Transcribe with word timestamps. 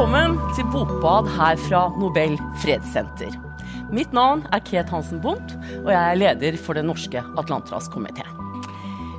Velkommen 0.00 0.38
til 0.56 0.64
Bokbad 0.72 1.26
her 1.28 1.58
fra 1.60 1.80
Nobel 2.00 2.38
fredssenter. 2.62 3.34
Mitt 3.92 4.14
navn 4.16 4.46
er 4.48 4.62
Ket 4.64 4.88
Hansen 4.88 5.20
Bondt, 5.20 5.52
og 5.82 5.90
jeg 5.92 5.98
er 6.00 6.16
leder 6.16 6.56
for 6.56 6.78
Den 6.78 6.88
norske 6.88 7.20
Atlanterhavskomité. 7.20 8.24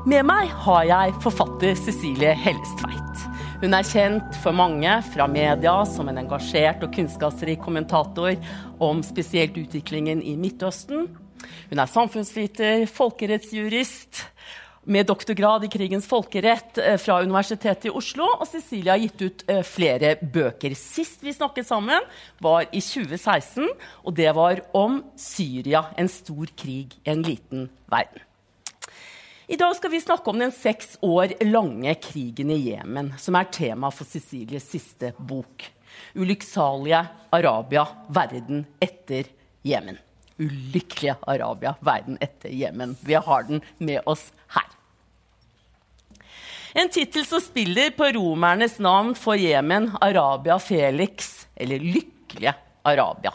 Med 0.10 0.26
meg 0.26 0.50
har 0.64 0.88
jeg 0.90 1.14
forfatter 1.22 1.78
Cecilie 1.78 2.34
Hellestveit. 2.34 3.28
Hun 3.62 3.78
er 3.78 3.86
kjent 3.86 4.42
for 4.42 4.58
mange 4.58 4.96
fra 5.12 5.30
media 5.30 5.76
som 5.86 6.10
en 6.10 6.18
engasjert 6.24 6.82
og 6.82 6.98
kunnskapsrik 6.98 7.62
kommentator 7.62 8.34
om 8.82 9.06
spesielt 9.06 9.62
utviklingen 9.62 10.26
i 10.26 10.34
Midtøsten. 10.34 11.12
Hun 11.70 11.86
er 11.86 11.94
samfunnsviter, 11.94 12.88
folkerettsjurist 12.90 14.26
med 14.84 15.06
doktorgrad 15.06 15.66
i 15.66 15.70
krigens 15.70 16.08
folkerett 16.10 16.78
eh, 16.78 16.98
fra 16.98 17.22
Universitetet 17.22 17.86
i 17.86 17.94
Oslo. 17.94 18.26
Og 18.40 18.48
Cecilie 18.50 18.94
har 18.94 19.02
gitt 19.02 19.22
ut 19.22 19.44
uh, 19.52 19.62
flere 19.66 20.16
bøker. 20.22 20.74
Sist 20.78 21.22
vi 21.26 21.34
snakket 21.36 21.70
sammen, 21.70 22.06
var 22.42 22.66
i 22.72 22.82
2016, 22.82 23.70
og 24.06 24.18
det 24.18 24.32
var 24.38 24.64
om 24.78 25.02
Syria. 25.20 25.86
En 26.02 26.10
stor 26.10 26.50
krig 26.58 26.98
i 27.04 27.14
en 27.14 27.24
liten 27.26 27.70
verden. 27.92 28.26
I 29.52 29.58
dag 29.60 29.76
skal 29.76 29.92
vi 29.92 30.00
snakke 30.00 30.32
om 30.32 30.40
den 30.40 30.54
seks 30.56 30.96
år 31.04 31.36
lange 31.44 31.94
krigen 32.00 32.54
i 32.54 32.62
Jemen, 32.70 33.12
som 33.20 33.36
er 33.36 33.52
tema 33.52 33.92
for 33.92 34.08
Cecilies 34.08 34.70
siste 34.72 35.12
bok. 35.20 35.68
'Ulykksalige 36.16 37.04
Arabia 37.36 37.84
verden 38.08 38.64
etter 38.80 39.28
Jemen' 39.68 40.00
ulykkelige 40.42 41.16
Arabia, 41.28 41.76
verden 41.80 42.18
etter 42.22 42.50
Jemen. 42.50 42.96
Vi 43.02 43.14
har 43.14 43.44
den 43.44 43.62
med 43.78 44.02
oss 44.06 44.32
her. 44.56 44.81
En 46.74 46.90
tittel 46.90 47.26
som 47.28 47.42
spiller 47.44 47.92
på 47.92 48.08
romernes 48.16 48.78
navn 48.80 49.12
for 49.20 49.36
Jemen, 49.36 49.90
Arabia 50.00 50.56
Felix, 50.60 51.48
eller 51.56 51.80
Lykkelige 51.84 52.54
Arabia. 52.88 53.34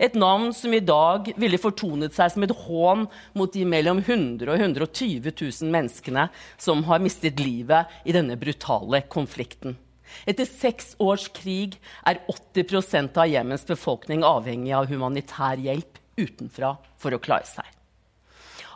Et 0.00 0.14
navn 0.16 0.54
som 0.56 0.72
i 0.72 0.80
dag 0.80 1.28
ville 1.36 1.60
fortonet 1.60 2.16
seg 2.16 2.32
som 2.32 2.46
et 2.46 2.54
hån 2.64 3.04
mot 3.36 3.52
de 3.52 3.66
mellom 3.68 4.00
100 4.00 4.48
og 4.48 4.56
120 4.56 5.28
000 5.28 5.74
menneskene 5.74 6.30
som 6.56 6.80
har 6.88 7.04
mistet 7.04 7.42
livet 7.44 7.92
i 8.08 8.16
denne 8.16 8.38
brutale 8.40 9.02
konflikten. 9.12 9.76
Etter 10.24 10.48
seks 10.48 10.94
års 11.02 11.28
krig 11.36 11.76
er 12.08 12.22
80% 12.56 13.20
av 13.20 13.28
Jemens 13.28 13.68
befolkning 13.68 14.24
avhengig 14.24 14.72
av 14.78 14.88
humanitær 14.88 15.60
hjelp 15.60 16.00
utenfra 16.16 16.78
for 16.96 17.12
å 17.12 17.20
klare 17.20 17.44
seg. 17.50 17.68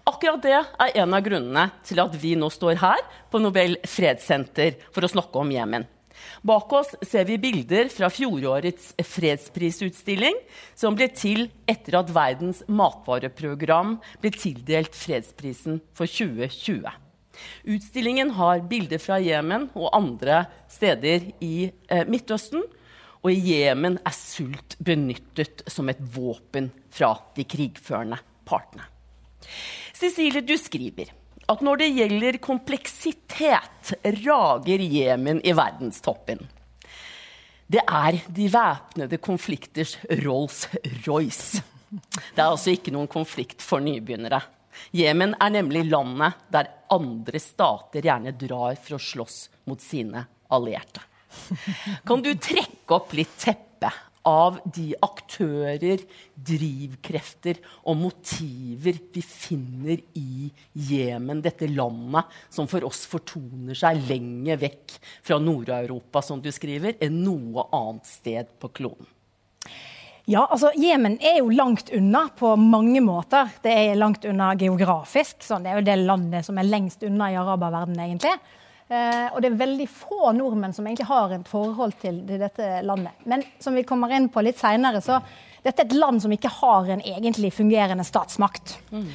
Akkurat 0.09 0.43
det 0.43 0.57
er 0.57 0.99
en 1.03 1.15
av 1.17 1.25
grunnene 1.25 1.67
til 1.87 2.01
at 2.03 2.15
vi 2.21 2.35
nå 2.39 2.49
står 2.53 2.79
her 2.81 3.03
på 3.31 3.41
Nobel 3.43 3.77
fredssenter 3.89 4.79
for 4.95 5.05
å 5.05 5.11
snakke 5.13 5.43
om 5.43 5.51
Jemen. 5.53 5.87
Bak 6.45 6.73
oss 6.77 6.95
ser 7.07 7.27
vi 7.29 7.39
bilder 7.41 7.89
fra 7.93 8.11
fjorårets 8.13 8.93
fredsprisutstilling, 9.09 10.37
som 10.77 10.97
ble 10.97 11.09
til 11.17 11.47
etter 11.69 11.97
at 12.01 12.13
Verdens 12.13 12.63
matvareprogram 12.69 13.97
ble 14.21 14.33
tildelt 14.35 14.97
fredsprisen 14.97 15.81
for 15.97 16.11
2020. 16.11 16.85
Utstillingen 17.73 18.35
har 18.37 18.65
bilder 18.69 19.01
fra 19.01 19.17
Jemen 19.23 19.69
og 19.73 19.93
andre 19.97 20.45
steder 20.69 21.31
i 21.45 21.71
eh, 21.89 22.05
Midtøsten 22.09 22.67
og 23.21 23.33
i 23.33 23.41
Jemen 23.53 23.99
er 24.05 24.17
sult 24.17 24.77
benyttet 24.81 25.65
som 25.69 25.89
et 25.93 26.01
våpen 26.15 26.71
fra 26.93 27.15
de 27.37 27.45
krigførende 27.49 28.21
partene. 28.49 28.87
Cecilie, 30.01 30.41
du 30.41 30.57
skriver 30.57 31.11
at 31.51 31.61
når 31.67 31.81
det 31.83 31.89
gjelder 31.93 32.39
kompleksitet, 32.41 33.91
rager 34.23 34.85
Jemen 34.87 35.41
i 35.45 35.53
verdenstoppen. 35.57 36.41
Det 37.71 37.83
er 37.85 38.17
de 38.33 38.47
væpnede 38.51 39.19
konflikters 39.23 39.97
Rolls-Royce. 40.23 41.61
Det 41.91 42.39
er 42.39 42.47
altså 42.47 42.73
ikke 42.73 42.95
noen 42.95 43.11
konflikt 43.11 43.61
for 43.67 43.83
nybegynnere. 43.83 44.41
Jemen 44.97 45.35
er 45.37 45.53
nemlig 45.53 45.85
landet 45.91 46.39
der 46.55 46.71
andre 46.95 47.43
stater 47.43 48.07
gjerne 48.07 48.33
drar 48.39 48.79
for 48.81 48.97
å 48.97 49.03
slåss 49.03 49.41
mot 49.69 49.83
sine 49.85 50.25
allierte. 50.51 51.03
Kan 52.07 52.25
du 52.25 52.33
trekke 52.41 52.97
opp 52.97 53.13
litt 53.19 53.37
teppe 53.43 53.91
av 54.29 54.59
de 54.75 54.93
aktører, 55.03 56.03
drivkrefter 56.35 57.61
og 57.89 57.97
motiver 58.03 58.99
vi 59.15 59.23
finner 59.25 60.03
i 60.19 60.51
Jemen, 60.73 61.41
dette 61.45 61.69
landet 61.71 62.29
som 62.53 62.69
for 62.71 62.85
oss 62.89 63.07
fortoner 63.09 63.79
seg 63.79 64.03
lenger 64.11 64.61
vekk 64.61 64.99
fra 65.25 65.41
Nord-Europa, 65.41 66.23
som 66.25 66.43
du 66.45 66.51
skriver, 66.53 66.99
enn 67.01 67.23
noe 67.25 67.67
annet 67.73 68.09
sted 68.09 68.53
på 68.61 68.73
kloden? 68.81 69.09
Ja, 70.31 70.45
altså 70.47 70.71
Jemen 70.79 71.17
er 71.25 71.41
jo 71.41 71.49
langt 71.51 71.89
unna 71.97 72.27
på 72.39 72.53
mange 72.61 73.01
måter. 73.03 73.49
Det 73.65 73.73
er 73.73 73.99
langt 73.99 74.25
unna 74.29 74.53
geografisk. 74.55 75.41
Sånn, 75.43 75.65
Det 75.65 75.73
er 75.73 75.81
jo 75.81 75.87
det 75.89 75.97
landet 76.05 76.47
som 76.47 76.59
er 76.61 76.69
lengst 76.69 77.03
unna 77.03 77.33
i 77.33 77.39
araberverdenen, 77.41 78.05
egentlig. 78.05 78.37
Eh, 78.91 79.27
og 79.31 79.39
det 79.39 79.53
er 79.53 79.61
veldig 79.61 79.87
få 79.87 80.33
nordmenn 80.35 80.73
som 80.75 80.87
egentlig 80.89 81.07
har 81.07 81.31
et 81.37 81.49
forhold 81.49 81.95
til, 82.03 82.25
til 82.27 82.41
dette 82.43 82.81
landet. 82.83 83.21
Men 83.31 83.45
som 83.63 83.77
vi 83.79 83.87
kommer 83.87 84.11
inn 84.17 84.27
på 84.33 84.43
litt 84.43 84.59
seinere, 84.59 85.03
så 85.05 85.21
dette 85.63 85.85
er 85.85 85.87
et 85.87 85.99
land 85.99 86.23
som 86.25 86.33
ikke 86.35 86.51
har 86.57 86.89
en 86.91 87.05
egentlig 87.05 87.53
fungerende 87.55 88.07
statsmakt. 88.07 88.79
Mm. 88.91 89.07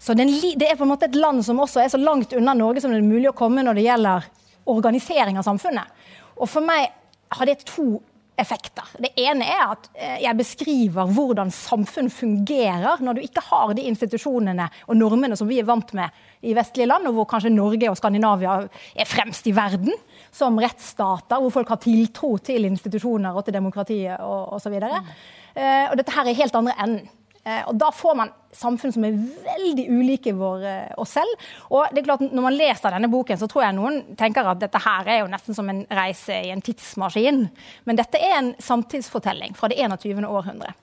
Så 0.00 0.16
det 0.16 0.64
er 0.66 0.78
på 0.78 0.86
en 0.86 0.90
måte 0.94 1.06
et 1.06 1.18
land 1.18 1.44
som 1.46 1.60
også 1.60 1.84
er 1.84 1.92
så 1.92 2.00
langt 2.00 2.32
unna 2.32 2.56
Norge 2.56 2.82
som 2.82 2.90
det 2.90 3.02
er 3.02 3.06
mulig 3.06 3.28
å 3.30 3.36
komme 3.36 3.62
når 3.62 3.76
det 3.76 3.84
gjelder 3.84 4.26
organisering 4.70 5.38
av 5.38 5.46
samfunnet. 5.46 6.00
Og 6.40 6.48
for 6.48 6.64
meg 6.64 6.88
har 7.36 7.46
det 7.46 7.60
to 7.68 8.00
effekter. 8.40 8.86
Det 8.98 9.12
ene 9.20 9.46
er 9.46 9.62
at 9.74 9.88
eh, 9.94 10.16
jeg 10.24 10.38
beskriver 10.38 11.12
hvordan 11.14 11.52
samfunn 11.54 12.10
fungerer 12.12 13.02
når 13.04 13.18
du 13.18 13.22
ikke 13.24 13.44
har 13.50 13.74
de 13.76 13.84
institusjonene 13.90 14.68
og 14.86 14.98
normene 14.98 15.38
som 15.38 15.48
vi 15.50 15.60
er 15.60 15.68
vant 15.68 15.92
med 15.96 16.08
i 16.46 16.54
vestlige 16.56 16.88
land, 16.88 17.08
og 17.08 17.18
hvor 17.18 17.28
kanskje 17.28 17.52
Norge 17.52 17.90
og 17.90 17.98
Skandinavia 18.00 18.56
er 18.64 19.08
fremst 19.08 19.46
i 19.50 19.54
verden 19.56 19.92
som 20.32 20.58
rettsstater, 20.60 21.40
hvor 21.40 21.52
folk 21.52 21.68
har 21.74 21.82
tiltro 21.82 22.36
til 22.40 22.68
institusjoner 22.70 23.36
og 23.36 23.44
til 23.44 23.56
demokratiet 23.58 24.20
og 24.24 24.54
osv. 24.56 24.76
Og, 24.78 24.86
så 24.88 25.60
uh, 25.60 25.86
og 25.90 25.98
dette 26.00 26.14
her 26.14 26.30
er 26.30 26.38
helt 26.38 26.56
andre 26.56 26.76
enden. 26.80 27.08
Uh, 27.46 27.62
og 27.70 27.76
da 27.80 27.88
får 27.94 28.16
man 28.18 28.32
samfunn 28.52 28.92
som 28.92 29.04
er 29.06 29.16
veldig 29.16 29.86
ulike 29.88 30.34
vår, 30.36 30.64
uh, 30.66 30.98
oss 31.00 31.14
selv. 31.16 31.46
Og 31.72 31.88
det 31.94 32.02
er 32.02 32.08
klart, 32.10 32.24
når 32.26 32.44
man 32.44 32.56
leser 32.58 32.92
denne 32.92 33.10
boken, 33.12 33.40
så 33.40 33.48
tror 33.50 33.64
jeg 33.64 33.78
noen 33.78 34.02
tenker 34.20 34.50
at 34.50 34.60
dette 34.60 34.82
her 34.84 35.08
er 35.08 35.22
jo 35.22 35.30
nesten 35.32 35.56
som 35.56 35.70
en 35.72 35.84
reise 36.00 36.36
i 36.36 36.52
en 36.52 36.64
tidsmaskin. 36.64 37.46
Men 37.88 38.00
dette 38.00 38.20
er 38.20 38.36
en 38.38 38.52
samtidsfortelling 38.60 39.56
fra 39.56 39.70
det 39.72 39.80
21. 39.80 40.26
århundre. 40.28 40.74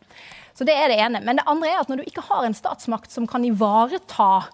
Så 0.58 0.66
det 0.66 0.74
er 0.74 0.90
det 0.90 0.98
ene. 0.98 1.22
Men 1.22 1.38
det 1.38 1.46
andre 1.46 1.70
er 1.70 1.84
at 1.84 1.92
når 1.92 2.02
du 2.02 2.10
ikke 2.10 2.26
har 2.32 2.48
en 2.48 2.58
statsmakt 2.58 3.14
som 3.14 3.30
kan 3.30 3.46
ivareta 3.46 4.48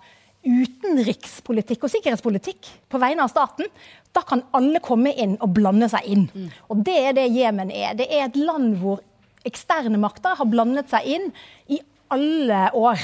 utenrikspolitikk 0.44 1.86
og 1.86 1.94
sikkerhetspolitikk 1.94 2.68
på 2.92 3.00
vegne 3.00 3.24
av 3.24 3.32
staten, 3.32 3.70
da 4.14 4.26
kan 4.28 4.44
alle 4.52 4.82
komme 4.84 5.14
inn 5.16 5.38
og 5.40 5.54
blande 5.56 5.88
seg 5.92 6.10
inn. 6.12 6.28
Mm. 6.34 6.50
Og 6.68 6.84
det 6.84 6.98
er 7.00 7.16
det 7.16 7.30
Jemen 7.32 7.72
er. 7.72 7.96
Det 7.96 8.10
er 8.12 8.28
et 8.28 8.36
land 8.36 8.76
hvor 8.82 9.00
eksterne 9.48 10.00
makter 10.00 10.36
har 10.40 10.50
blandet 10.50 10.92
seg 10.92 11.08
inn 11.16 11.32
i 11.72 11.80
alle 12.14 12.68
år. 12.78 13.02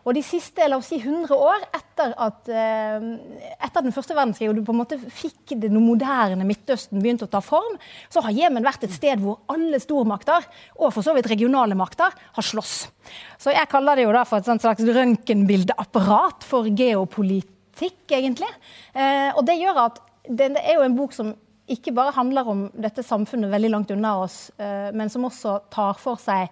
Og 0.00 0.16
de 0.16 0.22
siste 0.24 0.64
la 0.68 0.78
oss 0.80 0.88
si, 0.90 0.96
100 1.00 1.34
år 1.36 1.64
etter, 1.76 2.14
at, 2.16 2.48
eh, 2.48 3.04
etter 3.60 3.84
den 3.84 3.92
første 3.92 4.16
verdenskrig, 4.16 4.48
og 4.48 4.56
du 4.56 4.62
på 4.64 4.72
en 4.72 4.80
måte 4.80 4.96
fikk 4.96 5.52
det 5.60 5.70
moderne 5.74 6.46
Midtøsten 6.48 7.02
begynte 7.02 7.28
å 7.28 7.30
ta 7.30 7.42
form, 7.44 7.76
så 8.08 8.22
har 8.24 8.32
Jemen 8.36 8.64
vært 8.64 8.86
et 8.86 8.96
sted 8.96 9.20
hvor 9.20 9.42
alle 9.52 9.80
stormakter, 9.82 10.46
og 10.78 10.94
for 10.94 11.04
så 11.04 11.14
vidt 11.16 11.28
regionale 11.28 11.76
makter, 11.76 12.16
har 12.16 12.46
slåss. 12.46 12.88
Så 13.38 13.52
jeg 13.52 13.68
kaller 13.68 14.00
det 14.00 14.08
jo 14.08 14.16
da 14.16 14.24
for 14.24 14.40
et 14.40 14.64
slags 14.64 14.88
røntgenbildeapparat 14.88 16.48
for 16.48 16.64
geopolitikk, 16.64 18.08
egentlig. 18.08 18.50
Eh, 18.94 19.30
og 19.36 19.44
det 19.44 19.60
gjør 19.60 19.84
at 19.84 20.00
det 20.28 20.50
er 20.56 20.78
jo 20.78 20.88
en 20.88 20.96
bok 20.96 21.12
som 21.16 21.34
ikke 21.70 21.92
bare 21.94 22.16
handler 22.16 22.48
om 22.48 22.64
dette 22.74 23.04
samfunnet 23.04 23.52
veldig 23.52 23.70
langt 23.70 23.92
unna 23.92 24.16
oss, 24.24 24.50
eh, 24.58 24.90
men 24.96 25.12
som 25.12 25.28
også 25.28 25.60
tar 25.70 26.00
for 26.00 26.16
seg 26.16 26.48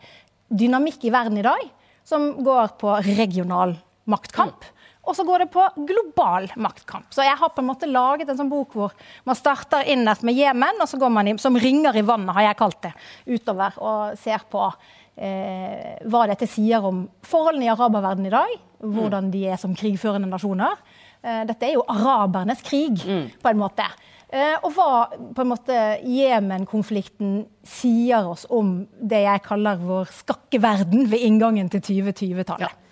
dynamikk 0.48 1.08
i 1.08 1.12
verden 1.12 1.40
i 1.40 1.48
dag 1.48 1.64
som 2.08 2.30
går 2.44 2.74
på 2.80 2.96
regional 3.04 3.76
maktkamp. 4.08 4.64
Og 5.08 5.16
så 5.16 5.24
går 5.24 5.44
det 5.44 5.48
på 5.52 5.64
global 5.88 6.50
maktkamp. 6.60 7.08
Så 7.14 7.24
jeg 7.24 7.36
har 7.40 7.52
på 7.52 7.62
en 7.62 7.68
måte 7.70 7.88
laget 7.88 8.28
en 8.28 8.36
sånn 8.36 8.50
bok 8.52 8.74
hvor 8.76 8.92
man 9.28 9.36
starter 9.38 9.88
innerst 9.88 10.24
med 10.26 10.36
Jemen, 10.36 10.80
og 10.82 10.88
så 10.90 11.00
går 11.00 11.12
man 11.12 11.30
i, 11.30 11.36
som 11.40 11.56
ringer 11.56 11.96
i 11.96 12.04
vannet, 12.04 12.34
har 12.36 12.50
jeg 12.50 12.58
kalt 12.60 12.80
det, 12.84 12.92
utover 13.38 13.78
og 13.80 14.18
ser 14.20 14.44
på 14.52 14.66
eh, 14.68 15.96
hva 16.04 16.26
dette 16.28 16.48
sier 16.50 16.84
om 16.84 17.06
forholdene 17.24 17.68
i 17.68 17.72
araberverdenen 17.72 18.28
i 18.28 18.34
dag. 18.36 18.56
Hvordan 18.78 19.32
de 19.32 19.46
er 19.50 19.60
som 19.60 19.72
krigførende 19.76 20.28
nasjoner. 20.30 20.76
Eh, 21.22 21.42
dette 21.48 21.70
er 21.70 21.78
jo 21.78 21.86
arabernes 21.88 22.60
krig, 22.66 23.00
mm. 23.00 23.40
på 23.40 23.52
en 23.52 23.60
måte. 23.64 23.88
Eh, 24.28 24.56
og 24.60 24.74
hva 24.76 25.06
på 25.34 25.40
en 25.40 25.48
måte 25.48 25.76
Jemen-konflikten 26.04 27.46
sier 27.64 28.26
oss 28.28 28.44
om 28.52 28.82
det 29.00 29.22
jeg 29.24 29.44
kaller 29.46 29.80
vår 29.80 30.10
skakkeverden 30.18 31.06
ved 31.08 31.24
inngangen 31.24 31.70
til 31.72 31.80
2020-tallet. 31.86 32.68
Ja. 32.68 32.87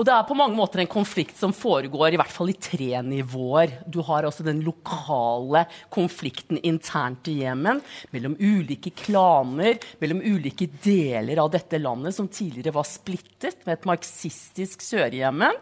Og 0.00 0.06
det 0.08 0.14
er 0.16 0.24
på 0.24 0.32
mange 0.32 0.56
måter 0.56 0.80
en 0.80 0.88
konflikt 0.88 1.36
som 1.36 1.52
foregår 1.52 2.14
i 2.14 2.16
hvert 2.16 2.32
fall 2.32 2.48
i 2.48 2.56
tre 2.56 3.02
nivåer. 3.04 3.74
Du 3.84 3.98
har 4.06 4.24
også 4.24 4.46
den 4.46 4.62
lokale 4.64 5.66
konflikten 5.92 6.56
internt 6.64 7.28
i 7.28 7.42
Jemen, 7.42 7.82
mellom 8.14 8.38
ulike 8.40 8.94
klaner, 8.96 9.76
mellom 10.00 10.22
ulike 10.24 10.70
deler 10.80 11.42
av 11.44 11.52
dette 11.52 11.76
landet 11.82 12.16
som 12.16 12.30
tidligere 12.32 12.72
var 12.78 12.88
splittet, 12.88 13.60
med 13.66 13.76
et 13.76 13.88
marxistisk 13.92 14.80
Sør-Jemen. 14.86 15.60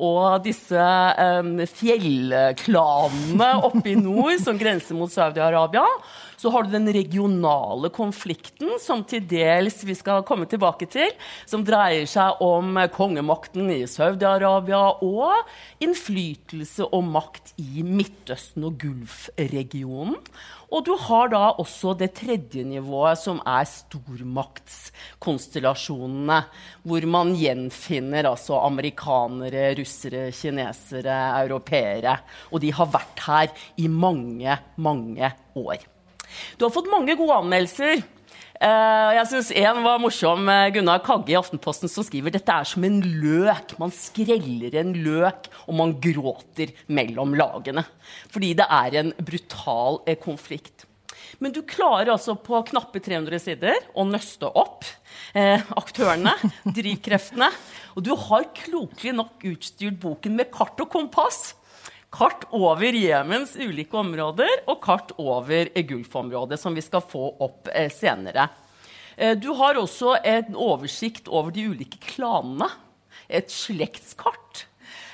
Og 0.00 0.40
disse 0.46 0.80
um, 0.80 1.58
fjellklanene 1.68 3.50
oppe 3.68 3.92
i 3.92 3.98
nord 4.00 4.40
som 4.40 4.56
grenser 4.58 4.96
mot 4.96 5.12
Saudi-Arabia. 5.12 5.84
Så 6.44 6.50
har 6.52 6.66
du 6.66 6.74
den 6.74 6.90
regionale 6.92 7.88
konflikten, 7.88 8.74
som 8.76 9.00
til 9.08 9.22
dels 9.24 9.78
vi 9.88 9.94
skal 9.96 10.20
komme 10.28 10.44
tilbake 10.44 10.84
til, 10.92 11.08
som 11.48 11.64
dreier 11.64 12.04
seg 12.04 12.36
om 12.44 12.76
kongemakten 12.92 13.72
i 13.72 13.88
Saudi-Arabia 13.88 15.00
og 15.00 15.32
innflytelse 15.80 16.84
og 16.84 17.00
makt 17.14 17.54
i 17.64 17.80
Midtøsten 17.88 18.60
og 18.68 18.76
Gulfregionen. 18.82 20.20
Og 20.68 20.84
du 20.84 20.92
har 21.06 21.32
da 21.32 21.56
også 21.62 21.94
det 21.96 22.12
tredje 22.18 22.60
nivået, 22.68 23.16
som 23.22 23.40
er 23.40 23.64
stormaktskonstellasjonene. 23.70 26.44
Hvor 26.84 27.06
man 27.08 27.32
gjenfinner 27.40 28.28
altså 28.34 28.60
amerikanere, 28.66 29.72
russere, 29.80 30.28
kinesere, 30.36 31.40
europeere. 31.40 32.20
Og 32.52 32.60
de 32.60 32.68
har 32.76 32.92
vært 33.00 33.18
her 33.30 33.48
i 33.80 33.88
mange, 33.88 34.52
mange 34.76 35.32
år. 35.56 35.93
Du 36.58 36.66
har 36.66 36.74
fått 36.74 36.90
mange 36.92 37.16
gode 37.18 37.40
anmeldelser. 37.42 38.04
Uh, 38.54 39.10
jeg 39.18 39.26
synes 39.32 39.50
En 39.58 39.82
var 39.84 40.00
morsom. 40.00 40.48
Gunnar 40.74 41.02
Kagge 41.04 41.34
i 41.34 41.38
Aftenposten 41.38 41.90
som 41.90 42.06
skriver 42.06 42.34
dette 42.34 42.54
er 42.54 42.68
som 42.68 42.86
en 42.86 43.00
løk. 43.02 43.76
Man 43.82 43.92
skreller 43.94 44.78
en 44.80 44.94
løk, 45.04 45.50
og 45.66 45.78
man 45.80 45.94
gråter 46.02 46.72
mellom 46.86 47.34
lagene. 47.38 47.84
Fordi 48.32 48.54
det 48.58 48.68
er 48.70 49.00
en 49.02 49.14
brutal 49.18 50.02
eh, 50.06 50.18
konflikt. 50.20 50.86
Men 51.42 51.54
du 51.54 51.62
klarer 51.66 52.12
altså 52.14 52.36
på 52.38 52.60
knappe 52.70 53.00
300 53.02 53.40
sider 53.42 53.78
å 53.96 54.04
nøste 54.06 54.48
opp 54.48 54.86
eh, 55.34 55.62
aktørene, 55.76 56.34
drivkreftene. 56.78 57.50
Og 57.94 58.06
du 58.06 58.12
har 58.28 58.48
klokelig 58.56 59.14
nok 59.16 59.46
utstyrt 59.50 59.98
boken 60.02 60.38
med 60.38 60.52
kart 60.54 60.80
og 60.82 60.90
kompass 60.92 61.54
kart 62.14 62.46
over 62.54 62.94
Jemens 62.94 63.56
ulike 63.58 63.98
områder 63.98 64.62
og 64.70 64.78
kart 64.84 65.14
over 65.18 65.70
Gulfområdet, 65.74 66.60
som 66.60 66.76
vi 66.76 66.84
skal 66.84 67.02
få 67.02 67.32
opp 67.42 67.70
eh, 67.74 67.90
senere. 67.92 68.48
Eh, 69.16 69.34
du 69.38 69.50
har 69.58 69.78
også 69.80 70.16
en 70.22 70.54
oversikt 70.54 71.28
over 71.28 71.54
de 71.54 71.66
ulike 71.72 71.98
klanene. 72.14 72.70
Et 73.26 73.50
slektskart. 73.50 74.66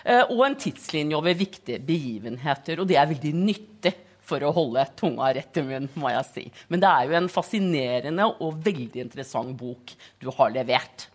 Eh, 0.04 0.24
og 0.26 0.44
en 0.44 0.58
tidslinje 0.60 1.16
over 1.16 1.36
viktige 1.36 1.80
begivenheter. 1.84 2.80
Og 2.80 2.88
det 2.90 2.98
er 3.00 3.10
veldig 3.12 3.34
nyttig 3.38 3.94
for 4.30 4.44
å 4.46 4.52
holde 4.54 4.84
tunga 4.98 5.32
rett 5.34 5.58
i 5.58 5.64
munnen, 5.66 5.90
må 5.98 6.12
jeg 6.12 6.26
si. 6.28 6.44
Men 6.70 6.82
det 6.82 6.90
er 6.90 7.08
jo 7.08 7.16
en 7.18 7.32
fascinerende 7.32 8.28
og 8.38 8.60
veldig 8.66 9.06
interessant 9.06 9.56
bok 9.58 9.94
du 10.22 10.28
har 10.36 10.52
levert. 10.54 11.08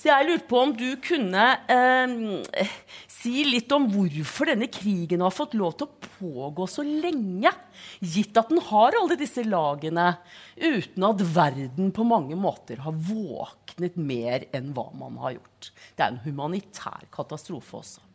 Så 0.00 0.08
jeg 0.08 0.26
lurer 0.30 0.44
på 0.48 0.60
om 0.64 0.70
du 0.72 0.88
kunne 1.04 1.46
eh, 1.68 2.70
si 3.20 3.42
litt 3.44 3.70
om 3.76 3.86
hvorfor 3.92 4.48
denne 4.50 4.68
krigen 4.72 5.22
har 5.24 5.32
fått 5.34 5.56
lov 5.58 5.74
til 5.76 5.88
å 5.88 6.10
pågå 6.20 6.66
så 6.70 6.84
lenge, 6.86 7.52
gitt 8.00 8.36
at 8.40 8.52
den 8.52 8.62
har 8.70 8.96
alle 8.96 9.18
disse 9.20 9.44
lagene, 9.46 10.14
uten 10.56 11.08
at 11.10 11.24
verden 11.34 11.90
på 11.96 12.06
mange 12.08 12.38
måter 12.38 12.80
har 12.84 12.96
våknet 13.10 13.98
mer 14.00 14.46
enn 14.56 14.72
hva 14.76 14.88
man 14.96 15.18
har 15.20 15.36
gjort. 15.36 15.72
Det 15.96 16.06
er 16.06 16.14
en 16.14 16.22
humanitær 16.24 17.08
katastrofe 17.12 17.82
også. 17.82 18.06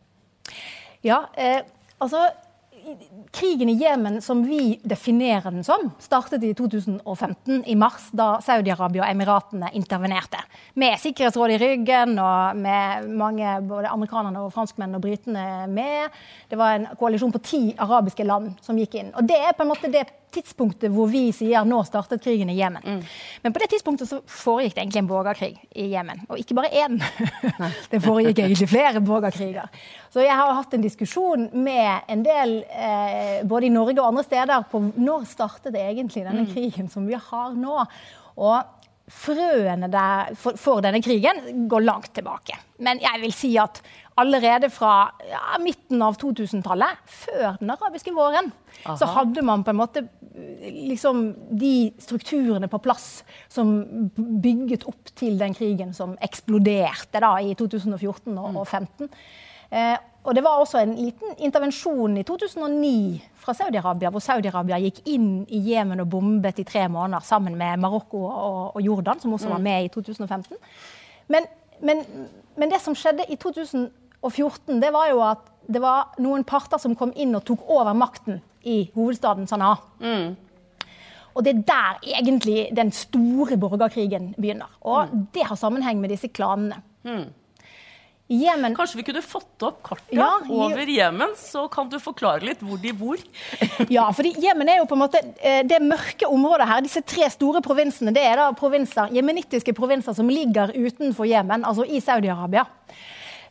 Ja, 1.06 1.26
eh, 1.38 1.62
altså 2.02 2.26
krigen 3.32 3.70
i 3.70 3.74
Jemen 3.74 4.22
som 4.22 4.44
vi 4.44 4.80
definerer 4.84 5.52
den 5.52 5.64
som, 5.64 5.92
startet 6.00 6.44
i 6.44 6.54
2015, 6.54 7.64
i 7.66 7.76
mars, 7.76 8.10
da 8.12 8.38
Saudi-Arabia 8.44 9.04
og 9.04 9.10
Emiratene 9.10 9.72
intervenerte. 9.74 10.42
Med 10.80 11.00
Sikkerhetsrådet 11.02 11.58
i 11.58 11.64
ryggen 11.64 12.18
og 12.20 12.58
med 12.58 13.10
mange, 13.18 13.58
både 13.68 13.92
amerikanerne 13.92 14.46
og 14.46 14.54
franskmennene 14.56 15.00
og 15.00 15.06
britene 15.06 15.48
med. 15.72 16.14
Det 16.50 16.60
var 16.60 16.78
en 16.78 16.88
koalisjon 17.00 17.34
på 17.36 17.44
ti 17.44 17.64
arabiske 17.78 18.28
land 18.28 18.54
som 18.66 18.78
gikk 18.80 19.00
inn. 19.02 19.12
Og 19.16 19.28
det 19.28 19.42
er 19.42 19.58
på 19.58 19.66
en 19.66 19.74
måte 19.74 19.92
det 19.92 20.06
tidspunktet 20.36 20.94
hvor 20.94 21.10
vi 21.12 21.28
sier 21.36 21.66
nå 21.68 21.82
startet 21.88 22.24
krigen 22.24 22.52
i 22.52 22.58
Jemen. 22.60 22.84
Mm. 22.86 23.02
Men 23.44 23.56
på 23.56 23.62
det 23.64 23.70
tidspunktet 23.74 24.10
så 24.10 24.22
foregikk 24.30 24.76
det 24.76 24.84
egentlig 24.84 25.02
en 25.04 25.10
borgerkrig 25.10 25.52
i 25.72 25.88
Jemen. 25.94 26.24
Og 26.30 26.42
ikke 26.42 26.58
bare 26.58 26.72
én. 26.84 27.00
det 27.92 28.02
foregikk 28.04 28.44
egentlig 28.44 28.70
flere 28.72 29.04
borgerkriger. 29.06 29.72
Så 30.14 30.24
jeg 30.24 30.36
har 30.36 30.56
hatt 30.56 30.76
en 30.78 30.86
diskusjon 30.86 31.50
med 31.54 32.08
en 32.12 32.24
del, 32.26 32.58
eh, 32.70 33.44
både 33.48 33.70
i 33.70 33.74
Norge 33.74 34.00
og 34.00 34.14
andre 34.14 34.26
steder, 34.28 34.70
på 34.72 34.84
når 34.96 35.28
startet 35.32 35.76
egentlig 35.76 36.24
denne 36.24 36.46
mm. 36.46 36.54
krigen 36.54 36.92
som 36.92 37.08
vi 37.10 37.20
har 37.20 37.56
nå. 37.58 37.82
Og 38.36 38.76
frøene 39.12 39.90
der 39.92 40.34
for, 40.40 40.58
for, 40.58 40.82
denne 40.82 41.02
krigen 41.04 41.68
går 41.70 41.86
langt 41.86 42.14
tilbake. 42.18 42.58
Men 42.82 43.00
jeg 43.04 43.22
vil 43.22 43.36
si 43.36 43.52
at 43.62 43.82
allerede 44.16 44.70
fra 44.72 45.12
ja, 45.28 45.58
midten 45.60 46.02
av 46.04 46.16
2000-tallet, 46.22 47.02
før 47.06 47.58
den 47.60 47.74
arabiske 47.74 48.14
våren, 48.16 48.52
Aha. 48.86 48.96
så 49.00 49.10
hadde 49.12 49.44
man 49.44 49.66
på 49.66 49.74
en 49.74 49.80
måte 49.82 50.06
liksom 50.36 51.26
de 51.60 51.92
strukturene 52.00 52.68
på 52.72 52.80
plass 52.84 53.24
som 53.52 53.78
bygget 54.16 54.88
opp 54.88 55.12
til 55.16 55.40
den 55.40 55.56
krigen 55.56 55.94
som 55.96 56.16
eksploderte 56.24 57.22
da 57.24 57.36
i 57.44 57.56
2014 57.60 58.32
og 58.36 58.54
2015. 58.66 59.12
Eh, 59.76 59.98
og 60.26 60.36
det 60.36 60.44
var 60.44 60.58
også 60.58 60.80
en 60.82 60.96
liten 60.98 61.36
intervensjon 61.38 62.18
i 62.18 62.24
2009 62.24 63.22
fra 63.36 63.54
Saudi-Arabia, 63.54 64.10
hvor 64.10 64.24
Saudi-Arabia 64.24 64.80
gikk 64.82 65.04
inn 65.06 65.44
i 65.54 65.60
Jemen 65.70 66.02
og 66.02 66.10
bombet 66.10 66.60
i 66.60 66.66
tre 66.66 66.88
måneder 66.90 67.26
sammen 67.26 67.58
med 67.60 67.78
Marokko 67.84 68.24
og, 68.26 68.76
og 68.76 68.82
Jordan, 68.82 69.20
som 69.22 69.34
også 69.34 69.52
var 69.52 69.62
mm. 69.62 69.68
med 69.70 69.86
i 69.86 69.92
2015. 69.94 70.58
Men, 71.28 71.46
men, 71.82 72.02
men, 72.58 72.72
det 72.72 72.82
som 72.82 72.98
skjedde 72.98 73.28
i 73.30 73.38
2014, 74.26 74.82
det 74.82 74.92
var 74.94 75.12
jo 75.12 75.22
at 75.26 75.52
det 75.66 75.82
var 75.82 76.16
noen 76.22 76.44
parter 76.48 76.82
som 76.82 76.96
kom 76.98 77.14
inn 77.18 77.36
og 77.38 77.46
tok 77.48 77.64
over 77.72 77.96
makten 77.98 78.42
i 78.66 78.84
hovedstaden 78.96 79.48
Sanaa. 79.50 79.78
Mm. 80.02 80.36
Og 81.36 81.44
det 81.44 81.52
er 81.52 81.64
der 81.68 82.04
egentlig 82.20 82.60
den 82.76 82.92
store 82.96 83.58
borgerkrigen 83.60 84.34
begynner. 84.38 84.70
Og 84.82 85.10
mm. 85.10 85.26
det 85.36 85.48
har 85.50 85.60
sammenheng 85.60 86.00
med 86.00 86.14
disse 86.14 86.30
klanene. 86.32 86.80
Mm. 87.04 87.28
Jemen. 88.28 88.74
Kanskje 88.74 88.98
vi 88.98 89.04
kunne 89.06 89.22
fått 89.22 89.62
opp 89.68 89.84
kartet 89.86 90.16
ja, 90.18 90.32
over 90.50 90.90
Jemen, 90.90 91.36
så 91.38 91.68
kan 91.70 91.92
du 91.92 92.00
forklare 92.02 92.42
litt 92.48 92.64
hvor 92.66 92.80
de 92.82 92.94
bor? 92.98 93.22
ja, 93.94 94.08
fordi 94.18 94.32
Jemen 94.42 94.72
er 94.72 94.80
jo 94.80 94.88
på 94.90 94.98
en 94.98 95.04
måte 95.04 95.22
eh, 95.38 95.60
det 95.68 95.78
mørke 95.86 96.26
området 96.26 96.66
her. 96.72 96.82
Disse 96.82 97.04
tre 97.06 97.28
store 97.30 97.62
provinsene 97.66 98.16
det 98.16 98.24
er 98.26 98.42
da 98.42 98.48
provinser, 98.58 99.14
jemenittiske 99.14 99.76
provinser 99.78 100.18
som 100.18 100.32
ligger 100.32 100.74
utenfor 100.74 101.30
Jemen, 101.30 101.68
altså 101.70 101.86
i 101.86 102.02
Saudi-Arabia. 102.02 102.66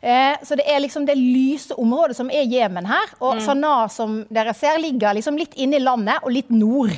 Eh, 0.01 0.35
så 0.43 0.57
det 0.59 0.65
er 0.69 0.83
liksom 0.83 1.05
det 1.07 1.17
lyse 1.19 1.75
området 1.79 2.17
som 2.17 2.29
er 2.33 2.49
Jemen 2.49 2.87
her. 2.89 3.15
Og 3.21 3.39
mm. 3.39 3.45
Sanaa, 3.45 3.87
som 3.91 4.21
dere 4.33 4.55
ser, 4.57 4.81
ligger 4.83 5.17
liksom 5.17 5.39
litt 5.39 5.55
inne 5.55 5.79
i 5.79 5.85
landet 5.85 6.23
og 6.23 6.35
litt 6.35 6.51
nord. 6.53 6.93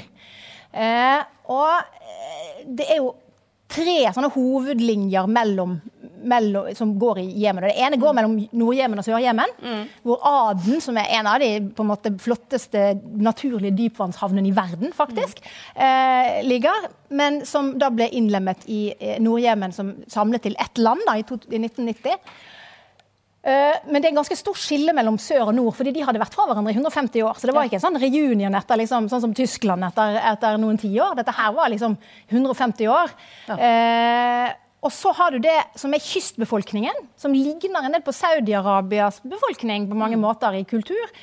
Eh, 0.73 1.21
og 1.47 2.67
det 2.67 2.89
er 2.91 3.01
jo 3.01 3.13
tre 3.67 3.99
sånne 4.15 4.29
hovedlinjer 4.31 5.27
mellom, 5.31 5.75
mellom, 6.27 6.69
som 6.77 6.93
går 6.99 7.19
i 7.21 7.25
Jemen. 7.43 7.67
Det 7.67 7.75
ene 7.83 7.99
går 7.99 8.15
mellom 8.15 8.35
Nord-Jemen 8.55 9.01
og 9.01 9.05
Sør-Jemen. 9.05 9.53
Mm. 9.59 9.81
Hvor 10.07 10.23
Aden, 10.27 10.81
som 10.83 10.99
er 10.99 11.11
en 11.19 11.29
av 11.29 11.41
de 11.43 11.51
på 11.75 11.83
en 11.83 11.91
måte, 11.91 12.13
flotteste 12.23 12.85
naturlige 13.19 13.75
dypvannshavnene 13.77 14.49
i 14.49 14.55
verden, 14.55 14.93
faktisk, 14.95 15.43
mm. 15.43 15.81
eh, 15.87 16.41
ligger. 16.47 16.89
Men 17.09 17.41
som 17.47 17.73
da 17.79 17.91
ble 17.93 18.09
innlemmet 18.15 18.67
i 18.71 18.81
eh, 18.95 19.17
Nord-Jemen, 19.23 19.75
som 19.75 19.95
samlet 20.11 20.47
til 20.47 20.57
ett 20.63 20.79
land 20.81 21.03
da, 21.07 21.17
i, 21.19 21.27
to, 21.27 21.39
i 21.51 21.59
1990. 21.59 22.15
Eh, 23.47 23.79
men 23.87 24.01
det 24.01 24.09
er 24.09 24.11
en 24.11 24.19
ganske 24.19 24.35
stor 24.35 24.57
skille 24.59 24.91
mellom 24.95 25.15
sør 25.21 25.45
og 25.47 25.55
nord, 25.55 25.75
fordi 25.77 25.93
de 25.95 26.03
hadde 26.03 26.19
vært 26.19 26.35
fra 26.35 26.49
hverandre 26.49 26.73
i 26.73 26.75
150 26.75 27.23
år. 27.23 27.39
Så 27.39 27.47
det 27.47 27.55
var 27.55 27.69
ikke 27.69 27.79
en 27.79 27.85
sånn 27.85 27.99
reunion 28.01 28.59
etter, 28.59 28.81
liksom, 28.81 29.07
sånn 29.11 29.23
som 29.23 29.35
Tyskland 29.37 29.87
etter, 29.87 30.19
etter 30.33 30.59
noen 30.59 30.79
tiår. 30.81 31.15
Dette 31.19 31.35
her 31.37 31.53
var 31.55 31.71
liksom 31.71 31.95
150 32.27 32.91
år. 32.91 33.13
Ja. 33.47 33.59
Eh, 33.69 34.55
og 34.83 34.93
så 34.93 35.13
har 35.15 35.33
du 35.33 35.39
det 35.43 35.57
som 35.79 35.95
er 35.95 36.03
kystbefolkningen, 36.03 37.07
som 37.19 37.33
ligner 37.33 37.87
en 37.87 37.95
del 37.95 38.03
på 38.05 38.13
Saudi-Arabias 38.15 39.23
befolkning 39.25 39.87
på 39.89 39.97
mange 39.97 40.19
mm. 40.19 40.23
måter 40.27 40.59
i 40.59 40.67
kultur. 40.67 41.15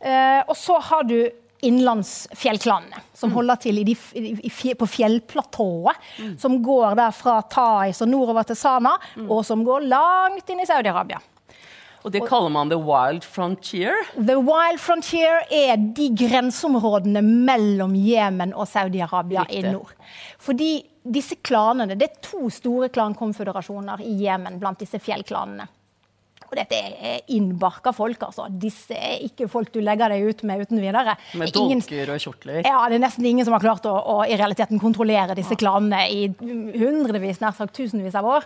Eh, 0.00 0.40
og 0.46 0.54
så 0.58 0.78
har 0.86 1.04
du 1.10 1.18
innlandsfjellklanene, 1.62 3.02
som 3.14 3.30
mm. 3.30 3.34
holder 3.36 3.60
til 3.62 3.82
i 3.82 3.84
de, 3.86 3.94
i, 4.18 4.32
i, 4.48 4.72
på 4.78 4.88
fjellplatået. 4.90 6.00
Mm. 6.18 6.32
Som 6.42 6.56
går 6.64 6.96
der 6.98 7.12
fra 7.14 7.36
Thais 7.42 8.02
og 8.02 8.10
nordover 8.10 8.46
til 8.48 8.58
Sana, 8.58 8.96
mm. 9.14 9.28
og 9.28 9.44
som 9.46 9.62
går 9.66 9.86
langt 9.90 10.50
inn 10.50 10.62
i 10.62 10.66
Saudi-Arabia. 10.66 11.20
Og 12.02 12.10
det 12.10 12.22
kaller 12.26 12.50
man 12.50 12.68
the 12.72 12.78
wild 12.78 13.22
frontier? 13.24 13.94
The 14.16 14.38
wild 14.42 14.80
frontier 14.82 15.44
er 15.54 15.76
de 15.78 16.08
grenseområdene 16.18 17.22
mellom 17.22 17.94
Jemen 17.94 18.54
og 18.54 18.66
Saudi-Arabia 18.66 19.44
i 19.50 19.62
nord. 19.68 19.92
Fordi 20.42 20.82
disse 21.02 21.36
klanene, 21.42 21.94
Det 21.98 22.08
er 22.10 22.18
to 22.22 22.48
store 22.50 22.88
klankonføderasjoner 22.88 24.02
i 24.02 24.16
Jemen 24.24 24.58
blant 24.58 24.78
disse 24.82 24.98
fjellklanene. 24.98 25.68
og 26.52 26.58
dette 26.58 26.76
er 26.76 27.20
innbarka 27.32 27.94
folk, 27.96 28.20
altså. 28.26 28.44
Disse 28.60 28.92
er 28.92 29.22
ikke 29.24 29.46
folk 29.48 29.70
du 29.72 29.80
legger 29.80 30.12
deg 30.12 30.26
ut 30.28 30.42
med 30.44 30.60
uten 30.60 30.80
videre. 30.82 31.14
Med 31.34 31.48
Ingen- 31.56 31.80
dolker 31.80 32.12
og 32.12 32.20
kjortler. 32.20 32.62
ja, 32.66 32.88
det 32.90 32.96
er 32.96 33.06
nesten 33.06 33.24
ingen 33.24 33.44
som 33.46 33.54
har 33.54 33.60
klart 33.60 33.86
å, 33.88 33.94
å 33.96 34.28
i 34.28 34.36
realiteten 34.36 34.78
kontrollere 34.78 35.34
disse 35.34 35.56
klanene 35.56 36.02
i 36.10 36.28
hundrevis, 36.28 37.40
nær 37.40 37.54
sagt 37.56 37.72
tusenvis 37.74 38.14
av 38.14 38.24
år. 38.26 38.44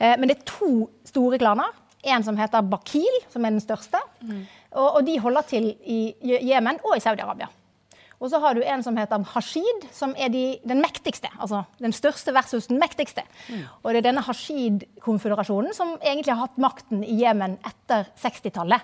Eh, 0.00 0.16
men 0.18 0.26
det 0.26 0.38
er 0.38 0.44
to 0.44 0.88
store 1.04 1.38
klaner. 1.38 1.70
En 2.06 2.22
som 2.24 2.36
heter 2.38 2.62
Bakil, 2.62 3.20
som 3.32 3.44
er 3.44 3.50
den 3.56 3.60
største. 3.64 4.00
Og, 4.72 4.88
og 4.98 5.06
de 5.06 5.18
holder 5.20 5.42
til 5.48 5.70
i 5.84 6.00
Je- 6.22 6.42
Jemen 6.52 6.78
og 6.84 6.96
i 6.96 7.00
Saudi-Arabia. 7.04 7.48
Og 8.16 8.30
så 8.32 8.38
har 8.40 8.54
du 8.56 8.62
en 8.64 8.80
som 8.82 8.96
heter 8.96 9.24
Hashid, 9.34 9.82
som 9.92 10.14
er 10.16 10.30
de, 10.32 10.44
den 10.64 10.80
mektigste. 10.80 11.28
Altså 11.36 11.64
den 11.84 11.92
største 11.92 12.32
versus 12.32 12.66
den 12.70 12.78
mektigste. 12.80 13.22
Og 13.82 13.90
det 13.92 13.98
er 14.00 14.06
denne 14.08 14.22
Hashid-konføderasjonen 14.24 15.74
som 15.76 15.96
egentlig 16.00 16.32
har 16.32 16.46
hatt 16.46 16.56
makten 16.62 17.02
i 17.04 17.18
Jemen 17.20 17.58
etter 17.66 18.06
60-tallet. 18.22 18.80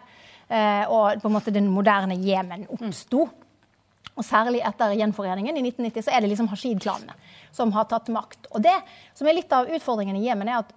Eh, 0.53 0.85
og 0.93 1.23
på 1.23 1.31
en 1.31 1.37
måte 1.39 1.55
den 1.55 1.71
moderne 1.73 2.17
Jemen 2.21 2.67
oppsto. 2.75 3.25
Og 4.13 4.25
særlig 4.29 4.61
etter 4.69 4.93
gjenforeningen 5.01 5.57
i 5.57 5.63
1990 5.65 6.05
så 6.05 6.13
er 6.13 6.21
det 6.21 6.29
liksom 6.35 6.51
Hashid-klanene 6.53 7.15
som 7.57 7.73
har 7.73 7.87
tatt 7.89 8.11
makt. 8.13 8.51
Og 8.53 8.61
det 8.65 8.75
som 9.17 9.27
er 9.29 9.39
litt 9.39 9.53
av 9.57 9.71
utfordringen 9.73 10.19
i 10.21 10.27
Jemen, 10.27 10.49
er 10.53 10.61
at 10.61 10.75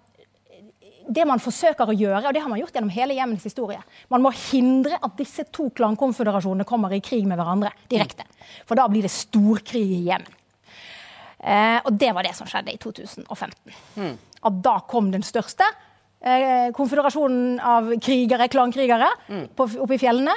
det 1.08 1.26
man 1.28 1.42
forsøker 1.42 1.90
å 1.90 1.96
gjøre, 1.96 2.24
og 2.28 2.34
det 2.36 2.42
har 2.44 2.50
man 2.52 2.60
gjort 2.60 2.76
gjennom 2.76 2.94
hele 2.94 3.18
Jemens 3.18 3.46
historie 3.46 3.82
Man 4.10 4.24
må 4.24 4.32
hindre 4.34 4.98
at 5.04 5.18
disse 5.20 5.46
to 5.54 5.70
klankonføderasjonene 5.76 6.68
kommer 6.68 6.94
i 6.96 7.02
krig 7.04 7.28
med 7.28 7.40
hverandre 7.40 7.72
direkte. 7.92 8.26
For 8.66 8.78
da 8.80 8.88
blir 8.92 9.06
det 9.06 9.14
storkrig 9.14 9.86
i 9.86 10.02
Jemen. 10.10 10.42
Eh, 11.46 11.80
og 11.86 11.94
det 11.94 12.12
var 12.16 12.26
det 12.26 12.34
som 12.38 12.50
skjedde 12.50 12.74
i 12.74 12.80
2015. 12.82 13.76
At 14.46 14.62
da 14.66 14.80
kom 14.90 15.12
den 15.14 15.26
største 15.26 15.68
eh, 16.22 16.72
konføderasjonen 16.76 17.60
av 17.62 17.92
krigere, 18.02 18.50
klankrigere 18.50 19.12
på, 19.28 19.70
oppe 19.84 19.98
i 19.98 20.02
fjellene 20.02 20.34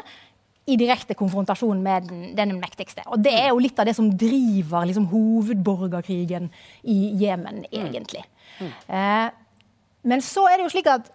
i 0.69 0.77
direkte 0.77 1.17
konfrontasjon 1.17 1.81
med 1.81 2.11
den, 2.11 2.25
den 2.37 2.57
mektigste. 2.61 3.07
Og 3.09 3.23
det 3.25 3.33
er 3.33 3.51
jo 3.51 3.61
litt 3.63 3.79
av 3.81 3.89
det 3.89 3.97
som 3.97 4.11
driver 4.13 4.85
liksom, 4.89 5.09
hovedborgerkrigen 5.09 6.51
i 6.93 6.99
Jemen, 7.23 7.63
egentlig. 7.73 8.27
Eh, 8.61 9.29
men 10.09 10.25
så 10.25 10.47
er 10.49 10.59
det 10.59 10.67
jo 10.67 10.73
slik 10.73 10.89
at 10.91 11.09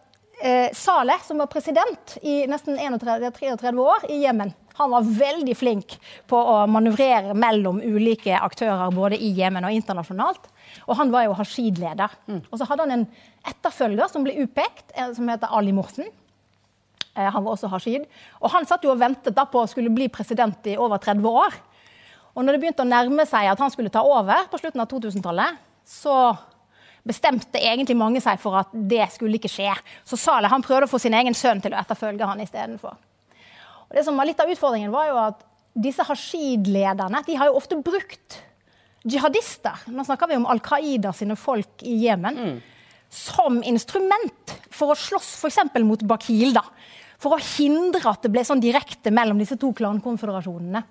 eh, 0.43 0.69
Saleh, 0.77 1.21
som 1.25 1.41
var 1.41 1.49
president 1.51 2.17
i 2.21 2.43
nesten 2.49 2.77
31, 2.77 3.31
33 3.39 3.73
år 3.81 4.07
i 4.11 4.21
Jemen, 4.23 4.53
han 4.77 4.89
var 4.89 5.05
veldig 5.05 5.53
flink 5.57 5.95
på 6.29 6.37
å 6.37 6.55
manøvrere 6.69 7.35
mellom 7.37 7.77
ulike 7.85 8.33
aktører 8.41 8.93
både 8.95 9.19
i 9.21 9.29
Jemen 9.37 9.65
og 9.67 9.75
internasjonalt. 9.75 10.47
Og 10.87 10.97
han 10.97 11.11
var 11.13 11.27
jo 11.27 11.35
Hashid-leder. 11.37 12.15
Og 12.49 12.57
så 12.57 12.65
hadde 12.65 12.87
han 12.87 12.95
en 12.95 13.03
etterfølger 13.51 14.09
som 14.09 14.25
ble 14.25 14.33
utpekt, 14.41 14.87
eh, 14.95 15.11
som 15.13 15.29
heter 15.29 15.53
Ali 15.53 15.75
Morsen. 15.77 16.09
Eh, 17.13 17.29
Han 17.29 17.43
var 17.43 17.53
også 17.53 17.69
Hashid. 17.69 18.07
Og 18.41 18.49
han 18.49 18.65
satt 18.65 18.83
jo 18.83 18.91
og 18.91 18.99
ventet 18.99 19.35
da 19.37 19.45
på 19.45 19.61
å 19.61 19.69
skulle 19.69 19.93
bli 19.93 20.09
president 20.09 20.65
i 20.65 20.77
over 20.77 20.97
30 20.97 21.29
år. 21.29 21.53
Og 22.33 22.41
når 22.41 22.55
det 22.55 22.61
begynte 22.63 22.81
å 22.81 22.89
nærme 22.89 23.27
seg 23.29 23.51
at 23.51 23.59
han 23.61 23.69
skulle 23.69 23.93
ta 23.93 24.01
over 24.01 24.47
på 24.49 24.57
slutten 24.57 24.81
av 24.81 24.89
2000-tallet, 24.89 25.61
så 25.85 26.33
bestemte 27.07 27.59
egentlig 27.59 27.97
mange 27.99 28.21
seg 28.23 28.39
for 28.39 28.57
at 28.61 28.71
det 28.73 29.05
skulle 29.15 29.39
ikke 29.39 29.51
skje. 29.51 29.73
Så 30.07 30.19
Saleh 30.19 30.51
han 30.51 30.63
prøvde 30.63 30.87
å 30.87 30.91
få 30.91 31.01
sin 31.03 31.15
egen 31.17 31.35
sønn 31.35 31.61
til 31.63 31.75
å 31.75 31.81
etterfølge 31.81 32.29
han 32.29 32.43
istedenfor. 32.43 32.95
Det 33.93 34.05
som 34.07 34.17
var 34.17 34.25
litt 34.25 34.39
av 34.41 34.49
utfordringen 34.49 34.93
var 34.93 35.09
jo 35.09 35.19
at 35.21 35.43
disse 35.73 36.05
Hashid-lederne 36.07 37.23
de 37.27 37.37
har 37.37 37.49
jo 37.49 37.59
ofte 37.59 37.77
brukt 37.81 38.39
jihadister. 39.03 39.83
Nå 39.91 40.05
snakker 40.07 40.31
vi 40.31 40.37
om 40.39 40.47
Al 40.49 40.61
Qaida 40.63 41.11
sine 41.15 41.35
folk 41.39 41.83
i 41.85 41.99
Jemen. 42.05 42.39
Som 43.13 43.59
instrument 43.67 44.55
for 44.73 44.93
å 44.93 44.97
slåss 44.97 45.35
f.eks. 45.37 45.59
mot 45.85 46.01
Bakil. 46.09 46.55
da. 46.55 46.63
For 47.23 47.37
å 47.37 47.39
hindre 47.39 48.03
at 48.11 48.25
det 48.25 48.31
ble 48.33 48.43
sånn 48.43 48.61
direkte 48.63 49.13
mellom 49.15 49.39
disse 49.39 49.55
to 49.59 49.69
klankonføderasjonene. 49.77 50.81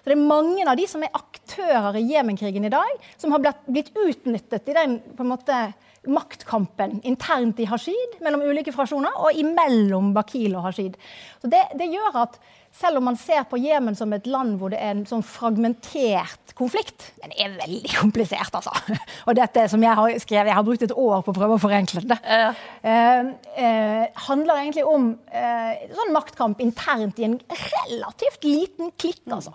Så 0.00 0.08
det 0.08 0.16
er 0.16 0.22
mange 0.22 0.64
av 0.64 0.78
de 0.80 0.86
som 0.88 1.04
er 1.04 1.12
aktører 1.16 1.98
i 2.00 2.06
Jemenkrigen 2.08 2.64
i 2.64 2.72
dag, 2.72 3.04
som 3.20 3.34
har 3.34 3.42
blitt, 3.44 3.92
utnyttet 3.92 4.70
i 4.70 4.76
den 4.76 4.98
på 5.12 5.24
en 5.24 5.34
måte, 5.34 5.64
maktkampen 6.04 6.98
internt 7.08 7.60
i 7.64 7.68
Hashid 7.68 8.18
mellom 8.24 8.42
ulike 8.44 8.74
fraksjoner, 8.74 9.14
og 9.24 9.38
imellom 9.40 10.10
Bakil 10.16 10.52
og 10.52 10.66
Hashid. 10.66 10.98
Så 11.40 11.48
det, 11.52 11.62
det 11.80 11.88
gjør 11.92 12.18
at 12.26 12.36
selv 12.74 12.98
om 12.98 13.06
man 13.08 13.18
ser 13.18 13.44
på 13.50 13.58
Jemen 13.62 13.96
som 13.98 14.12
et 14.14 14.26
land 14.26 14.58
hvor 14.58 14.72
det 14.72 14.80
er 14.82 14.94
en 14.94 15.04
sånn 15.08 15.22
fragmentert 15.26 16.54
konflikt 16.58 17.08
Den 17.22 17.34
er 17.38 17.54
veldig 17.56 17.90
komplisert, 17.96 18.54
altså. 18.54 18.70
Og 19.28 19.34
dette 19.38 19.66
som 19.70 19.82
jeg 19.82 19.98
har 19.98 20.18
skrevet, 20.22 20.50
jeg 20.50 20.58
har 20.58 20.66
brukt 20.66 20.84
et 20.86 20.94
år 20.94 21.24
på 21.24 21.32
å 21.32 21.36
prøve 21.36 21.56
å 21.56 21.62
forenkle 21.62 22.04
det. 22.06 22.18
Eh, 22.22 23.30
eh, 23.58 24.04
handler 24.28 24.60
egentlig 24.60 24.84
om 24.86 25.08
eh, 25.34 25.86
sånn 25.94 26.14
maktkamp 26.14 26.62
internt 26.62 27.18
i 27.18 27.26
en 27.26 27.38
relativt 27.48 28.46
liten 28.46 28.92
klikk, 29.00 29.24
altså. 29.32 29.54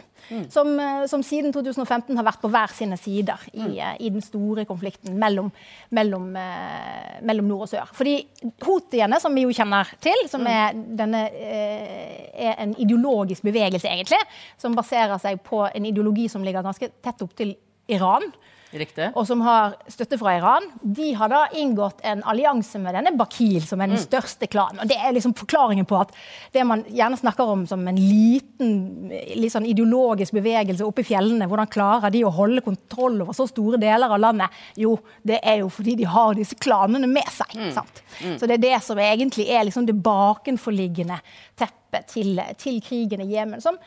Som, 0.52 0.72
eh, 0.80 1.06
som 1.12 1.24
siden 1.26 1.54
2015 1.56 2.18
har 2.18 2.26
vært 2.28 2.42
på 2.42 2.52
hver 2.52 2.74
sine 2.76 2.98
sider 3.00 3.42
i, 3.54 3.64
mm. 3.64 4.00
i 4.00 4.12
den 4.14 4.24
store 4.26 4.66
konflikten 4.70 5.18
mellom, 5.20 5.52
mellom, 5.96 6.30
eh, 6.40 7.20
mellom 7.26 7.50
nord 7.50 7.68
og 7.68 7.72
sør. 7.72 7.90
Fordi 7.96 8.18
houthiene, 8.66 9.20
som 9.22 9.36
vi 9.36 9.46
jo 9.48 9.56
kjenner 9.56 9.90
til, 10.04 10.28
som 10.32 10.46
er, 10.50 10.76
denne, 10.76 11.26
eh, 11.34 12.30
er 12.50 12.62
en 12.66 12.76
ideologisk 12.80 13.48
bevegelse, 13.48 13.90
egentlig, 13.90 14.22
som 14.58 14.78
baserer 14.78 15.18
seg 15.22 15.42
på 15.46 15.66
en 15.68 15.90
ideologi 15.90 16.30
som 16.32 16.46
ligger 16.46 16.66
ganske 16.66 16.92
tett 17.04 17.26
opp 17.26 17.36
til 17.38 17.56
Iran 17.90 18.30
Riktig. 18.72 19.08
og 19.16 19.26
som 19.26 19.42
har 19.42 19.76
støtte 19.90 20.18
fra 20.22 20.36
Iran, 20.38 20.68
de 20.84 21.14
har 21.18 21.30
da 21.32 21.40
inngått 21.58 22.04
en 22.06 22.22
allianse 22.24 22.78
med 22.80 22.94
denne 22.94 23.16
Bakil, 23.18 23.64
som 23.66 23.82
er 23.82 23.88
den 23.88 23.98
største 23.98 24.46
klanen. 24.48 24.80
Og 24.84 24.88
Det 24.88 24.98
er 24.98 25.12
liksom 25.16 25.34
forklaringen 25.34 25.88
på 25.90 25.98
at 26.00 26.12
det 26.54 26.66
man 26.70 26.84
gjerne 26.86 27.18
snakker 27.18 27.50
om 27.50 27.66
som 27.68 27.88
en 27.88 27.96
liten 27.98 29.10
litt 29.10 29.52
sånn 29.56 29.66
ideologisk 29.66 30.34
bevegelse 30.38 30.86
oppe 30.86 31.02
i 31.02 31.08
fjellene, 31.08 31.48
hvordan 31.50 31.72
klarer 31.74 32.12
de 32.14 32.22
å 32.28 32.30
holde 32.36 32.62
kontroll 32.62 33.22
over 33.24 33.34
så 33.34 33.48
store 33.50 33.80
deler 33.82 34.12
av 34.14 34.20
landet? 34.20 34.50
Jo, 34.78 35.00
det 35.26 35.40
er 35.44 35.64
jo 35.64 35.70
fordi 35.74 35.96
de 35.96 36.04
har 36.06 36.36
disse 36.38 36.56
klanene 36.56 37.08
med 37.10 37.26
seg. 37.34 37.58
sant? 37.74 38.04
Så 38.38 38.46
det 38.48 38.60
er 38.60 38.66
det 38.68 38.84
som 38.86 38.98
egentlig 39.02 39.48
er 39.50 39.66
liksom 39.66 39.86
det 39.90 39.98
bakenforliggende 40.04 41.18
teppet 41.58 42.08
til, 42.14 42.40
til 42.62 42.80
krigen 42.86 43.22
i 43.26 43.32
Jemen, 43.34 43.62
som 43.62 43.78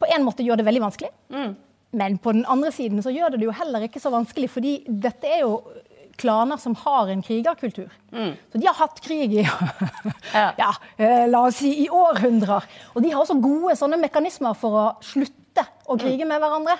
på 0.00 0.08
en 0.10 0.24
måte 0.24 0.42
gjør 0.42 0.56
det 0.62 0.64
veldig 0.66 0.80
vanskelig. 0.88 1.10
Men 1.94 2.18
på 2.18 2.34
den 2.34 2.44
andre 2.50 2.72
siden 2.74 3.02
så 3.04 3.12
gjør 3.14 3.34
det 3.34 3.42
det 3.42 3.48
jo 3.48 3.56
heller 3.56 3.86
ikke 3.86 4.02
så 4.02 4.12
vanskelig, 4.14 4.50
fordi 4.50 4.76
dette 4.88 5.30
er 5.30 5.44
jo 5.44 5.58
klaner 6.20 6.58
som 6.62 6.74
har 6.78 7.10
en 7.10 7.22
krigerkultur. 7.22 7.90
Så 8.52 8.58
de 8.58 8.66
har 8.68 8.76
hatt 8.78 9.00
krig 9.02 9.32
i 9.34 9.42
ja. 9.42 10.50
ja, 10.62 10.70
la 11.26 11.40
oss 11.48 11.58
si 11.62 11.72
i 11.84 11.88
århundrer. 11.90 12.66
Og 12.94 13.02
de 13.02 13.10
har 13.12 13.22
også 13.22 13.38
gode 13.42 13.74
sånne 13.78 13.98
mekanismer 14.02 14.54
for 14.58 14.78
å 14.78 14.84
slutte 15.04 15.64
å 15.90 15.96
krige 16.00 16.26
med 16.26 16.42
hverandre. 16.42 16.78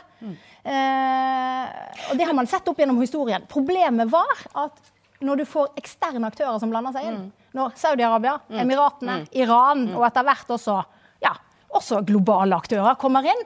Eh, 0.65 1.65
og 2.11 2.19
det 2.19 2.27
har 2.27 2.37
man 2.37 2.49
sett 2.51 2.67
opp 2.71 2.79
gjennom 2.81 3.01
historien. 3.03 3.45
Problemet 3.51 4.11
var 4.13 4.45
at 4.65 4.93
når 5.25 5.43
du 5.43 5.45
får 5.49 5.75
eksterne 5.81 6.29
aktører 6.29 6.59
som 6.61 6.73
blander 6.73 6.95
seg 6.95 7.11
inn, 7.11 7.21
når 7.55 7.77
Saudi-Arabia, 7.79 8.39
Emiratene, 8.65 9.23
Iran 9.39 9.87
og 9.95 10.07
etter 10.09 10.27
hvert 10.27 10.51
også, 10.57 10.81
ja, 11.23 11.35
også 11.75 12.03
globale 12.07 12.59
aktører 12.59 12.99
kommer 13.01 13.27
inn, 13.31 13.45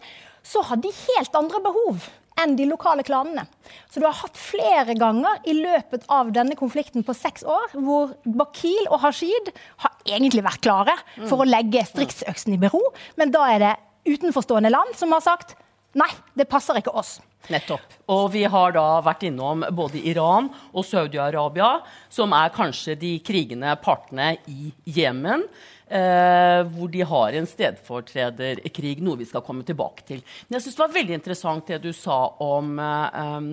så 0.48 0.64
har 0.64 0.80
de 0.80 0.92
helt 0.94 1.36
andre 1.36 1.60
behov 1.64 2.08
enn 2.38 2.54
de 2.58 2.68
lokale 2.70 3.02
klanene. 3.06 3.44
Så 3.90 4.00
du 4.00 4.06
har 4.06 4.16
hatt 4.20 4.38
flere 4.38 4.94
ganger 4.98 5.42
i 5.48 5.56
løpet 5.58 6.06
av 6.12 6.30
denne 6.34 6.56
konflikten 6.58 7.04
på 7.06 7.16
seks 7.16 7.44
år 7.48 7.74
hvor 7.74 8.14
Bakil 8.24 8.88
og 8.88 9.02
Hashid 9.02 9.50
har 9.84 9.96
egentlig 10.06 10.44
vært 10.46 10.62
klare 10.64 10.94
for 11.26 11.42
å 11.42 11.48
legge 11.48 11.84
striksøksen 11.88 12.54
i 12.54 12.60
bero, 12.62 12.82
men 13.18 13.34
da 13.34 13.46
er 13.52 13.64
det 13.64 13.74
utenforstående 14.08 14.70
land 14.72 14.94
som 14.96 15.12
har 15.12 15.24
sagt 15.24 15.56
nei, 15.98 16.08
det 16.38 16.46
passer 16.48 16.78
ikke 16.78 16.94
oss. 16.94 17.16
Nettopp. 17.48 17.82
Og 18.12 18.26
vi 18.34 18.42
har 18.50 18.74
da 18.76 19.00
vært 19.04 19.24
innom 19.28 19.64
både 19.74 20.00
Iran 20.10 20.50
og 20.72 20.84
Saudi-Arabia, 20.86 21.78
som 22.12 22.34
er 22.36 22.52
kanskje 22.54 22.96
de 23.00 23.14
krigende 23.24 23.72
partene 23.82 24.34
i 24.50 24.72
Jemen. 24.98 25.46
Eh, 25.88 26.62
hvor 26.68 26.90
de 26.92 27.00
har 27.00 27.32
en 27.32 27.46
stedfortrederkrig, 27.48 28.98
noe 29.00 29.16
vi 29.22 29.26
skal 29.28 29.40
komme 29.44 29.64
tilbake 29.64 30.04
til. 30.04 30.20
Men 30.46 30.58
jeg 30.58 30.66
syns 30.66 30.76
det 30.76 30.82
var 30.82 30.96
veldig 30.98 31.14
interessant 31.16 31.70
det 31.70 31.78
du 31.80 31.94
sa 31.96 32.18
om 32.44 32.74
eh, 32.76 33.20
em, 33.22 33.46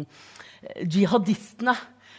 jihadistene. 0.83 1.77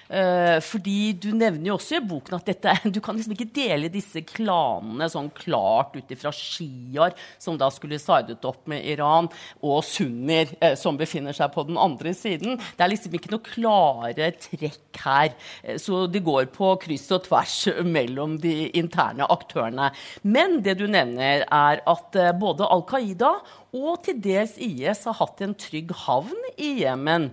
Eh, 0.08 0.58
fordi 0.62 1.12
du 1.18 1.30
nevner 1.34 1.72
jo 1.72 1.76
også 1.76 1.98
i 1.98 2.04
boken 2.06 2.36
at 2.38 2.50
dette, 2.50 2.74
du 2.94 3.00
kan 3.04 3.16
liksom 3.16 3.34
ikke 3.34 3.48
dele 3.56 3.90
disse 3.92 4.22
klanene 4.26 5.08
sånn 5.10 5.32
klart 5.34 5.96
ut 5.98 6.12
ifra 6.14 6.32
sjiaer, 6.34 7.16
som 7.42 7.58
da 7.58 7.70
skulle 7.74 7.98
sidet 8.02 8.44
opp 8.46 8.68
med 8.70 8.86
Iran, 8.86 9.30
og 9.66 9.82
sunnier, 9.86 10.52
eh, 10.60 10.76
som 10.78 10.98
befinner 10.98 11.36
seg 11.36 11.52
på 11.54 11.66
den 11.68 11.80
andre 11.80 12.14
siden. 12.16 12.60
Det 12.76 12.86
er 12.86 12.92
liksom 12.92 13.18
ikke 13.18 13.34
noe 13.34 13.46
klare 13.46 14.30
trekk 14.46 15.02
her. 15.02 15.34
Eh, 15.62 15.80
så 15.82 16.04
det 16.10 16.24
går 16.26 16.50
på 16.54 16.74
kryss 16.86 17.08
og 17.16 17.26
tvers 17.26 17.58
mellom 17.96 18.38
de 18.42 18.70
interne 18.78 19.26
aktørene. 19.32 19.90
Men 20.22 20.60
det 20.64 20.78
du 20.80 20.86
nevner, 20.86 21.44
er 21.46 21.80
at 21.88 22.16
både 22.38 22.66
Al 22.70 22.82
Qaida 22.88 23.32
og 23.76 24.02
til 24.06 24.18
dels 24.22 24.54
IS 24.62 25.04
har 25.08 25.18
hatt 25.18 25.42
en 25.44 25.54
trygg 25.58 25.92
havn 26.06 26.48
i 26.56 26.76
Jemen. 26.82 27.30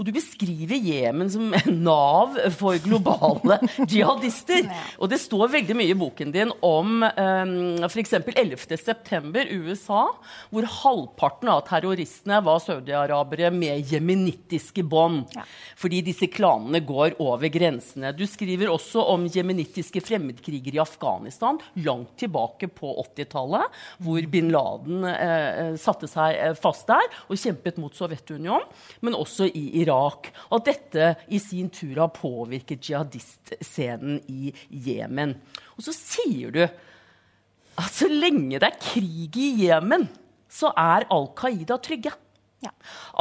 Og 0.00 0.06
du 0.08 0.14
beskriver 0.16 0.80
Jemen 0.80 1.28
som 1.28 1.50
nav 1.90 2.38
for 2.56 2.78
globale 2.80 3.58
jihadister. 3.84 4.64
Og 4.96 5.10
det 5.12 5.20
står 5.20 5.50
veldig 5.58 5.76
mye 5.76 5.92
i 5.92 5.98
boken 5.98 6.32
din 6.32 6.54
om 6.64 7.04
um, 7.04 7.52
f.eks. 7.84 8.14
11.9. 8.30 9.44
USA, 9.60 10.06
hvor 10.48 10.68
halvparten 10.80 11.50
av 11.52 11.66
terroristene 11.68 12.38
var 12.46 12.62
saudiarabere 12.64 13.50
med 13.52 13.92
jemenittiske 13.92 14.86
bånd. 14.88 15.34
Ja. 15.36 15.44
Fordi 15.76 16.00
disse 16.06 16.30
klanene 16.32 16.80
går 16.86 17.18
over 17.20 17.52
grensene. 17.52 18.14
Du 18.16 18.24
skriver 18.24 18.72
også 18.72 19.04
om 19.12 19.28
jemenittiske 19.28 20.00
fremmedkrigere 20.04 20.80
i 20.80 20.82
Afghanistan 20.82 21.60
langt 21.84 22.16
tilbake 22.20 22.70
på 22.72 22.94
80-tallet, 23.04 23.68
hvor 24.00 24.32
bin 24.32 24.48
Laden 24.54 25.04
eh, 25.12 25.76
satte 25.80 26.08
seg 26.08 26.40
eh, 26.40 26.56
fast 26.56 26.88
der 26.88 27.04
og 27.28 27.36
kjempet 27.36 27.76
mot 27.82 27.92
Sovjetunionen, 27.96 28.64
men 29.04 29.18
også 29.18 29.50
i 29.50 29.66
Irak. 29.82 29.89
Og 29.94 30.56
at 30.60 30.68
dette 30.70 31.10
i 31.32 31.40
sin 31.42 31.70
tur 31.72 31.98
har 32.02 32.12
påvirket 32.14 32.90
jihadistscenen 32.90 34.20
i 34.30 34.52
Jemen. 34.70 35.36
Og 35.76 35.86
så 35.86 35.94
sier 35.96 36.54
du 36.54 36.62
at 36.64 37.94
så 37.94 38.08
lenge 38.10 38.58
det 38.60 38.66
er 38.66 38.80
krig 38.82 39.38
i 39.40 39.52
Jemen, 39.66 40.08
så 40.50 40.72
er 40.76 41.06
Al 41.14 41.30
Qaida 41.38 41.78
trygge. 41.82 42.12
Ja. 42.60 42.72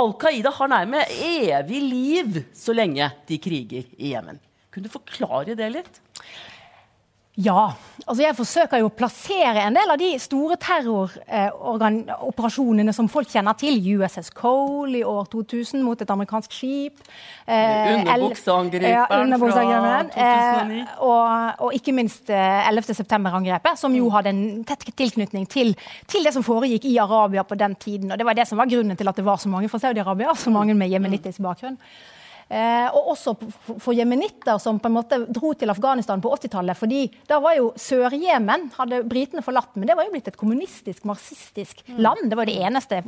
Al 0.01 0.13
Qaida 0.19 0.51
har 0.51 0.71
nærmest 0.71 1.13
evig 1.23 1.81
liv 1.85 2.39
så 2.57 2.75
lenge 2.75 3.07
de 3.29 3.39
kriger 3.39 3.87
i 3.97 4.13
Jemen. 4.13 4.41
Kunne 4.69 4.89
du 4.89 4.93
forklare 4.93 5.55
det 5.57 5.69
litt? 5.73 6.01
Ja. 7.39 7.71
altså 8.03 8.19
Jeg 8.23 8.35
forsøker 8.35 8.77
jo 8.81 8.87
å 8.89 8.91
plassere 8.91 9.61
en 9.63 9.75
del 9.77 9.89
av 9.93 9.97
de 10.01 10.19
store 10.19 10.57
terroroperasjonene 10.59 12.93
som 12.95 13.07
folk 13.11 13.29
kjenner 13.31 13.53
til. 13.59 13.75
USS 13.99 14.29
Cole 14.35 14.97
i 14.99 15.03
år 15.07 15.25
2000 15.31 15.83
mot 15.85 16.01
et 16.01 16.09
amerikansk 16.11 16.51
skip. 16.51 16.99
Eh, 17.47 18.03
Underbukseangriperen 18.03 19.33
eh, 19.33 19.39
fra 19.39 19.49
2009. 19.55 20.19
Eh, 20.25 20.67
og, 21.05 21.25
og, 21.63 21.69
ikke 21.79 21.93
minst 21.95 22.29
eh, 22.33 22.67
11. 22.67 22.93
september-angrepet, 22.99 23.79
som 23.79 23.91
jo 23.95 24.05
hadde 24.13 24.29
en 24.35 24.63
tett 24.67 24.83
tilknytning 24.89 25.45
til, 25.49 25.69
til, 26.11 26.23
det 26.27 26.33
som 26.35 26.43
foregikk 26.43 26.83
i 26.91 26.99
Arabia 26.99 27.43
på 27.47 27.55
den 27.59 27.75
tiden. 27.79 28.11
Og 28.11 28.17
det 28.19 28.25
var 28.27 28.35
det 28.35 28.47
som 28.49 28.57
var 28.59 28.71
grunnen 28.71 28.97
til 28.99 29.07
at 29.07 29.15
det 29.15 29.27
var 29.27 29.37
så 29.39 29.49
mange 29.51 29.69
fra 29.71 29.79
Saudi-Arabia, 29.85 30.29
så 30.35 30.49
mange 30.51 30.73
med 30.75 30.91
jemenittisk 30.91 31.39
bakgrunn. 31.45 31.77
Eh, 32.49 32.87
og 32.97 33.11
også 33.13 33.35
for 33.77 33.93
jemenitter 33.93 34.57
som 34.57 34.79
på 34.81 34.89
en 34.89 34.95
måte 34.95 35.19
dro 35.29 35.51
til 35.53 35.69
Afghanistan 35.69 36.21
på 36.21 36.31
80-tallet. 36.33 36.77
fordi 36.77 37.03
da 37.29 37.37
var 37.43 37.53
jo 37.59 37.67
Sør-Jemen 37.77 38.71
hadde 38.73 39.03
britene 39.05 39.43
forlatt, 39.45 39.75
men 39.75 39.85
det 39.85 39.97
var 39.97 40.07
jo 40.07 40.15
blitt 40.15 40.31
et 40.31 40.39
kommunistisk, 40.39 41.05
marxistisk 41.05 41.83
mm. 41.85 41.99
land. 42.01 42.25
Det 42.31 42.39
var 42.39 42.49
det 42.49 42.57
eneste 42.57 43.03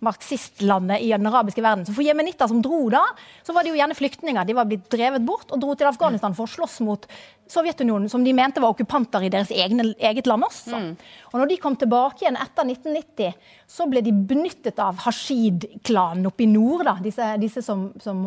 marxistlandet 0.00 1.04
i 1.04 1.12
den 1.12 1.28
arabiske 1.28 1.60
verden. 1.60 1.84
Så 1.84 1.92
for 1.92 2.06
jemenitter 2.06 2.48
som 2.48 2.64
dro 2.64 2.86
da, 2.92 3.04
så 3.44 3.52
var 3.52 3.66
de 3.66 3.74
jo 3.74 3.80
gjerne 3.80 3.98
flyktninger. 3.98 4.48
De 4.48 4.56
var 4.56 4.70
blitt 4.70 4.88
drevet 4.92 5.20
bort 5.26 5.52
og 5.52 5.60
dro 5.60 5.76
til 5.76 5.92
Afghanistan 5.92 6.32
for 6.38 6.48
å 6.48 6.54
slåss 6.56 6.80
mot 6.86 7.04
Sovjetunionen, 7.52 8.08
som 8.08 8.22
de 8.24 8.32
mente 8.32 8.62
var 8.62 8.72
okkupanter 8.72 9.26
i 9.26 9.30
deres 9.32 9.50
egne, 9.52 9.90
eget 10.00 10.28
land 10.30 10.46
også. 10.46 10.78
Mm. 10.78 10.92
Og 11.32 11.40
når 11.40 11.50
de 11.50 11.58
kom 11.60 11.76
tilbake 11.76 12.24
igjen 12.24 12.38
etter 12.40 12.64
1990, 12.64 13.34
så 13.68 13.86
ble 13.90 14.00
de 14.04 14.12
benyttet 14.12 14.80
av 14.80 15.02
Hashid-klanen 15.04 16.28
oppe 16.30 16.46
i 16.46 16.48
nord, 16.48 16.86
da, 16.88 16.96
disse, 17.02 17.26
disse 17.42 17.64
som, 17.64 17.90
som, 18.00 18.24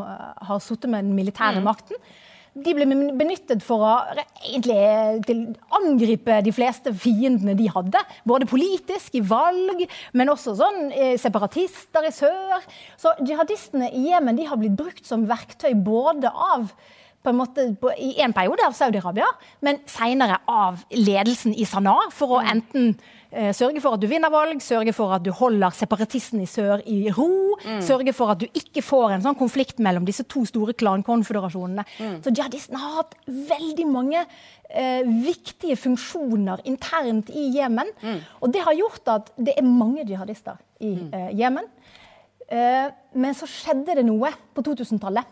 har 0.47 0.63
sittet 0.63 0.91
med 0.91 1.07
den 1.07 1.17
militære 1.17 1.61
mm. 1.61 1.67
makten. 1.67 1.99
De 2.55 2.71
ble 2.71 2.85
benyttet 3.19 3.59
for 3.65 3.83
å 3.83 3.93
egentlig 4.47 5.49
angripe 5.75 6.37
de 6.45 6.53
fleste 6.55 6.93
fiendene 6.95 7.55
de 7.59 7.67
hadde. 7.67 7.99
Både 8.23 8.47
politisk, 8.47 9.17
i 9.19 9.23
valg, 9.27 9.83
men 10.15 10.31
også 10.31 10.55
sånn 10.61 10.85
eh, 10.95 11.17
separatister 11.19 12.07
i 12.07 12.13
sør. 12.15 12.63
Så 13.01 13.11
jihadistene 13.27 13.91
i 13.91 14.05
Jemen 14.07 14.39
har 14.47 14.61
blitt 14.61 14.77
brukt 14.79 15.03
som 15.07 15.27
verktøy 15.27 15.73
både 15.75 16.31
av 16.31 16.71
på 17.25 17.33
en 17.33 17.39
måte 17.39 17.65
på, 17.81 17.91
i 17.97 18.13
en 18.21 18.33
periode 18.37 18.63
av 18.67 18.75
Saudi-Arabia, 18.77 19.27
men 19.65 19.81
seinere 19.89 20.37
av 20.45 20.83
ledelsen 20.93 21.55
i 21.57 21.65
Sanaa, 21.67 22.11
for 22.13 22.37
å 22.37 22.41
mm. 22.43 22.49
enten 22.53 22.91
eh, 22.93 23.14
sørge 23.55 23.81
for 23.83 23.97
at 23.97 24.03
du 24.03 24.07
vinner 24.09 24.31
valg, 24.31 24.61
sørge 24.63 24.93
for 24.95 25.13
at 25.15 25.23
du 25.25 25.31
holder 25.35 25.73
separatisten 25.75 26.43
i 26.43 26.49
sør 26.49 26.83
i 26.89 27.11
ro, 27.15 27.55
mm. 27.61 27.81
sørge 27.85 28.13
for 28.15 28.33
at 28.33 28.43
du 28.43 28.45
ikke 28.47 28.83
får 28.85 29.15
en 29.15 29.25
sånn 29.25 29.39
konflikt 29.39 29.81
mellom 29.83 30.05
disse 30.07 30.23
to 30.31 30.45
store 30.47 30.75
klankonføderasjonene. 30.77 31.85
Mm. 31.99 32.19
Så 32.25 32.33
jihadistene 32.35 32.81
har 32.81 33.01
hatt 33.01 33.17
veldig 33.25 33.87
mange 33.89 34.21
eh, 34.21 35.03
viktige 35.25 35.77
funksjoner 35.79 36.63
internt 36.69 37.31
i 37.33 37.49
Jemen. 37.57 37.91
Mm. 38.03 38.21
Og 38.41 38.53
det 38.55 38.63
har 38.67 38.77
gjort 38.77 39.13
at 39.15 39.33
det 39.37 39.57
er 39.57 39.67
mange 39.67 40.05
jihadister 40.07 40.61
i 40.79 40.95
mm. 41.01 41.11
eh, 41.13 41.29
Eh, 42.47 42.91
men 43.17 43.33
så 43.33 43.47
skjedde 43.49 43.95
det 43.97 44.05
noe 44.05 44.29
på 44.53 44.61
2000-tallet 44.67 45.31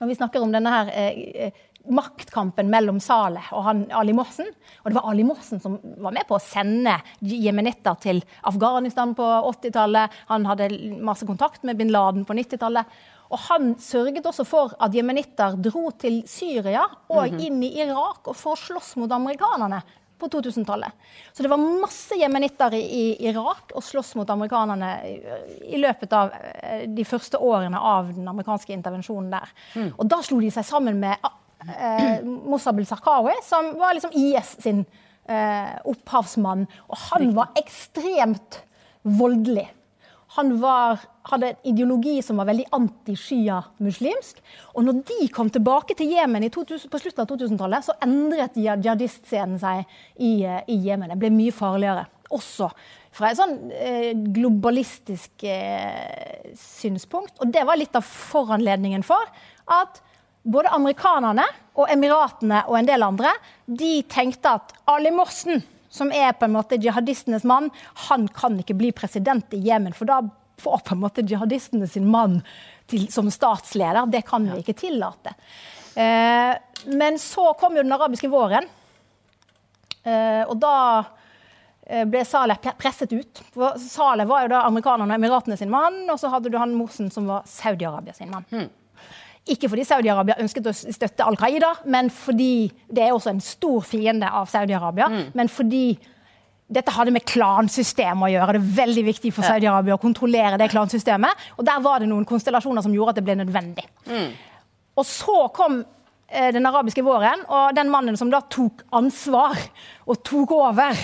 når 0.00 0.08
vi 0.08 0.14
snakker 0.16 0.42
om 0.42 0.54
denne 0.54 0.70
her 0.72 0.88
eh, 0.96 1.18
eh, 1.46 1.58
maktkampen 1.90 2.70
mellom 2.70 3.00
Saleh 3.02 3.48
og 3.56 3.64
han, 3.66 3.84
Ali 3.94 4.14
Morsen. 4.16 4.48
Og 4.82 4.90
det 4.90 4.98
var 4.98 5.08
Ali 5.10 5.24
Morsen 5.26 5.62
som 5.62 5.78
var 6.02 6.14
med 6.14 6.26
på 6.28 6.36
å 6.36 6.42
sende 6.42 6.98
jemenitter 7.20 7.98
til 8.02 8.22
Afghanistan 8.48 9.14
på 9.18 9.26
80-tallet. 9.52 10.20
Han 10.30 10.46
hadde 10.46 10.70
masse 11.02 11.26
kontakt 11.28 11.66
med 11.66 11.80
bin 11.80 11.92
Laden 11.94 12.26
på 12.28 12.36
90-tallet. 12.38 13.00
Og 13.32 13.40
han 13.48 13.72
sørget 13.80 14.26
også 14.28 14.44
for 14.44 14.76
at 14.82 14.94
jemenitter 14.94 15.56
dro 15.64 15.88
til 15.96 16.22
Syria 16.28 16.84
og 17.08 17.24
mm 17.28 17.34
-hmm. 17.34 17.46
inn 17.46 17.62
i 17.62 17.80
Irak 17.80 18.28
og 18.28 18.36
for 18.36 18.52
å 18.52 18.60
slåss 18.60 18.96
mot 18.96 19.12
amerikanerne 19.12 19.82
på 20.22 20.28
2000-tallet. 20.28 20.92
Så 21.32 21.42
det 21.42 21.48
var 21.48 21.56
masse 21.56 22.14
jemenitter 22.14 22.74
i, 22.74 23.26
Irak 23.26 23.72
og 23.74 23.82
slåss 23.82 24.14
mot 24.14 24.30
amerikanerne 24.30 24.90
i, 25.08 25.16
i, 25.74 25.80
løpet 25.82 26.12
av 26.12 26.30
eh, 26.32 26.84
de 26.88 27.04
første 27.04 27.38
årene 27.38 27.78
av 27.78 28.12
den 28.14 28.28
amerikanske 28.28 28.72
intervensjonen 28.72 29.30
der. 29.34 29.54
Mm. 29.74 29.90
Og 29.96 30.06
da 30.06 30.20
slo 30.22 30.40
de 30.40 30.50
seg 30.54 30.68
sammen 30.68 31.00
med 31.02 31.18
eh, 31.68 32.24
Mossab 32.24 32.80
el-Sarkawi, 32.82 33.34
som 33.46 33.72
var 33.80 33.94
liksom 33.96 34.14
IS 34.18 34.56
sin 34.62 34.84
eh, 35.28 35.76
opphavsmann. 35.88 36.66
Og 36.88 36.98
han 37.10 37.30
var 37.36 37.52
ekstremt 37.60 38.62
voldelig. 39.02 39.68
Han 40.36 40.54
var, 40.62 41.02
hadde 41.28 41.50
en 41.50 41.66
ideologi 41.74 42.14
som 42.24 42.38
var 42.40 42.48
veldig 42.48 42.64
anti-shia-muslimsk. 42.72 44.38
Og 44.72 44.86
når 44.86 45.02
de 45.10 45.26
kom 45.34 45.50
tilbake 45.52 45.96
til 45.98 46.14
Jemen 46.14 46.46
på 46.48 46.64
slutten 46.64 47.20
av 47.20 47.28
2000-tallet, 47.28 47.84
så 47.84 47.96
endret 48.04 48.56
jihadistscenen 48.56 49.60
seg 49.60 49.84
i, 50.16 50.40
eh, 50.48 50.62
i 50.72 50.78
Jemen. 50.86 51.12
Det 51.12 51.20
ble 51.20 51.32
mye 51.34 51.54
farligere. 51.54 52.06
Også 52.32 52.70
fra 53.12 53.28
et 53.28 53.36
sånn 53.36 53.58
eh, 53.76 54.12
globalistisk 54.32 55.44
eh, 55.44 56.48
synspunkt. 56.56 57.36
Og 57.44 57.52
det 57.52 57.66
var 57.68 57.76
litt 57.76 57.96
av 57.98 58.06
foranledningen 58.06 59.04
for 59.04 59.28
at 59.72 60.00
både 60.42 60.72
amerikanerne 60.74 61.44
og 61.78 61.90
Emiratene 61.92 62.64
og 62.68 62.78
en 62.78 62.88
del 62.88 63.04
andre 63.06 63.32
de 63.66 63.94
tenkte 64.10 64.56
at 64.58 64.74
Ali 64.90 65.12
Morsen 65.14 65.62
som 65.92 66.12
er 66.12 66.32
på 66.32 66.46
en 66.48 66.54
måte 66.54 66.78
jihadistenes 66.80 67.44
mann, 67.44 67.68
han 68.08 68.24
kan 68.32 68.56
ikke 68.60 68.76
bli 68.78 68.92
president 68.96 69.52
i 69.52 69.60
Jemen. 69.66 69.92
For 69.92 70.08
da 70.08 70.22
får 70.62 70.84
på 70.86 70.94
en 70.94 71.02
måte 71.02 71.24
jihadistene 71.28 71.86
sin 71.86 72.06
mann 72.08 72.38
til, 72.88 73.10
som 73.12 73.28
statsleder. 73.30 74.08
Det 74.08 74.22
kan 74.24 74.46
vi 74.48 74.62
ikke 74.62 74.78
tillate. 74.86 75.34
Eh, 75.94 76.54
men 76.96 77.20
så 77.20 77.52
kom 77.60 77.76
jo 77.76 77.84
den 77.84 77.92
arabiske 77.92 78.30
våren. 78.32 78.64
Eh, 80.02 80.42
og 80.48 80.56
da 80.64 80.76
eh, 81.84 82.06
ble 82.08 82.24
Saleh 82.24 82.72
presset 82.80 83.12
ut. 83.12 83.44
For 83.52 83.76
Saleh 83.76 84.28
var 84.28 84.46
jo 84.46 84.54
da 84.54 84.64
amerikanerne 84.70 85.12
og 85.12 85.20
Emiratene 85.20 85.60
sin 85.60 85.72
mann, 85.72 86.06
og 86.08 86.16
så 86.22 86.32
hadde 86.32 86.48
du 86.48 86.56
han 86.62 86.72
Morsen 86.78 87.12
som 87.12 87.28
var 87.28 87.44
Saudi-Arabia 87.44 88.16
sin 88.16 88.32
mann. 88.32 88.48
Hmm. 88.48 88.70
Ikke 89.50 89.66
fordi 89.66 89.84
Saudi-Arabia 89.86 90.38
ønsket 90.38 90.68
å 90.70 90.72
støtte 90.74 91.26
Al 91.26 91.36
Qaida, 91.38 91.72
men 91.90 92.12
fordi 92.14 92.70
det 92.86 93.08
er 93.08 93.14
også 93.14 93.32
en 93.32 93.42
stor 93.42 93.80
fiende 93.82 94.28
av 94.30 94.46
Saudi-Arabia. 94.50 95.08
Mm. 95.10 95.24
Men 95.34 95.50
fordi 95.50 95.86
dette 96.72 96.92
hadde 96.94 97.12
med 97.14 97.26
klansystemet 97.28 98.28
å 98.28 98.30
gjøre. 98.32 98.54
Det 98.54 98.60
er 98.62 98.76
veldig 98.78 99.04
viktig 99.10 99.32
for 99.34 99.46
Saudi-Arabia 99.46 99.96
å 99.98 100.02
kontrollere 100.02 100.60
det 100.60 100.70
klansystemet. 100.72 101.50
Og 101.58 101.66
der 101.66 101.82
var 101.84 102.00
det 102.00 102.08
noen 102.12 102.28
konstellasjoner 102.28 102.84
som 102.84 102.94
gjorde 102.94 103.16
at 103.16 103.20
det 103.20 103.26
ble 103.26 103.36
nødvendig. 103.42 103.84
Mm. 104.06 104.30
Og 105.00 105.08
så 105.08 105.36
kom 105.56 105.80
eh, 105.82 106.48
den 106.54 106.68
arabiske 106.68 107.04
våren, 107.04 107.44
og 107.50 107.74
den 107.76 107.90
mannen 107.92 108.16
som 108.20 108.30
da 108.32 108.40
tok 108.46 108.86
ansvar 108.94 109.58
og 110.06 110.22
tok 110.24 110.54
over 110.56 110.98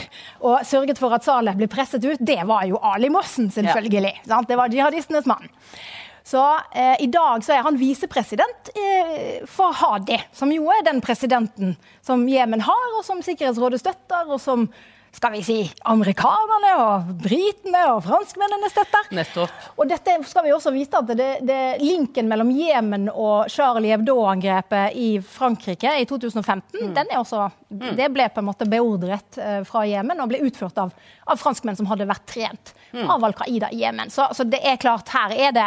og 0.46 0.64
sørget 0.68 1.00
for 1.00 1.14
at 1.16 1.26
Saleh 1.26 1.58
ble 1.58 1.68
presset 1.70 2.04
ut, 2.06 2.22
det 2.22 2.40
var 2.48 2.64
jo 2.70 2.80
Ali 2.80 3.10
Mossen, 3.12 3.50
selvfølgelig. 3.52 4.14
Ja. 4.30 4.42
Det 4.46 4.58
var 4.60 4.72
jihadistenes 4.72 5.28
mann. 5.28 5.50
Så 6.28 6.60
eh, 6.72 7.02
i 7.02 7.06
dag 7.06 7.44
så 7.44 7.54
er 7.56 7.62
han 7.64 7.78
visepresident 7.80 8.68
eh, 8.76 9.46
for 9.48 9.72
Hadi, 9.72 10.18
som 10.36 10.52
jo 10.52 10.66
er 10.74 10.84
den 10.84 11.00
presidenten 11.00 11.72
som 12.04 12.26
Jemen 12.28 12.60
har, 12.66 12.88
og 12.98 13.04
som 13.06 13.22
Sikkerhetsrådet 13.24 13.80
støtter, 13.80 14.28
og 14.28 14.36
som 14.42 14.66
skal 15.14 15.32
vi 15.32 15.40
si, 15.42 15.56
amerikanerne 15.88 16.72
og 16.82 17.12
britene 17.22 17.80
og 17.94 18.02
franskmennene 18.04 18.68
støtter. 18.68 19.08
Nettopp. 19.16 19.54
Og 19.80 19.88
dette 19.88 20.18
skal 20.28 20.44
vi 20.44 20.52
også 20.52 20.72
vite 20.74 21.00
at 21.00 21.12
det, 21.16 21.30
det, 21.48 21.60
linken 21.80 22.28
mellom 22.28 22.52
Jemen 22.52 23.08
og 23.08 23.48
Charlie 23.48 23.94
Hebdo-angrepet 23.94 24.98
i 25.00 25.08
Frankrike 25.24 25.94
i 26.02 26.04
2015, 26.08 26.60
mm. 26.76 26.92
den 26.98 27.08
er 27.08 27.22
også, 27.22 27.48
mm. 27.72 27.88
det 27.98 28.10
ble 28.12 28.28
på 28.34 28.44
en 28.44 28.50
måte 28.50 28.68
beordret 28.68 29.40
uh, 29.40 29.62
fra 29.68 29.86
Jemen 29.88 30.20
og 30.20 30.28
ble 30.28 30.44
utført 30.44 30.76
av, 30.84 30.92
av 31.24 31.40
franskmenn 31.40 31.80
som 31.80 31.88
hadde 31.88 32.10
vært 32.12 32.28
trent. 32.28 32.76
Av 32.96 33.24
Al 33.24 33.34
Qaida 33.36 33.70
i 33.74 33.82
Jemen. 33.82 34.10
Så, 34.10 34.26
så, 34.32 34.46
det 34.48 34.60
er 34.64 34.80
klart, 34.80 35.10
her 35.12 35.34
er 35.34 35.54
det, 35.56 35.66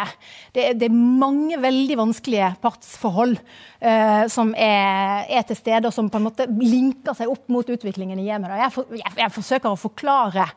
det, 0.56 0.68
det 0.82 0.88
er 0.90 0.96
mange 0.96 1.60
veldig 1.62 1.98
vanskelige 2.00 2.54
partsforhold 2.64 3.38
uh, 3.38 4.24
som 4.32 4.56
er, 4.58 5.28
er, 5.30 5.44
til 5.48 5.60
stede, 5.60 5.88
og 5.88 5.96
som 5.96 6.10
på 6.12 6.22
en 6.22 6.28
måte 6.30 6.48
linker 6.50 7.18
seg 7.18 7.32
opp 7.32 7.52
mot 7.54 7.70
utviklingen 7.70 8.20
i 8.20 8.30
Jemen. 8.30 8.52
Jeg, 8.64 8.74
for, 8.74 8.90
jeg, 8.98 9.14
jeg 9.20 9.36
forsøker 9.36 9.72
å 9.72 9.80
forklare 9.80 10.48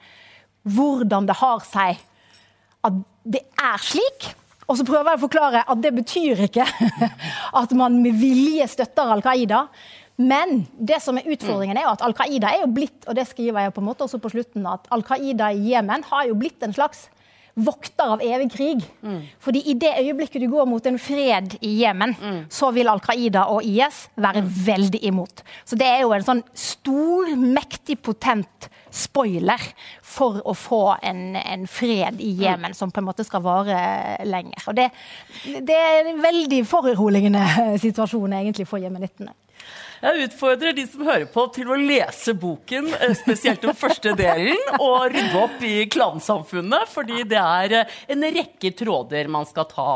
hvordan 0.65 1.29
det 1.29 1.37
har 1.43 1.61
seg 1.69 2.01
at 2.85 3.05
det 3.25 3.45
er 3.61 3.85
slik. 3.85 4.33
Og 4.65 4.79
så 4.79 4.87
prøver 4.89 5.13
jeg 5.13 5.21
å 5.21 5.25
forklare 5.27 5.65
at 5.69 5.81
det 5.85 5.93
betyr 5.93 6.47
ikke 6.47 6.65
at 7.61 7.75
man 7.77 8.01
med 8.01 8.17
vilje 8.21 8.69
støtter 8.73 9.13
Al 9.13 9.25
Qaida. 9.25 9.67
Men 10.17 10.61
det 10.79 11.01
som 11.03 11.19
er 11.19 11.27
utfordringen 11.27 11.79
er 11.79 11.89
jo 11.89 11.95
at 11.97 12.05
Al 12.07 12.15
Qaida 12.15 12.53
er 12.55 12.63
jo 12.63 12.71
blitt 12.77 13.09
og 13.09 13.17
det 13.19 13.27
skriver 13.27 13.67
jeg 13.67 13.75
på 13.75 13.83
en 13.83 13.89
måte 13.89 14.07
også 14.07 14.21
på 14.23 14.31
slutten, 14.31 14.67
at 14.71 14.87
Al 14.95 15.03
Qaida 15.07 15.51
i 15.51 15.73
Jemen 15.73 16.07
har 16.11 16.29
jo 16.29 16.39
blitt 16.39 16.63
en 16.63 16.75
slags 16.77 17.09
vokter 17.55 18.15
av 18.17 18.23
evig 18.23 18.49
krig. 18.53 18.83
Mm. 19.03 19.21
Fordi 19.43 19.63
i 19.71 19.75
det 19.79 19.93
øyeblikket 20.01 20.43
du 20.43 20.49
går 20.51 20.67
mot 20.67 20.87
en 20.87 20.99
fred 20.99 21.55
i 21.63 21.75
Jemen, 21.83 22.15
mm. 22.19 22.41
så 22.51 22.73
vil 22.75 22.91
Al 22.91 23.03
Qaida 23.03 23.47
og 23.53 23.63
IS 23.67 24.09
være 24.19 24.43
mm. 24.43 24.49
veldig 24.67 25.03
imot. 25.07 25.45
Så 25.65 25.79
det 25.79 25.87
er 25.87 26.03
jo 26.03 26.15
en 26.17 26.27
sånn 26.27 26.43
stor, 26.51 27.31
mektig, 27.39 28.01
potent 28.03 28.69
spoiler 28.95 29.63
for 30.03 30.41
å 30.47 30.55
få 30.55 30.83
en, 31.03 31.39
en 31.39 31.65
fred 31.71 32.21
i 32.23 32.33
Jemen 32.43 32.75
som 32.75 32.93
på 32.95 33.03
en 33.03 33.09
måte 33.09 33.27
skal 33.27 33.43
vare 33.43 33.79
lenger. 34.27 34.69
Og 34.71 34.79
det, 34.79 34.91
det 35.67 35.79
er 35.79 36.11
en 36.11 36.23
veldig 36.23 36.61
foruroligende 36.71 37.47
situasjon 37.87 38.39
egentlig 38.43 38.69
for 38.71 38.83
jemenittene. 38.83 39.35
Jeg 40.03 40.27
utfordrer 40.27 40.75
de 40.77 40.85
som 40.89 41.05
hører 41.07 41.27
på, 41.31 41.45
til 41.55 41.71
å 41.71 41.79
lese 41.79 42.35
boken, 42.39 42.91
eh, 42.99 43.15
spesielt 43.19 43.63
den 43.63 43.77
første 43.79 44.15
delen, 44.19 44.59
og 44.81 45.13
rydde 45.13 45.41
opp 45.41 45.63
i 45.65 45.87
klansamfunnet, 45.91 46.91
fordi 46.91 47.23
det 47.31 47.41
er 47.41 47.77
eh, 47.81 47.95
en 48.15 48.27
rekke 48.37 48.73
tråder 48.77 49.31
man 49.33 49.47
skal 49.49 49.69
ta, 49.71 49.89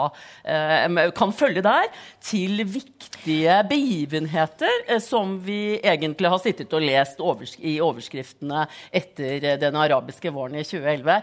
eh, 0.44 0.86
kan 1.18 1.34
følge 1.34 1.64
der, 1.66 1.90
til 2.24 2.62
viktige 2.68 3.58
begivenheter 3.68 4.98
som 5.02 5.36
vi 5.44 5.78
egentlig 5.78 6.32
har 6.32 6.42
sittet 6.42 6.74
og 6.76 6.84
lest 6.84 7.20
i 7.58 7.78
overskriftene 7.82 8.66
etter 8.94 9.58
den 9.60 9.76
arabiske 9.78 10.32
våren 10.34 10.58
i 10.60 10.66
2011, 10.66 11.20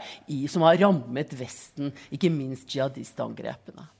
som 0.51 0.65
har 0.67 0.79
rammet 0.81 1.35
Vesten, 1.35 1.93
ikke 2.13 2.31
minst 2.33 2.71
jihadistangrepene 2.73 3.94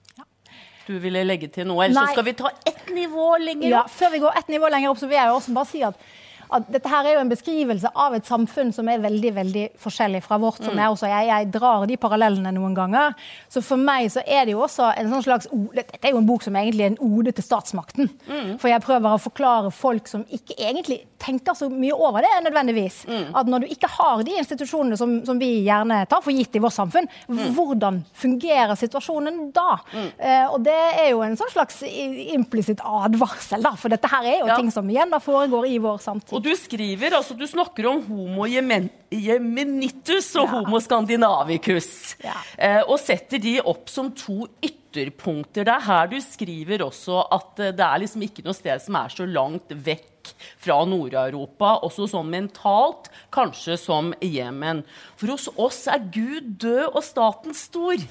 du 0.88 0.98
ville 1.02 1.24
legge 1.26 1.50
til 1.52 1.68
noe? 1.70 1.86
Eller 1.86 1.98
så 1.98 2.14
skal 2.14 2.28
vi 2.28 2.36
ta 2.38 2.52
ett 2.68 2.92
nivå 2.94 3.32
lenger 3.42 3.66
opp? 3.68 3.74
Ja, 3.74 3.84
før 4.00 4.14
vi 4.14 4.22
går 4.26 4.38
ett 4.42 4.54
nivå 4.54 4.70
lenger 4.74 4.94
opp, 4.94 5.02
så 5.02 5.10
vil 5.10 5.18
jeg 5.18 5.34
også 5.34 5.56
bare 5.58 5.70
si 5.72 5.82
at 5.88 6.08
at 6.54 6.68
dette 6.72 6.90
her 6.92 7.08
er 7.08 7.18
jo 7.18 7.24
en 7.24 7.32
beskrivelse 7.32 7.92
av 7.96 8.16
et 8.18 8.28
samfunn 8.28 8.72
som 8.76 8.90
er 8.92 9.04
veldig 9.04 9.32
veldig 9.36 9.66
forskjellig 9.82 10.22
fra 10.26 10.38
vårt. 10.42 10.62
som 10.62 10.76
mm. 10.76 10.82
er 10.82 10.92
også, 10.92 11.10
jeg, 11.10 11.30
jeg, 11.32 11.50
drar 11.56 11.86
de 11.90 11.98
parallellene 11.98 12.54
noen 12.56 12.76
ganger. 12.78 13.16
Så 13.50 13.64
for 13.66 13.82
meg 13.82 14.10
så 14.14 14.24
er 14.26 14.46
det 14.46 14.56
jo 14.56 14.64
også 14.66 14.92
en 14.96 15.12
sånn 15.14 15.26
slags 15.26 15.50
Dette 15.76 16.00
er 16.02 16.14
jo 16.14 16.22
en 16.22 16.28
bok 16.28 16.44
som 16.46 16.56
egentlig 16.58 16.86
er 16.86 16.94
en 16.94 17.02
ode 17.04 17.34
til 17.36 17.46
statsmakten. 17.46 18.10
Mm. 18.28 18.56
For 18.62 18.70
jeg 18.72 18.84
prøver 18.86 19.16
å 19.16 19.22
forklare 19.22 19.74
folk 19.74 20.10
som 20.12 20.26
ikke 20.34 20.58
egentlig 20.58 21.02
tenker 21.26 21.58
så 21.58 21.70
mye 21.72 21.96
over 21.96 22.26
det 22.26 22.34
nødvendigvis. 22.46 23.02
Mm. 23.10 23.34
At 23.40 23.50
når 23.50 23.66
du 23.66 23.74
ikke 23.74 23.90
har 23.92 24.24
de 24.26 24.36
institusjonene 24.40 24.98
som, 25.00 25.18
som, 25.26 25.40
vi 25.40 25.66
gjerne 25.66 26.04
tar 26.10 26.22
for 26.24 26.36
gitt 26.36 26.56
i 26.56 26.62
vårt 26.64 26.76
samfunn, 26.76 27.08
mm. 27.28 27.42
hvordan 27.58 28.02
fungerer 28.16 28.76
situasjonen 28.80 29.50
da? 29.56 29.80
Eh, 29.96 30.46
og 30.46 30.62
det 30.66 30.76
er 30.76 31.10
jo 31.14 31.24
en 31.26 31.38
sånn 31.40 31.52
slags 31.54 31.82
implisitt 31.86 32.84
advarsel, 32.86 33.64
da. 33.66 33.74
For 33.80 33.94
dette 33.94 34.10
her 34.12 34.28
er 34.30 34.40
jo 34.44 34.52
ja. 34.52 34.60
ting 34.60 34.72
som 34.74 34.90
igjen 34.92 35.14
da 35.14 35.22
foregår 35.24 35.68
i 35.70 35.80
vår 35.84 36.02
samtid. 36.04 36.35
Og 36.36 36.44
du 36.44 36.52
skriver, 36.60 37.16
altså 37.16 37.36
du 37.38 37.46
snakker 37.48 37.88
om 37.88 38.02
homo 38.10 38.44
jemenitus 38.50 40.34
og 40.36 40.44
ja. 40.44 40.50
homo 40.52 40.82
scandinavicus. 40.84 41.88
Ja. 42.24 42.36
Eh, 42.60 42.82
og 42.84 43.00
setter 43.00 43.40
de 43.40 43.56
opp 43.64 43.88
som 43.92 44.12
to 44.12 44.42
ytterpunkter. 44.60 45.64
Det 45.64 45.72
er 45.72 45.86
her 45.88 46.12
du 46.12 46.18
skriver 46.24 46.84
også 46.84 47.24
at 47.38 47.64
eh, 47.64 47.72
det 47.76 47.88
er 47.88 48.04
liksom 48.04 48.28
ikke 48.28 48.44
noe 48.44 48.58
sted 48.58 48.84
som 48.84 49.00
er 49.00 49.16
så 49.16 49.30
langt 49.30 49.72
vekk 49.72 50.34
fra 50.60 50.82
Nord-Europa, 50.90 51.78
også 51.86 52.10
sånn 52.10 52.32
mentalt, 52.34 53.12
kanskje 53.32 53.78
som 53.80 54.12
Jemen. 54.20 54.84
For 55.16 55.36
hos 55.36 55.48
oss 55.56 55.86
er 55.92 56.04
Gud 56.12 56.56
død 56.66 56.90
og 56.90 57.04
staten 57.06 57.56
stor. 57.56 58.02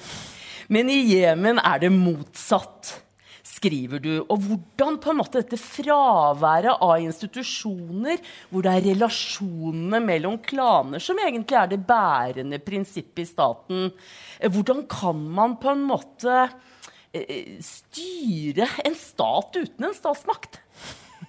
Men 0.71 0.89
i 0.89 1.01
Jemen 1.11 1.59
er 1.61 1.83
det 1.83 1.93
motsatt 1.93 2.95
skriver 3.65 4.01
du. 4.03 4.13
Og 4.29 4.41
hvordan 4.45 4.99
på 5.01 5.11
en 5.11 5.19
måte 5.19 5.41
dette 5.41 5.59
fraværet 5.59 6.77
av 6.83 7.01
institusjoner, 7.01 8.21
hvor 8.49 8.65
det 8.65 8.73
er 8.73 8.87
relasjonene 8.91 10.01
mellom 10.05 10.37
klaner 10.45 11.01
som 11.03 11.19
egentlig 11.21 11.57
er 11.57 11.71
det 11.73 11.81
bærende 11.87 12.61
prinsippet 12.63 13.25
i 13.25 13.29
staten, 13.29 13.89
eh, 14.39 14.51
hvordan 14.51 14.85
kan 14.89 15.25
man 15.35 15.57
på 15.57 15.73
en 15.73 15.83
måte 15.87 16.45
eh, 17.13 17.57
styre 17.63 18.69
en 18.85 18.95
stat 18.99 19.57
uten 19.57 19.89
en 19.89 19.97
statsmakt? 19.97 20.61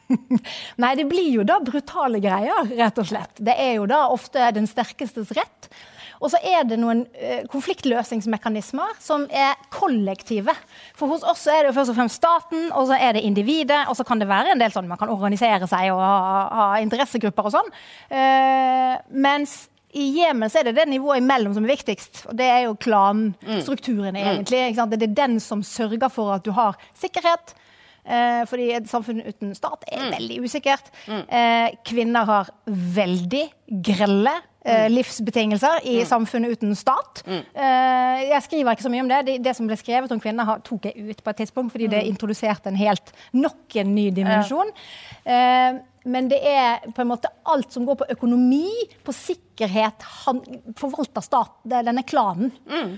Nei, 0.82 0.94
det 0.98 1.08
blir 1.08 1.32
jo 1.40 1.46
da 1.46 1.58
brutale 1.64 2.20
greier, 2.22 2.68
rett 2.76 3.00
og 3.00 3.08
slett. 3.08 3.40
Det 3.42 3.56
er 3.58 3.78
jo 3.80 3.88
da 3.90 4.06
ofte 4.12 4.52
den 4.54 4.68
sterkestes 4.70 5.32
rett. 5.34 5.70
Og 6.20 6.32
så 6.32 6.40
er 6.40 6.64
det 6.68 6.78
noen 6.80 7.04
eh, 7.14 7.44
konfliktløsningsmekanismer 7.52 8.96
som 9.02 9.26
er 9.30 9.54
kollektive. 9.74 10.54
For 10.96 11.12
hos 11.12 11.26
oss 11.26 11.46
er 11.52 11.62
det 11.62 11.72
jo 11.72 11.76
først 11.78 11.94
og 11.94 11.98
fremst 12.00 12.20
staten, 12.20 12.68
og 12.72 12.88
så 12.90 12.98
er 13.00 13.16
det 13.16 13.24
individet. 13.28 13.84
Og 13.90 13.98
så 13.98 14.06
kan 14.06 14.22
det 14.22 14.30
være 14.30 14.54
en 14.54 14.62
del 14.62 14.74
sånn 14.74 14.88
man 14.88 15.00
kan 15.00 15.12
organisere 15.12 15.68
seg 15.70 15.92
og 15.94 16.02
ha, 16.02 16.42
ha 16.56 16.68
interessegrupper 16.84 17.48
og 17.48 17.56
sånn. 17.58 17.72
Uh, 18.10 18.94
mens 19.12 19.66
i 19.96 20.06
Jemen 20.18 20.50
er 20.52 20.66
det 20.68 20.74
det 20.76 20.88
nivået 20.90 21.22
imellom 21.22 21.54
som 21.56 21.64
er 21.64 21.72
viktigst. 21.72 22.26
og 22.28 22.36
Det 22.36 22.46
er 22.46 22.66
jo 22.66 22.74
klanstrukturene, 22.76 24.18
mm. 24.18 24.26
egentlig. 24.26 24.90
Det 24.92 25.06
er 25.08 25.14
den 25.22 25.38
som 25.40 25.62
sørger 25.64 26.10
for 26.12 26.34
at 26.36 26.44
du 26.44 26.52
har 26.56 26.76
sikkerhet. 26.98 27.54
Eh, 28.06 28.42
fordi 28.46 28.68
et 28.76 28.86
samfunn 28.86 29.24
uten 29.24 29.54
stat 29.58 29.82
er 29.90 30.04
mm. 30.04 30.10
veldig 30.14 30.36
usikkert. 30.44 30.90
Mm. 31.10 31.22
Eh, 31.26 31.78
kvinner 31.88 32.28
har 32.28 32.52
veldig 32.66 33.46
grelle 33.88 34.36
eh, 34.66 34.86
livsbetingelser 34.92 35.84
i 35.86 35.96
mm. 36.00 36.06
samfunnet 36.10 36.56
uten 36.56 36.76
stat. 36.78 37.22
Mm. 37.26 37.40
Eh, 37.54 38.22
jeg 38.32 38.44
skriver 38.48 38.76
ikke 38.76 38.86
så 38.86 38.92
mye 38.92 39.04
om 39.04 39.10
det. 39.10 39.22
det. 39.28 39.36
det. 39.44 39.56
som 39.56 39.68
ble 39.70 39.78
skrevet 39.80 40.12
om 40.12 40.22
kvinner, 40.22 40.48
har, 40.48 40.62
tok 40.66 40.88
jeg 40.90 41.10
ut 41.10 41.22
på 41.22 41.32
et 41.32 41.42
tidspunkt 41.42 41.74
fordi 41.74 41.90
det 41.92 42.04
mm. 42.04 42.12
introduserte 42.12 42.72
en 42.72 42.80
helt 42.80 43.12
nok 43.36 43.78
en 43.82 43.94
ny 43.96 44.08
dimensjon. 44.14 44.72
Eh, 45.24 45.82
men 46.06 46.30
det 46.30 46.38
er 46.46 46.86
på 46.94 47.02
en 47.02 47.10
måte 47.10 47.32
alt 47.50 47.72
som 47.74 47.86
går 47.86 47.98
på 48.02 48.10
økonomi, 48.14 48.70
på 49.02 49.14
sikkerhet, 49.14 50.06
han, 50.26 50.42
forvalter 50.78 51.24
stat, 51.24 51.56
denne 51.66 52.04
klanen. 52.06 52.52
Mm. 52.70 52.96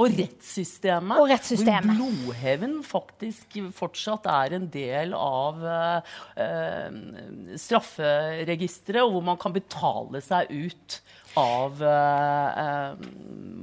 Og 0.00 0.16
rettssystemet. 0.16 1.20
Og 1.20 1.28
rettssystemet. 1.30 1.96
Hvor 1.98 2.10
blodhevn 2.24 2.76
faktisk 2.86 3.58
fortsatt 3.76 4.28
er 4.32 4.56
en 4.56 4.68
del 4.72 5.12
av 5.16 5.60
uh, 5.60 6.90
strafferegisteret, 7.60 9.02
og 9.04 9.16
hvor 9.16 9.26
man 9.32 9.40
kan 9.40 9.54
betale 9.56 10.22
seg 10.24 10.50
ut 10.50 11.00
av 11.38 11.82
eh, 11.82 12.64
eh, 12.64 12.94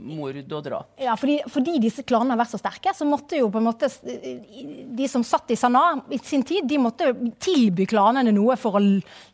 mord 0.08 0.38
og 0.40 0.64
drap. 0.64 0.92
Ja, 1.02 1.16
fordi, 1.20 1.40
fordi, 1.52 1.78
disse 1.84 2.04
klanene 2.08 2.36
har 2.36 2.42
vært 2.42 2.54
så 2.54 2.62
sterke, 2.62 2.94
så 2.96 3.08
måtte 3.08 3.40
jo 3.40 3.50
på 3.52 3.60
en 3.60 3.68
måte 3.68 3.90
De 4.98 5.08
som 5.12 5.24
satt 5.26 5.52
i 5.52 5.58
Sanaa 5.60 5.98
i 6.14 6.20
sin 6.24 6.46
tid, 6.48 6.68
de 6.70 6.80
måtte 6.82 7.12
tilby 7.44 7.88
klanene 7.90 8.32
noe 8.36 8.56
for 8.60 8.80
å 8.80 8.84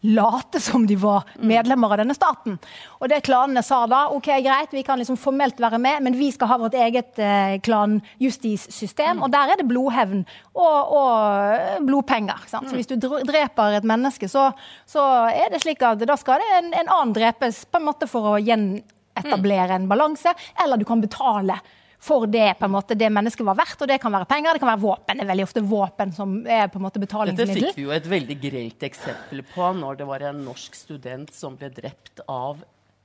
late 0.09 0.61
som 0.63 0.87
de 0.89 0.97
var 0.99 1.27
mm. 1.35 1.45
medlemmer 1.51 1.93
av 1.93 2.01
denne 2.01 2.17
staten. 2.17 2.57
Og 2.99 3.11
det 3.11 3.21
klanene 3.27 3.63
sa 3.65 3.83
da, 3.89 4.05
ok, 4.15 4.29
greit, 4.45 4.73
vi 4.73 4.85
kan 4.85 5.01
liksom 5.01 5.19
formelt 5.19 5.61
være 5.61 5.79
med, 5.81 6.01
men 6.07 6.17
vi 6.17 6.31
skal 6.33 6.49
ha 6.53 6.59
vårt 6.61 6.77
eget 6.79 7.21
eh, 7.21 7.59
klanjustissystem, 7.63 9.19
mm. 9.19 9.23
og 9.25 9.33
der 9.33 9.53
er 9.53 9.61
det 9.61 9.67
blodhevn 9.69 10.23
og, 10.53 10.93
og 10.97 11.53
eh, 11.53 11.79
blodpenger. 11.85 12.47
Sant? 12.49 12.69
Så 12.69 12.73
mm. 12.73 12.81
hvis 12.81 12.91
du 12.91 12.97
dreper 13.29 13.77
et 13.77 13.87
menneske, 13.87 14.29
så, 14.31 14.49
så, 14.89 15.05
er 15.33 15.53
det 15.53 15.61
slik 15.63 15.83
at 15.85 16.01
da 16.07 16.17
skal 16.19 16.41
det 16.41 16.49
en, 16.57 16.73
en 16.81 16.93
annen 16.97 17.15
drepes 17.15 17.63
på 17.69 17.79
en 17.79 17.87
måte 17.87 18.09
for 18.09 18.22
å 18.23 18.35
gjenetablere 18.41 19.77
en 19.77 19.87
balanse, 19.91 20.33
eller 20.63 20.81
du 20.81 20.85
kan 20.87 21.03
betale 21.03 21.59
for 22.03 22.27
det 22.27 22.49
på 22.59 22.67
en 22.67 22.73
måte, 22.73 22.97
det 22.99 23.07
mennesket 23.15 23.45
var 23.47 23.55
verdt. 23.55 23.79
Og 23.79 23.87
det 23.87 23.95
kan 24.03 24.11
være 24.11 24.27
penger, 24.27 24.57
det 24.57 24.63
kan 24.63 24.73
være 24.73 24.83
våpen. 24.83 25.19
Det 25.19 25.23
er 25.23 25.29
veldig 25.29 25.45
ofte 25.47 25.63
våpen 25.63 26.11
som 26.11 26.35
er 26.43 26.67
på 26.67 26.79
en 26.79 26.83
måte 26.83 26.99
betalingsmiddel. 26.99 27.53
Dette 27.53 27.69
fikk 27.71 27.79
vi 27.79 27.85
jo 27.85 27.93
et 27.95 28.09
veldig 28.11 28.37
grelt 28.43 28.83
eksempel 28.89 29.43
på 29.53 29.69
når 29.79 30.01
det 30.01 30.07
var 30.09 30.25
en 30.27 30.41
norsk 30.43 30.75
student 30.75 31.31
som 31.31 31.55
ble 31.59 31.71
drept 31.71 32.19
av 32.27 32.59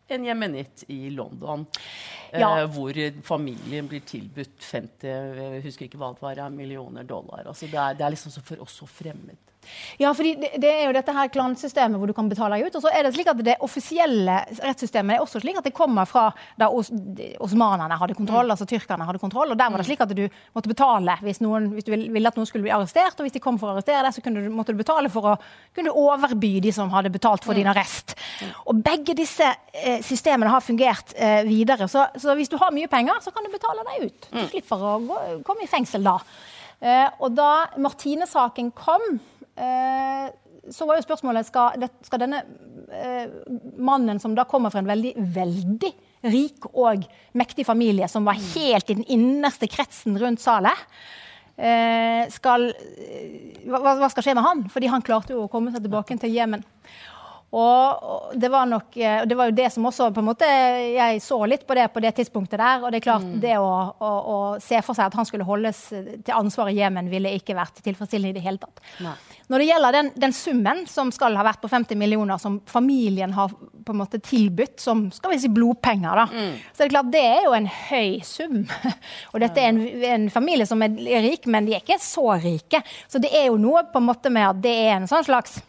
en 0.08 0.24
jemenitt 0.24 0.82
i 0.90 1.10
London. 1.14 1.66
Ja. 2.32 2.50
Eh, 2.58 2.66
hvor 2.74 2.98
familien 3.22 3.86
blir 3.86 4.02
tilbudt 4.08 4.64
50 4.64 5.06
jeg 5.06 5.62
husker 5.68 5.86
ikke 5.86 6.00
hva 6.00 6.10
det 6.16 6.24
var, 6.24 6.42
millioner 6.50 7.06
dollar. 7.06 7.46
Altså 7.46 7.68
det, 7.68 7.78
er, 7.78 7.98
det 7.98 8.06
er 8.06 8.16
liksom 8.16 8.34
for 8.40 8.64
oss 8.64 8.80
så 8.80 8.88
fremmed. 8.90 9.38
Ja, 9.98 10.12
fordi 10.14 10.34
det, 10.38 10.50
det, 10.62 10.70
er 10.70 10.86
jo 10.86 10.94
dette 10.96 11.14
her 11.14 11.30
klansystemet 11.32 12.00
hvor 12.00 12.10
du 12.10 12.14
kan 12.16 12.28
betale 12.30 12.56
deg 12.56 12.68
ut. 12.68 12.78
Og 12.78 12.84
så 12.84 12.92
er 12.94 13.04
det 13.04 13.12
slik 13.16 13.30
at 13.32 13.40
det 13.44 13.56
offisielle 13.64 14.38
rettssystemet 14.62 15.16
er 15.16 15.24
også 15.24 15.42
slik 15.42 15.58
at 15.60 15.66
det 15.66 15.74
kommer 15.76 16.08
fra 16.08 16.28
da 16.60 16.70
os 16.72 16.90
osmanerne 17.42 17.98
hadde 18.00 18.16
kontroll, 18.18 18.46
mm. 18.46 18.54
altså 18.54 18.68
tyrkerne 18.68 19.06
hadde 19.08 19.22
kontroll. 19.22 19.52
Og 19.52 19.58
der 19.58 19.70
var 19.70 19.80
det 19.80 19.86
mm. 19.86 19.90
slik 19.90 20.04
at 20.04 20.14
du 20.16 20.24
måtte 20.56 20.72
betale 20.72 21.18
hvis, 21.24 21.42
noen, 21.44 21.70
hvis 21.74 21.88
du 21.88 21.92
ville 21.94 22.30
at 22.30 22.38
noen 22.38 22.48
skulle 22.48 22.66
bli 22.66 22.74
arrestert. 22.74 23.18
Og 23.18 23.26
hvis 23.26 23.36
de 23.36 23.42
kom 23.44 23.60
for 23.60 23.72
å 23.72 23.76
arrestere 23.76 24.04
deg, 24.06 24.16
så 24.16 24.34
du, 24.34 24.42
måtte 24.54 24.74
du 24.74 24.80
betale 24.80 25.12
for 25.12 25.32
å 25.32 25.36
kunne 25.76 25.94
overby 25.94 26.58
de 26.64 26.74
som 26.74 26.92
hadde 26.94 27.12
betalt 27.14 27.46
for 27.46 27.56
mm. 27.56 27.60
din 27.60 27.72
arrest. 27.72 28.14
Og 28.66 28.82
begge 28.84 29.16
disse 29.18 29.48
eh, 29.72 29.98
systemene 30.06 30.52
har 30.52 30.64
fungert 30.64 31.16
eh, 31.16 31.42
videre. 31.48 31.88
Så, 31.90 32.06
så, 32.16 32.34
hvis 32.38 32.52
du 32.52 32.58
har 32.60 32.74
mye 32.74 32.90
penger, 32.90 33.20
så 33.24 33.34
kan 33.34 33.46
du 33.46 33.52
betale 33.52 33.86
deg 33.90 34.08
ut. 34.08 34.30
Du 34.32 34.44
slipper 34.46 34.84
å 34.84 34.98
gå, 35.02 35.18
komme 35.46 35.66
i 35.66 35.70
fengsel 35.70 36.06
da. 36.06 36.18
Eh, 36.78 37.08
og 37.18 37.34
da 37.34 37.66
Martine-saken 37.80 38.70
kom 38.76 39.18
så 40.72 40.86
var 40.88 40.98
jo 40.98 41.06
spørsmålet 41.06 41.48
skal, 41.48 41.86
skal 42.04 42.22
denne 42.22 42.42
eh, 42.92 43.30
mannen 43.80 44.20
som 44.22 44.34
da 44.36 44.46
kommer 44.48 44.72
fra 44.72 44.82
en 44.82 44.90
veldig, 44.90 45.14
veldig 45.34 45.92
rik 46.28 46.66
og 46.72 47.06
mektig 47.38 47.66
familie, 47.68 48.08
som 48.10 48.26
var 48.26 48.40
helt 48.56 48.90
i 48.90 48.98
den 48.98 49.06
innerste 49.06 49.68
kretsen 49.70 50.18
rundt 50.20 50.42
Saleh 50.42 50.86
eh, 51.58 52.24
skal, 52.32 52.70
hva, 53.68 53.80
hva, 53.84 54.10
skal 54.10 54.26
skje 54.26 54.34
med 54.38 54.46
han? 54.46 54.64
Fordi 54.72 54.90
han 54.90 55.04
klarte 55.06 55.36
jo 55.36 55.46
å 55.46 55.52
komme 55.52 55.74
seg 55.74 55.84
tilbake 55.86 56.18
til 56.22 56.34
Jemen. 56.34 56.64
Og 57.50 58.34
det 58.36 58.50
var 58.52 58.66
nok 58.68 58.92
det 58.92 59.36
var 59.36 59.48
jo 59.48 59.54
det 59.56 59.70
som 59.72 59.86
også 59.88 60.10
på 60.12 60.20
en 60.20 60.26
måte 60.26 60.48
Jeg 60.92 61.22
så 61.24 61.38
litt 61.48 61.62
på 61.64 61.76
det 61.78 61.86
på 61.94 62.02
det 62.04 62.10
tidspunktet 62.18 62.60
der. 62.60 62.82
Og 62.84 62.92
det 62.92 63.00
er 63.00 63.06
klart, 63.06 63.24
mm. 63.24 63.38
det 63.40 63.54
å, 63.56 63.70
å, 64.04 64.10
å, 64.34 64.36
se 64.60 64.82
for 64.84 64.98
seg 64.98 65.08
at 65.08 65.16
han 65.16 65.28
skulle 65.28 65.46
holdes 65.48 65.80
til 65.88 66.34
ansvar 66.36 66.68
i 66.68 66.76
Jemen, 66.76 67.08
ville 67.08 67.32
ikke 67.38 67.56
vært 67.56 67.80
tilfredsstillende 67.84 68.34
i 68.34 68.36
det 68.36 68.44
hele 68.44 68.60
tatt. 68.60 68.82
Nei. 69.04 69.16
Når 69.48 69.62
det 69.62 69.68
gjelder 69.70 69.96
den, 69.96 70.10
den, 70.20 70.34
summen 70.36 70.82
som 70.90 71.08
skal 71.14 71.36
ha 71.40 71.44
vært 71.46 71.62
på 71.62 71.70
50 71.72 71.96
millioner, 71.96 72.36
som 72.40 72.58
familien 72.68 73.32
har 73.32 73.48
på 73.48 73.94
en 73.94 74.00
måte 74.02 74.20
tilbudt 74.20 74.76
som 74.82 75.06
skal 75.14 75.32
vi 75.32 75.40
si 75.40 75.48
blodpenger, 75.52 76.20
da, 76.20 76.26
mm. 76.28 76.50
så 76.74 76.84
er 76.84 76.90
det 76.90 76.92
klart 76.92 77.12
det 77.14 77.22
er 77.24 77.46
jo 77.46 77.54
en 77.56 77.70
høy 77.72 78.18
sum. 78.28 78.58
Og 79.32 79.40
dette 79.40 79.62
er 79.62 79.72
en, 79.72 79.80
en, 80.10 80.28
familie 80.32 80.68
som 80.68 80.84
er 80.84 80.92
rik, 81.24 81.48
men 81.48 81.64
de 81.64 81.78
er 81.78 81.84
ikke 81.84 82.00
så 82.02 82.26
rike. 82.42 82.82
Så 83.08 83.22
det 83.24 83.32
er 83.32 83.48
jo 83.48 83.56
noe 83.60 83.86
på 83.88 84.02
en 84.02 84.10
måte 84.10 84.32
med 84.32 84.50
at 84.50 84.60
det 84.68 84.74
er 84.84 84.98
en 84.98 85.08
sånn 85.08 85.24
slags 85.24 85.62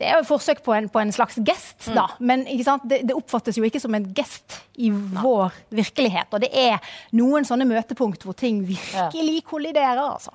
det 0.00 0.08
er 0.08 0.16
jo 0.16 0.22
et 0.22 0.28
forsøk 0.30 0.62
på 0.64 0.72
en, 0.72 0.86
på 0.88 1.00
en 1.02 1.10
slags 1.12 1.36
gest, 1.44 1.90
mm. 1.90 1.96
da. 1.98 2.06
Men 2.24 2.46
det, 2.48 3.02
det, 3.04 3.12
oppfattes 3.12 3.58
jo 3.58 3.66
ikke 3.66 3.82
som 3.82 3.92
en 3.96 4.06
gest 4.16 4.56
i 4.80 4.88
Nei. 4.88 5.20
vår 5.20 5.58
virkelighet. 5.76 6.30
Og 6.32 6.40
det 6.40 6.48
er 6.56 6.78
noen 7.18 7.44
sånne 7.44 7.66
møtepunkt 7.68 8.24
hvor 8.24 8.36
ting 8.38 8.62
virkelig 8.64 9.42
kolliderer. 9.50 10.00
altså. 10.00 10.32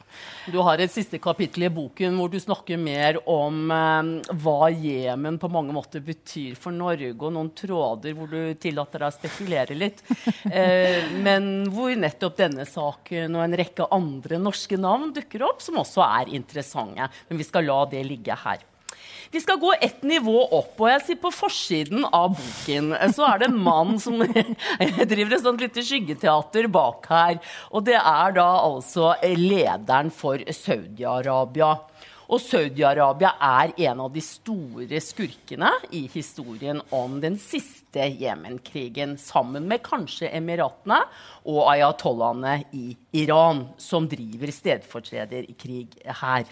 Du 0.53 0.59
har 0.67 0.83
et 0.83 0.93
siste 0.93 1.17
kapittel 1.23 1.65
i 1.65 1.71
boken 1.73 2.19
hvor 2.19 2.29
du 2.29 2.37
snakker 2.41 2.77
mer 2.77 3.17
om 3.25 3.73
eh, 3.73 4.35
hva 4.43 4.69
Jemen 4.69 5.41
på 5.41 5.49
mange 5.49 5.73
måter 5.73 6.05
betyr 6.05 6.53
for 6.61 6.75
Norge, 6.75 7.15
og 7.17 7.33
noen 7.33 7.49
tråder 7.57 8.13
hvor 8.13 8.29
du 8.29 8.53
tillater 8.61 9.01
deg 9.01 9.09
å 9.09 9.17
spekulere 9.17 9.79
litt. 9.79 10.05
eh, 10.51 11.09
men 11.25 11.65
hvor 11.73 11.95
nettopp 11.97 12.37
denne 12.43 12.69
saken 12.69 13.33
og 13.33 13.47
en 13.47 13.59
rekke 13.63 13.89
andre 13.97 14.37
norske 14.45 14.77
navn 14.77 15.09
dukker 15.17 15.49
opp, 15.49 15.65
som 15.65 15.81
også 15.81 16.05
er 16.05 16.37
interessante. 16.37 17.09
Men 17.31 17.41
vi 17.41 17.49
skal 17.49 17.65
la 17.65 17.81
det 17.89 18.05
ligge 18.05 18.37
her. 18.45 18.61
Vi 19.31 19.41
skal 19.41 19.59
gå 19.59 19.73
ett 19.81 20.03
nivå 20.03 20.37
opp. 20.45 20.79
og 20.79 20.89
jeg 20.89 21.01
sier 21.05 21.19
På 21.19 21.31
forsiden 21.33 22.05
av 22.05 22.35
boken 22.37 22.93
så 23.15 23.25
er 23.27 23.41
det 23.41 23.49
en 23.49 23.63
mann 23.67 23.97
som 23.99 24.21
driver 25.11 25.35
et 25.35 25.43
sånt 25.43 25.63
lite 25.63 25.83
skyggeteater 25.83 26.69
bak 26.71 27.09
her. 27.11 27.39
Og 27.71 27.85
det 27.87 27.97
er 27.99 28.37
da 28.37 28.47
altså 28.63 29.13
lederen 29.35 30.13
for 30.13 30.39
Saudi-Arabia. 30.39 31.73
Og 32.25 32.41
Saudi-Arabia 32.41 33.35
er 33.37 33.73
en 33.89 34.01
av 34.07 34.13
de 34.13 34.21
store 34.23 35.01
skurkene 35.03 35.69
i 35.93 36.05
historien 36.13 36.79
om 36.95 37.19
den 37.21 37.37
siste 37.41 38.07
Jemen-krigen, 38.19 39.13
sammen 39.21 39.67
med 39.69 39.83
kanskje 39.85 40.31
Emiratene 40.35 41.03
og 41.45 41.61
ayatollahene 41.75 42.57
i 42.75 42.95
Iran, 43.21 43.67
som 43.77 44.09
driver 44.09 44.51
stedfortrederkrig 44.51 45.85
her. 46.23 46.49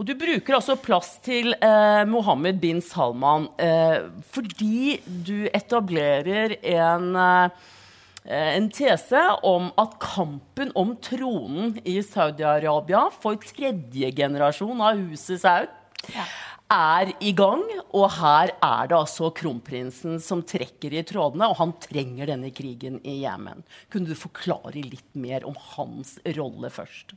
Og 0.00 0.06
du 0.08 0.14
bruker 0.16 0.56
altså 0.56 0.78
plass 0.80 1.18
til 1.20 1.52
eh, 1.60 2.02
Mohammed 2.08 2.56
bin 2.62 2.78
Salman 2.80 3.50
eh, 3.60 4.06
fordi 4.32 4.96
du 5.04 5.44
etablerer 5.52 6.54
en, 6.64 7.10
eh, 7.20 8.46
en 8.56 8.70
tese 8.72 9.20
om 9.44 9.68
at 9.76 9.98
kampen 10.00 10.72
om 10.72 10.94
tronen 11.04 11.76
i 11.84 11.98
Saudi-Arabia 12.00 13.10
for 13.12 13.36
tredje 13.44 14.08
generasjon 14.16 14.80
av 14.80 15.04
huset 15.04 15.44
Saud 15.44 15.68
ja. 16.14 16.24
er 16.72 17.12
i 17.20 17.36
gang. 17.36 17.66
Og 17.92 18.08
her 18.16 18.54
er 18.56 18.88
det 18.88 18.96
altså 19.02 19.28
kronprinsen 19.36 20.16
som 20.24 20.40
trekker 20.40 20.96
i 20.96 21.04
trådene, 21.04 21.52
og 21.52 21.60
han 21.60 21.76
trenger 21.76 22.32
denne 22.32 22.48
krigen 22.56 23.02
i 23.04 23.18
Jemen. 23.26 23.68
Kunne 23.92 24.08
du 24.08 24.16
forklare 24.16 24.80
litt 24.80 25.12
mer 25.12 25.44
om 25.44 25.60
hans 25.74 26.16
rolle 26.40 26.72
først? 26.72 27.12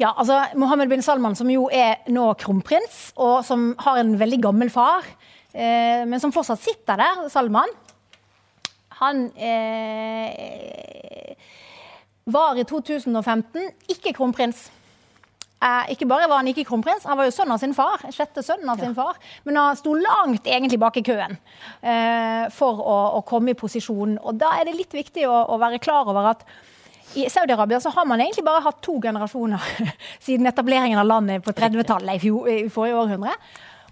Ja, 0.00 0.14
altså 0.16 0.38
Mohammed 0.56 0.88
bin 0.88 1.02
Salman, 1.04 1.34
som 1.36 1.50
jo 1.52 1.66
er 1.68 1.98
nå 2.08 2.30
kronprins, 2.40 3.10
og 3.20 3.42
som 3.44 3.74
har 3.84 3.98
en 4.00 4.14
veldig 4.16 4.38
gammel 4.46 4.70
far, 4.72 5.04
eh, 5.52 6.06
men 6.08 6.22
som 6.22 6.32
fortsatt 6.32 6.62
sitter 6.62 6.96
der, 6.96 7.26
Salman, 7.28 7.68
han 9.00 9.26
eh, 9.36 11.36
var 12.24 12.56
i 12.56 12.64
2015 12.64 13.68
ikke 13.92 14.14
kronprins. 14.16 14.70
Eh, 15.60 15.92
ikke 15.92 16.08
bare 16.08 16.30
var 16.32 16.40
han 16.40 16.48
ikke 16.48 16.64
kronprins, 16.64 17.04
han 17.04 17.20
var 17.20 17.28
jo 17.28 17.36
sønn 17.36 17.52
av 17.52 17.60
sin 17.60 17.76
far. 17.76 18.00
sjette 18.08 18.44
sønnen 18.44 18.72
av 18.72 18.80
sin 18.80 18.96
far, 18.96 19.20
Men 19.44 19.60
han 19.60 19.76
sto 19.76 19.92
langt 19.92 20.48
egentlig 20.48 20.80
bak 20.80 20.96
i 20.96 21.04
køen 21.04 21.36
eh, 21.82 22.48
for 22.56 22.80
å, 22.80 22.98
å, 23.20 23.24
komme 23.28 23.52
i 23.52 23.62
posisjon. 23.66 24.16
Og 24.24 24.40
da 24.40 24.56
er 24.56 24.64
det 24.64 24.80
litt 24.80 24.96
viktig 24.96 25.28
å, 25.28 25.44
å 25.52 25.60
være 25.60 25.78
klar 25.78 26.08
over 26.08 26.32
at 26.32 26.48
i 27.14 27.26
Saudi-Arabia 27.30 27.80
så 27.80 27.90
har 27.94 28.06
man 28.06 28.20
egentlig 28.20 28.44
bare 28.46 28.62
hatt 28.64 28.82
to 28.84 28.98
generasjoner 29.02 29.64
siden 30.26 30.46
etableringen 30.46 31.00
av 31.00 31.08
landet 31.08 31.44
på 31.44 31.54
30-tallet 31.56 32.24
i, 32.24 32.30
i, 32.30 32.68
forrige 32.70 33.00
århundre. 33.02 33.34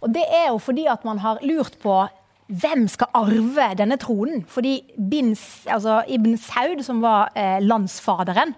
Og 0.03 0.13
det 0.15 0.25
er 0.31 0.51
jo 0.53 0.61
fordi 0.63 0.87
at 0.91 1.05
man 1.09 1.19
har 1.25 1.43
lurt 1.43 1.81
på 1.83 2.01
hvem 2.49 2.87
skal 2.89 3.11
arve 3.19 3.67
denne 3.77 3.99
tronen? 4.01 4.45
Fordi 4.49 4.79
Bin, 5.11 5.35
altså 5.69 6.01
Ibn 6.09 6.39
Saud, 6.41 6.81
som 6.87 7.03
var 7.05 7.35
eh, 7.37 7.59
landsfaderen, 7.61 8.55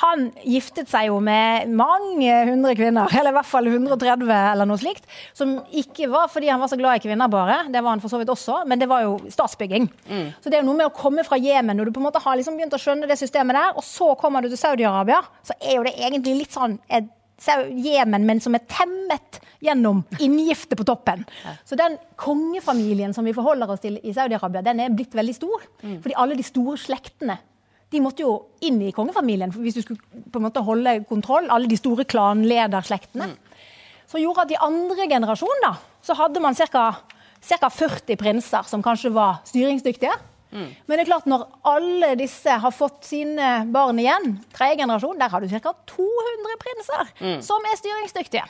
han 0.00 0.26
giftet 0.42 0.90
seg 0.90 1.08
jo 1.08 1.20
med 1.22 1.70
mange 1.78 2.32
hundre 2.48 2.74
kvinner, 2.74 3.10
eller 3.14 3.30
i 3.30 3.36
hvert 3.36 3.48
fall 3.48 3.68
130 3.70 4.26
eller 4.34 4.68
noe 4.68 4.80
slikt. 4.80 5.06
Som 5.36 5.56
ikke 5.70 6.08
var 6.10 6.30
fordi 6.32 6.50
han 6.50 6.62
var 6.62 6.72
så 6.72 6.78
glad 6.80 6.98
i 6.98 7.04
kvinner 7.04 7.30
bare, 7.30 7.60
det 7.70 7.82
var 7.82 7.94
han 7.94 8.02
for 8.02 8.12
så 8.12 8.20
vidt 8.20 8.32
også, 8.34 8.62
men 8.70 8.82
det 8.82 8.90
var 8.90 9.04
jo 9.06 9.16
statsbygging. 9.30 9.88
Mm. 10.10 10.28
Så 10.40 10.50
det 10.50 10.58
er 10.58 10.64
jo 10.64 10.70
noe 10.70 10.82
med 10.82 10.90
å 10.90 10.96
komme 10.96 11.26
fra 11.26 11.38
Jemen, 11.40 11.78
når 11.78 11.88
du 11.90 11.94
på 11.94 12.02
en 12.02 12.08
måte 12.08 12.22
har 12.24 12.38
liksom 12.38 12.58
begynt 12.58 12.74
å 12.74 12.82
skjønne 12.82 13.10
det 13.10 13.18
systemet 13.20 13.58
der, 13.58 13.76
og 13.78 13.86
så 13.86 14.14
kommer 14.18 14.42
du 14.42 14.50
til 14.50 14.60
Saudi-Arabia, 14.60 15.22
så 15.46 15.56
er 15.60 15.78
jo 15.78 15.86
det 15.86 15.94
egentlig 15.98 16.40
litt 16.42 16.56
sånn 16.56 16.80
et 16.88 17.12
Jemen, 17.44 18.22
men 18.24 18.38
som 18.40 18.54
er 18.56 18.62
temmet 18.70 19.40
gjennom 19.60 20.04
inngifte 20.22 20.78
på 20.78 20.86
toppen. 20.86 21.24
Så 21.66 21.76
den 21.76 21.98
kongefamilien 22.16 23.12
som 23.12 23.26
vi 23.26 23.34
forholder 23.36 23.72
oss 23.74 23.82
til 23.82 23.98
i 24.00 24.14
Saudi-Arabia, 24.14 24.62
den 24.64 24.80
er 24.80 24.94
blitt 24.94 25.16
veldig 25.18 25.34
stor. 25.36 25.66
Mm. 25.82 25.98
Fordi 26.04 26.16
alle 26.22 26.38
de 26.38 26.46
store 26.46 26.78
slektene 26.80 27.36
de 27.94 28.02
måtte 28.02 28.24
jo 28.24 28.34
inn 28.64 28.80
i 28.82 28.92
kongefamilien 28.94 29.52
hvis 29.54 29.78
du 29.78 29.82
skulle 29.84 30.24
på 30.32 30.40
en 30.40 30.46
måte 30.48 30.62
holde 30.66 30.98
kontroll. 31.08 31.48
Alle 31.52 31.70
de 31.70 31.78
store 31.78 32.06
klanlederslektene. 32.08 33.30
Mm. 33.32 33.64
Så 34.10 34.20
gjorde 34.20 34.44
at 34.44 34.54
i 34.54 34.60
andre 34.62 35.08
generasjon 35.10 35.64
da, 35.64 35.74
så 36.04 36.16
hadde 36.18 36.42
man 36.44 36.56
ca. 36.58 36.92
40 37.44 38.16
prinser 38.20 38.68
som 38.68 38.82
kanskje 38.84 39.12
var 39.14 39.42
styringsdyktige. 39.48 40.14
Mm. 40.54 40.68
Men 40.86 40.96
det 40.96 41.02
er 41.02 41.10
klart 41.10 41.26
når 41.28 41.46
alle 41.66 42.12
disse 42.18 42.58
har 42.62 42.74
fått 42.74 43.08
sine 43.08 43.64
barn 43.74 43.98
igjen, 43.98 44.36
tredje 44.54 44.78
generasjon, 44.84 45.18
der 45.18 45.32
har 45.32 45.42
du 45.42 45.50
ca. 45.50 45.74
200 45.90 46.60
prinser 46.62 47.08
mm. 47.18 47.40
som 47.44 47.66
er 47.68 47.80
styringsdyktige. 47.80 48.44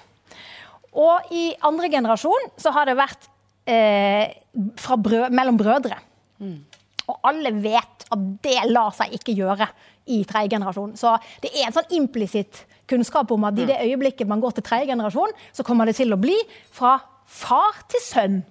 Og 0.95 1.33
i 1.35 1.47
andre 1.65 1.91
generasjon 1.91 2.51
så 2.61 2.71
har 2.77 2.87
det 2.87 2.99
vært 2.99 3.27
eh, 3.67 4.37
brød, 4.53 5.33
mellom 5.35 5.59
brødre. 5.59 5.99
Mm. 6.39 6.61
Og 7.11 7.19
alle 7.29 7.53
vet 7.61 8.07
at 8.15 8.23
det 8.45 8.61
lar 8.71 8.95
seg 8.97 9.13
ikke 9.17 9.35
gjøre 9.37 9.69
i 10.13 10.23
tredje 10.29 10.55
generasjon. 10.57 10.95
Så 11.01 11.17
det 11.43 11.53
er 11.53 11.69
en 11.69 11.77
sånn 11.77 11.93
implisitt 11.97 12.65
kunnskap 12.91 13.31
om 13.33 13.47
at 13.49 13.59
i 13.61 13.67
det 13.69 13.81
øyeblikket 13.81 14.29
man 14.29 14.43
går 14.43 14.57
til 14.57 14.67
tredje 14.67 14.91
generasjon, 14.93 15.33
så 15.53 15.65
kommer 15.65 15.89
det 15.89 15.97
til 15.99 16.13
å 16.13 16.21
bli 16.21 16.37
fra 16.73 16.99
far 17.25 17.81
til 17.93 18.05
sønn. 18.05 18.43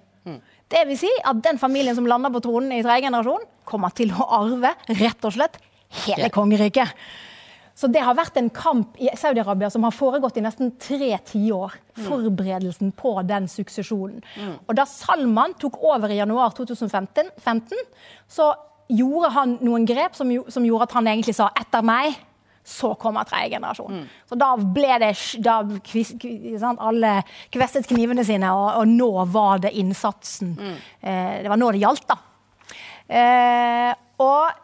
Det 0.70 0.82
vil 0.88 0.98
si 0.98 1.10
at 1.28 1.42
den 1.44 1.60
familien 1.60 1.94
som 1.94 2.06
lander 2.08 2.32
på 2.34 2.42
tronen 2.46 2.72
i 2.74 2.82
tredje 2.82 3.06
generasjon, 3.06 3.44
kommer 3.64 3.94
til 3.96 4.10
å 4.12 4.26
arve 4.40 4.74
rett 4.98 5.24
og 5.24 5.36
slett 5.36 5.60
hele 6.04 6.30
kongeriket. 6.34 6.90
Så 7.74 7.88
det 7.90 8.04
har 8.06 8.14
vært 8.14 8.36
en 8.38 8.50
kamp 8.54 8.98
i 9.02 9.08
Saudi-Arabia 9.18 9.70
som 9.72 9.82
har 9.86 9.94
foregått 9.94 10.36
i 10.38 10.44
nesten 10.44 10.76
tre 10.78 11.10
tiår. 11.26 11.74
Mm. 11.96 12.04
Forberedelsen 12.06 12.92
på 12.94 13.16
den 13.26 13.48
suksesjonen. 13.50 14.20
Mm. 14.38 14.52
Og 14.62 14.76
da 14.78 14.86
Salman 14.86 15.56
tok 15.58 15.80
over 15.82 16.12
i 16.12 16.20
januar 16.20 16.54
2015, 16.54 17.32
15, 17.42 17.82
så 18.30 18.52
gjorde 18.92 19.32
han 19.34 19.56
noen 19.64 19.88
grep 19.88 20.14
som, 20.14 20.30
som, 20.52 20.66
gjorde 20.66 20.86
at 20.86 20.96
han 21.00 21.10
egentlig 21.10 21.34
sa 21.34 21.50
'etter 21.50 21.82
meg'. 21.82 22.14
så 22.64 22.94
kommer 22.94 23.24
tredje 23.28 23.50
generasjon. 23.50 23.92
Mm. 23.92 24.04
Så 24.24 24.36
da 24.40 24.56
ble 24.56 24.98
det 24.98 25.10
da 25.44 25.58
kvis, 25.84 26.14
sant, 26.58 26.80
Alle 26.80 27.22
kvestet 27.52 27.86
knivene 27.86 28.24
sine, 28.24 28.48
og, 28.56 28.78
og, 28.80 28.88
nå 28.88 29.24
var 29.28 29.58
det 29.58 29.74
innsatsen. 29.76 30.54
Mm. 30.56 30.76
Eh, 31.02 31.42
det 31.42 31.50
var 31.52 31.60
nå 31.60 31.70
det 31.72 31.82
gjaldt, 31.82 32.08
da. 32.08 32.16
Eh, 33.04 33.92
og 34.16 34.63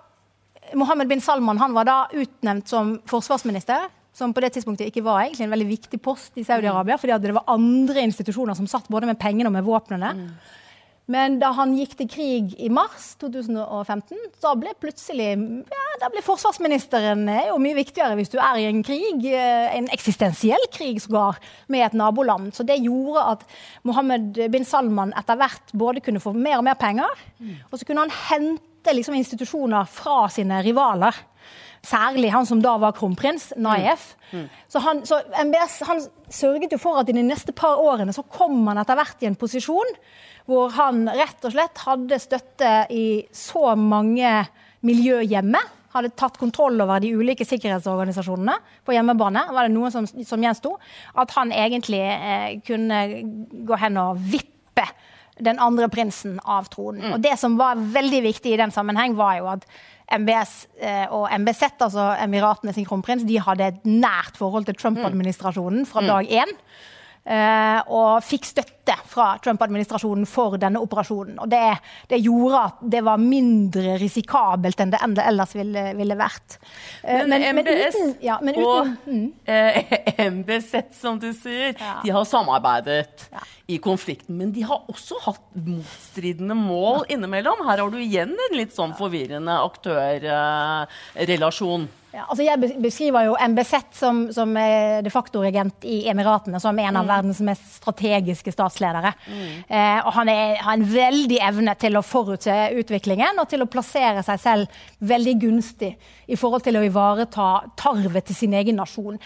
Mohammed 0.75 1.09
bin 1.11 1.21
Salman 1.21 1.59
han 1.59 1.75
var 1.75 1.89
da 1.89 1.97
utnevnt 2.13 2.69
som 2.69 2.99
forsvarsminister. 3.11 3.89
Som 4.13 4.33
på 4.35 4.43
det 4.43 4.51
tidspunktet 4.57 4.89
ikke 4.91 5.05
var 5.07 5.23
egentlig 5.23 5.45
en 5.47 5.53
veldig 5.53 5.69
viktig 5.69 6.01
post 6.03 6.39
i 6.39 6.43
Saudi-Arabia. 6.45 6.97
fordi 6.99 7.19
det 7.23 7.35
var 7.37 7.47
andre 7.47 8.03
institusjoner 8.03 8.59
som 8.59 8.67
satt 8.67 8.89
både 8.91 9.07
med 9.07 9.19
pengene 9.19 9.47
og 9.47 9.55
med 9.55 9.65
våpnene. 9.65 10.11
Mm. 10.19 10.33
Men 11.11 11.39
da 11.41 11.51
han 11.57 11.73
gikk 11.75 11.97
til 11.99 12.09
krig 12.11 12.53
i 12.63 12.69
mars 12.71 13.15
2015, 13.23 14.19
da 14.43 14.53
ble 14.59 14.75
plutselig 14.79 15.31
ja, 15.35 15.87
da 16.03 16.11
ble 16.13 16.23
forsvarsministeren 16.23 17.25
er 17.33 17.49
jo 17.49 17.59
mye 17.63 17.79
viktigere 17.81 18.15
hvis 18.19 18.31
du 18.31 18.39
er 18.39 18.61
i 18.61 18.69
en 18.69 18.83
krig, 18.87 19.25
eh, 19.27 19.67
en 19.75 19.91
eksistensiell 19.91 20.69
krig 20.75 21.01
sågar, 21.03 21.41
med 21.73 21.87
et 21.89 21.99
naboland. 21.99 22.55
Så 22.55 22.67
det 22.67 22.79
gjorde 22.85 23.27
at 23.35 23.45
Mohammed 23.89 24.39
bin 24.55 24.67
Salman 24.67 25.15
etter 25.19 25.39
hvert 25.41 25.75
både 25.75 26.05
kunne 26.05 26.23
få 26.23 26.35
mer 26.37 26.61
og 26.61 26.67
mer 26.69 26.79
penger, 26.79 27.27
og 27.71 27.79
så 27.79 27.89
kunne 27.89 28.07
han 28.07 28.19
hente 28.29 28.70
liksom, 28.89 29.17
institusjoner 29.19 29.89
fra 29.91 30.29
sine 30.33 30.63
rivaler. 30.65 31.17
Særlig 31.87 32.31
han 32.33 32.47
som 32.47 32.61
da 32.61 32.75
var 32.81 32.93
kronprins, 32.93 33.53
Naif. 33.57 34.15
Mm. 34.31 34.43
Mm. 34.43 34.49
Så, 34.69 34.83
han, 34.85 35.01
så 35.07 35.21
MBS 35.45 35.79
han 35.89 36.03
sørget 36.29 36.75
jo 36.75 36.79
for 36.81 37.01
at 37.01 37.09
i 37.09 37.17
de 37.17 37.25
neste 37.25 37.55
par 37.57 37.81
årene 37.81 38.13
så 38.13 38.25
kom 38.29 38.61
han 38.69 38.81
etter 38.83 38.99
hvert 38.99 39.25
i 39.25 39.31
en 39.31 39.39
posisjon 39.41 39.97
hvor 40.51 40.73
han 40.75 41.05
rett 41.09 41.45
og 41.47 41.53
slett 41.55 41.83
hadde 41.87 42.19
støtte 42.21 42.71
i 42.93 43.05
så 43.33 43.75
mange 43.79 44.33
miljø 44.87 45.21
hjemme. 45.23 45.61
Hadde 45.95 46.13
tatt 46.19 46.39
kontroll 46.41 46.81
over 46.83 47.03
de 47.03 47.13
ulike 47.15 47.47
sikkerhetsorganisasjonene 47.47 48.57
på 48.87 48.95
hjemmebane. 48.95 49.45
var 49.55 49.67
det 49.67 49.75
noe 49.75 49.91
som, 49.95 50.07
som 50.07 50.43
gjensto. 50.43 50.77
At 51.19 51.35
han 51.39 51.55
egentlig 51.55 52.03
eh, 52.03 52.59
kunne 52.67 53.01
gå 53.67 53.79
hen 53.81 53.99
og 54.03 54.21
vippe 54.33 54.87
den 55.45 55.61
andre 55.63 55.89
prinsen 55.93 56.39
av 56.45 56.69
tronen. 56.73 57.05
Mm. 57.07 57.15
Og 57.17 57.25
det 57.25 57.37
som 57.41 57.57
var 57.61 57.81
veldig 57.81 58.23
viktig 58.29 58.55
i 58.55 58.61
den 58.61 58.75
sammenheng, 58.75 59.17
var 59.19 59.39
jo 59.41 59.51
at 59.53 59.67
MBS 60.11 60.55
eh, 60.83 61.07
og 61.15 61.29
MBZ, 61.39 61.77
altså 61.87 62.11
Emiratene 62.25 62.75
sin 62.75 62.87
kronprins, 62.89 63.27
de 63.27 63.39
hadde 63.43 63.69
et 63.71 63.85
nært 63.87 64.41
forhold 64.41 64.67
til 64.67 64.79
Trump-administrasjonen 64.79 65.87
fra 65.89 66.03
mm. 66.03 66.11
dag 66.11 66.35
én. 66.43 66.57
Uh, 67.21 67.81
og 67.93 68.25
fikk 68.25 68.47
støtte 68.49 68.80
fra 69.11 69.39
Trump-administrasjonen 69.43 70.27
for 70.27 70.57
denne 70.61 70.79
operasjonen. 70.83 71.39
Og 71.43 71.49
det, 71.51 71.79
det, 72.11 72.19
gjorde 72.25 72.59
at 72.69 72.77
det 72.95 73.03
var 73.07 73.19
mindre 73.23 73.97
risikabelt 74.01 74.81
enn 74.81 74.91
det, 74.95 75.01
enda 75.05 75.23
ellers 75.31 75.53
ville, 75.57 75.85
ville 75.99 76.17
vært. 76.19 76.51
Uh, 77.03 77.11
men, 77.11 77.29
men, 77.35 77.43
MBS 77.55 77.55
men 77.55 77.67
uten, 77.77 78.07
ja, 78.25 78.37
men 78.43 78.55
uten, 78.55 78.67
og 78.67 78.87
mm. 79.07 79.29
eh, 79.51 79.77
MBZ, 80.31 80.73
som 81.01 81.15
du 81.23 81.31
sier, 81.37 81.73
ja. 81.75 81.95
de 82.05 82.11
har 82.15 82.25
samarbeidet 82.29 83.19
ja. 83.31 83.41
i 83.75 83.77
konflikten. 83.83 84.35
Men 84.41 84.49
de 84.57 84.63
har 84.69 84.81
også 84.91 85.17
hatt 85.27 85.47
motstridende 85.55 86.55
mål 86.59 86.99
innimellom. 87.11 87.59
Her 87.69 87.79
har 87.85 87.91
du 87.91 87.99
igjen 88.01 88.33
en 88.49 88.57
litt 88.57 88.75
sånn 88.77 88.95
forvirrende 88.99 89.55
aktørrelasjon. 89.71 91.89
Ja, 92.11 92.25
altså 92.27 92.43
jeg 92.43 92.59
beskriver 92.83 93.29
jo 93.29 93.37
MBZ 93.39 93.75
som, 93.95 94.25
som 94.35 94.51
de 94.55 95.11
facto-regent 95.15 95.85
i 95.87 96.09
Emiratene 96.11 96.59
som 96.63 96.75
en 96.75 96.97
av 96.99 97.05
mm. 97.07 97.11
verdens 97.13 97.41
mest 97.47 97.77
strategiske 97.77 98.51
statsledere. 98.81 99.13
Mm. 99.29 99.65
Eh, 99.69 100.07
og 100.07 100.13
han 100.17 100.29
er, 100.29 100.57
har 100.65 100.73
en 100.77 100.95
veldig 100.95 101.39
evne 101.49 101.75
til 101.81 101.97
å 101.97 102.03
forutse 102.05 102.57
utviklingen 102.81 103.39
og 103.41 103.49
til 103.51 103.61
å 103.63 103.71
plassere 103.71 104.23
seg 104.27 104.39
selv 104.41 104.67
veldig 104.99 105.35
gunstig 105.41 105.99
i 106.31 106.37
forhold 106.39 106.63
til 106.65 106.77
å 106.79 106.83
ivareta 106.87 107.65
tarvet 107.79 108.25
til 108.29 108.37
sin 108.37 108.55
egen 108.55 108.77
nasjon. 108.81 109.19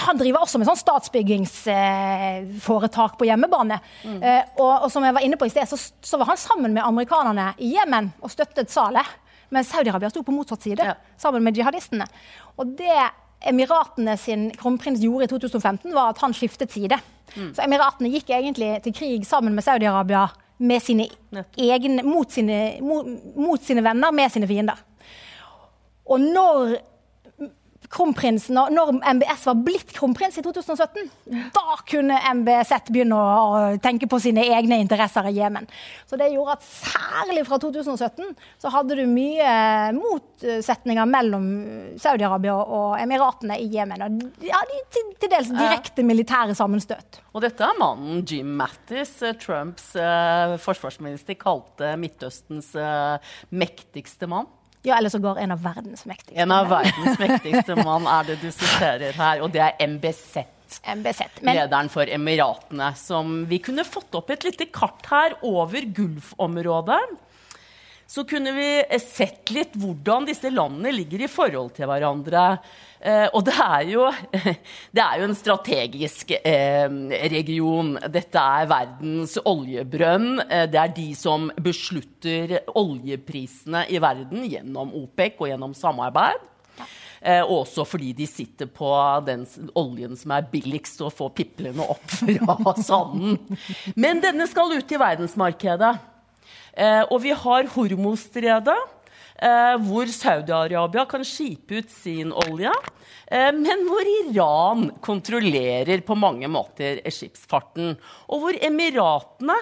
Han 0.00 0.18
driver 0.18 0.40
også 0.44 0.58
med 0.58 0.68
sånn 0.68 0.80
statsbyggingsforetak 0.80 3.12
på 3.18 3.26
hjemmebane. 3.28 3.76
Mm. 4.04 4.22
Eh, 4.22 4.42
og, 4.58 4.74
og, 4.84 4.90
som 4.92 5.04
jeg 5.04 5.14
var 5.16 5.24
inne 5.26 5.38
på 5.40 5.46
i 5.48 5.52
sted, 5.52 5.66
så, 5.68 5.76
så 5.76 6.18
var 6.20 6.26
han 6.32 6.40
sammen 6.40 6.72
med 6.76 6.86
amerikanerne 6.86 7.46
i 7.58 7.66
Jemen 7.74 8.06
og 8.20 8.30
støttet 8.32 8.72
Saleh. 8.72 9.08
Men 9.50 9.66
Saudi-Arabia 9.66 10.10
sto 10.12 10.20
på 10.22 10.34
motsatt 10.34 10.62
side, 10.62 10.84
ja. 10.92 10.96
sammen 11.18 11.42
med 11.42 11.56
jihadistene. 11.58 12.06
Og 12.60 12.66
det 12.78 13.00
Emiratene 13.40 14.18
sin 14.20 14.50
kronprins 14.52 15.00
gjorde 15.00 15.24
i 15.24 15.30
2015, 15.30 15.94
var 15.96 16.10
at 16.12 16.18
han 16.20 16.34
skiftet 16.36 16.74
side. 16.74 16.98
Mm. 17.36 17.50
Så 17.56 17.64
Emiratene 17.64 18.12
gikk 18.12 18.30
egentlig 18.34 18.70
til 18.84 18.94
krig 18.96 19.26
sammen 19.28 19.54
med 19.56 19.66
Saudi-Arabia 19.66 20.28
mot, 20.60 22.30
sine, 22.30 22.58
mot, 22.84 23.06
mot 23.36 23.62
sine 23.64 23.84
venner, 23.84 24.12
med 24.12 24.32
sine 24.32 24.48
fiender. 24.50 24.80
Og 26.10 26.20
når 26.20 26.76
kronprinsen, 27.90 28.54
når 28.70 28.92
MBS 29.02 29.46
var 29.48 29.56
blitt 29.66 29.90
kronprins 29.96 30.38
i 30.38 30.44
2017, 30.44 31.08
da 31.54 31.78
kunne 31.90 32.18
MBZ 32.38 32.90
begynne 32.90 33.18
å 33.18 33.62
tenke 33.82 34.06
på 34.10 34.20
sine 34.22 34.44
egne 34.54 34.78
interesser 34.82 35.26
i 35.26 35.34
Jemen. 35.34 35.66
Så 36.06 36.18
det 36.20 36.30
gjorde 36.30 36.54
at 36.58 36.66
særlig 36.66 37.42
fra 37.48 37.58
2017 37.62 38.30
så 38.62 38.72
hadde 38.76 38.98
du 39.00 39.02
mye 39.10 39.50
motsetninger 39.96 41.10
mellom 41.10 41.48
Saudi-Arabia 42.00 42.54
og 42.62 42.94
Emiratene 43.00 43.58
i 43.58 43.66
Jemen. 43.74 44.06
Og 44.06 44.46
ja, 44.46 44.62
de 44.70 44.80
til, 44.94 45.10
til 45.18 45.34
dels 45.34 45.50
direkte 45.56 46.06
militære 46.06 46.54
sammenstøt. 46.58 47.20
Og 47.34 47.42
dette 47.42 47.66
er 47.66 47.78
mannen 47.80 48.22
Jim 48.26 48.54
Mattis, 48.60 49.16
eh, 49.26 49.34
Trumps 49.40 49.92
eh, 49.98 50.56
forsvarsminister, 50.62 51.38
kalte 51.40 51.96
Midtøstens 51.98 52.72
eh, 52.78 53.34
mektigste 53.50 54.30
mann. 54.30 54.46
Ja, 54.82 54.96
eller 54.96 55.12
sågar 55.12 55.36
en 55.36 55.52
av 55.52 55.62
verdens 55.62 56.04
mektigste. 56.08 56.40
En 56.40 56.52
av 56.52 56.68
verdens 56.70 57.18
mektigste 57.20 57.76
mann 57.84 58.06
er 58.08 58.30
det 58.30 58.38
du 58.40 58.48
siterer 58.48 59.12
her, 59.12 59.42
og 59.44 59.52
det 59.52 59.60
er 59.66 59.76
MBZ. 59.84 60.46
MBZ. 60.96 61.40
Men... 61.42 61.56
Lederen 61.58 61.90
for 61.92 62.08
Emiratene. 62.08 62.92
Som 62.96 63.42
vi 63.50 63.58
kunne 63.60 63.84
fått 63.84 64.14
opp 64.16 64.30
et 64.32 64.46
lite 64.46 64.70
kart 64.72 65.04
her 65.10 65.36
over 65.44 65.84
Gulf-området. 65.96 67.00
Så 68.10 68.24
kunne 68.26 68.50
vi 68.56 68.98
sett 68.98 69.52
litt 69.54 69.76
hvordan 69.78 70.24
disse 70.26 70.50
landene 70.50 70.90
ligger 70.90 71.22
i 71.22 71.28
forhold 71.30 71.68
til 71.76 71.86
hverandre. 71.86 72.42
Eh, 72.98 73.28
og 73.30 73.44
det 73.46 73.54
er, 73.54 73.84
jo, 73.86 74.08
det 74.96 75.04
er 75.04 75.20
jo 75.20 75.28
en 75.28 75.36
strategisk 75.38 76.34
eh, 76.40 76.90
region. 77.30 77.92
Dette 78.10 78.42
er 78.42 78.66
verdens 78.72 79.36
oljebrønn. 79.38 80.42
Eh, 80.42 80.66
det 80.72 80.82
er 80.82 80.96
de 80.98 81.06
som 81.14 81.46
beslutter 81.62 82.58
oljeprisene 82.74 83.86
i 83.94 84.02
verden 84.02 84.42
gjennom 84.56 84.90
OPEC 85.04 85.38
og 85.38 85.52
gjennom 85.52 85.78
samarbeid. 85.78 86.50
Eh, 87.22 87.46
også 87.46 87.86
fordi 87.86 88.10
de 88.16 88.26
sitter 88.26 88.66
på 88.74 88.90
den 89.22 89.46
oljen 89.78 90.18
som 90.18 90.34
er 90.34 90.50
billigst 90.50 90.98
å 91.06 91.14
få 91.14 91.30
piplene 91.30 91.86
opp 91.94 92.18
fra 92.66 92.74
sanden. 92.82 93.38
Men 93.94 94.18
denne 94.24 94.50
skal 94.50 94.74
ut 94.74 94.98
i 94.98 95.04
verdensmarkedet. 95.06 95.98
Eh, 96.80 97.02
og 97.10 97.20
vi 97.24 97.34
har 97.36 97.68
Hormostredet 97.74 98.78
eh, 99.40 99.76
hvor 99.84 100.08
Saudi-Arabia 100.12 101.04
kan 101.10 101.24
skipe 101.26 101.82
ut 101.82 101.92
sin 101.92 102.32
olje, 102.46 102.72
eh, 103.28 103.50
men 103.56 103.86
hvor 103.88 104.12
Iran 104.16 104.90
kontrollerer 105.04 106.04
på 106.06 106.16
mange 106.18 106.48
måter 106.48 107.02
skipsfarten. 107.12 107.96
Og 108.32 108.44
hvor 108.44 108.60
Emiratene 108.64 109.56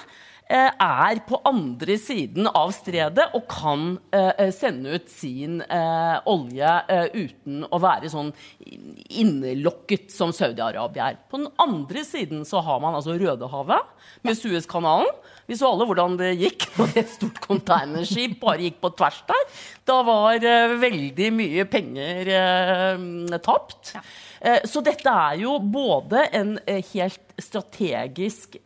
eh, 0.46 0.70
er 0.70 1.22
på 1.26 1.40
andre 1.48 1.98
siden 2.00 2.50
av 2.50 2.70
stredet 2.76 3.28
og 3.34 3.48
kan 3.50 3.96
eh, 4.14 4.48
sende 4.54 4.98
ut 4.98 5.10
sin 5.10 5.58
eh, 5.62 6.16
olje 6.30 6.76
uten 7.14 7.64
å 7.66 7.82
være 7.82 8.10
sånn 8.12 8.30
innelokket 8.62 10.12
som 10.14 10.34
Saudi-Arabia 10.34 11.10
er. 11.12 11.18
På 11.30 11.42
den 11.42 11.50
andre 11.62 12.06
siden 12.06 12.46
så 12.48 12.62
har 12.62 12.78
man 12.84 12.98
altså 12.98 13.18
Rødehavet 13.18 13.90
med 14.22 14.38
Suezkanalen. 14.38 15.10
Vi 15.48 15.56
så 15.56 15.70
alle 15.72 15.86
hvordan 15.88 16.18
det 16.20 16.34
gikk 16.36 16.66
når 16.78 16.96
et 17.00 17.12
stort 17.14 17.38
containerskip 17.40 18.36
bare 18.42 18.66
gikk 18.66 18.82
på 18.82 18.92
tvers 18.98 19.22
der. 19.30 19.44
Da 19.88 20.02
var 20.04 20.44
uh, 20.44 20.74
veldig 20.80 21.28
mye 21.32 21.64
penger 21.70 22.32
uh, 22.34 23.38
tapt. 23.40 23.94
Ja. 23.96 24.02
Uh, 24.38 24.58
så 24.68 24.82
dette 24.84 25.08
er 25.08 25.38
jo 25.40 25.56
både 25.64 26.26
en 26.36 26.52
helt 26.66 27.24
strategisk 27.38 28.56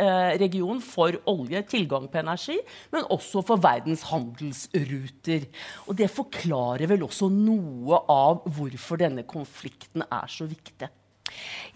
region 0.40 0.78
for 0.80 1.18
olje, 1.28 1.60
tilgang 1.68 2.06
på 2.08 2.22
energi, 2.22 2.56
men 2.94 3.04
også 3.12 3.42
for 3.44 3.60
verdens 3.60 4.06
handelsruter. 4.08 5.44
Og 5.84 5.98
det 6.00 6.08
forklarer 6.08 6.88
vel 6.88 7.04
også 7.04 7.28
noe 7.28 8.00
av 8.08 8.40
hvorfor 8.48 9.04
denne 9.04 9.26
konflikten 9.28 10.06
er 10.08 10.32
så 10.32 10.48
viktig. 10.48 10.88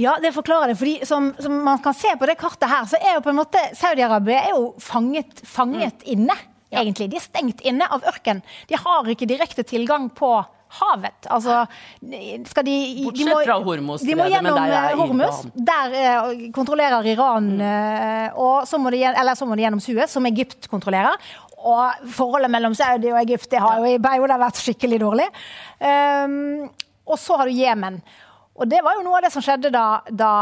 Ja, 0.00 0.16
det 0.20 0.34
forklarer 0.36 0.72
det. 0.72 0.78
fordi 0.80 1.06
som, 1.08 1.30
som, 1.40 1.54
man 1.64 1.78
kan 1.84 1.94
se 1.96 2.12
på 2.18 2.26
det 2.28 2.36
kartet 2.40 2.68
her, 2.68 2.84
så 2.88 3.00
er 3.00 3.16
jo 3.16 3.24
på 3.24 3.32
en 3.32 3.40
måte 3.40 3.62
Saudi-Arabia 3.76 4.42
er 4.50 4.52
jo 4.56 4.74
fanget, 4.82 5.40
fanget 5.44 6.04
mm. 6.04 6.10
inne. 6.16 6.36
egentlig. 6.70 7.08
De 7.10 7.16
er 7.16 7.24
stengt 7.24 7.62
inne 7.64 7.86
av 7.88 8.04
ørken. 8.04 8.42
De 8.68 8.76
har 8.76 9.08
ikke 9.08 9.28
direkte 9.28 9.64
tilgang 9.64 10.10
på 10.12 10.34
havet. 10.76 11.28
Altså, 11.32 11.62
skal 12.50 12.66
de, 12.66 12.76
Bortsett 13.06 13.22
de 13.22 13.28
må, 13.30 13.38
fra 13.46 13.56
Hormuz. 13.62 14.04
De 14.04 14.16
må 14.18 14.26
gjennom 14.30 14.58
eh, 14.60 14.92
Hormuz. 14.98 15.44
Der 15.54 15.96
uh, 15.96 16.30
kontrollerer 16.54 17.06
Iran 17.12 17.52
mm. 17.54 17.62
uh, 17.62 18.40
og 18.42 18.68
så 18.68 18.80
må 18.82 18.92
de, 18.94 19.04
Eller 19.08 19.38
så 19.38 19.48
må 19.48 19.56
de 19.56 19.64
gjennom 19.64 19.82
Suez, 19.82 20.12
som 20.12 20.26
Egypt 20.28 20.68
kontrollerer. 20.72 21.16
Og 21.66 22.10
forholdet 22.14 22.52
mellom 22.52 22.74
Saudi 22.76 23.10
og 23.12 23.20
Egypt 23.22 23.48
det 23.54 23.62
har 23.62 23.80
jo 23.80 23.94
i 23.94 24.02
perioder 24.02 24.42
vært 24.42 24.60
skikkelig 24.60 25.00
dårlig. 25.02 25.26
Um, 25.80 26.66
og 27.06 27.18
så 27.22 27.38
har 27.38 27.48
du 27.48 27.56
Jemen. 27.56 28.00
Og 28.56 28.68
det 28.70 28.80
var 28.84 28.96
jo 28.96 29.04
noe 29.04 29.18
av 29.18 29.26
det 29.26 29.32
som 29.34 29.44
skjedde 29.44 29.70
da, 29.74 30.00
da 30.08 30.32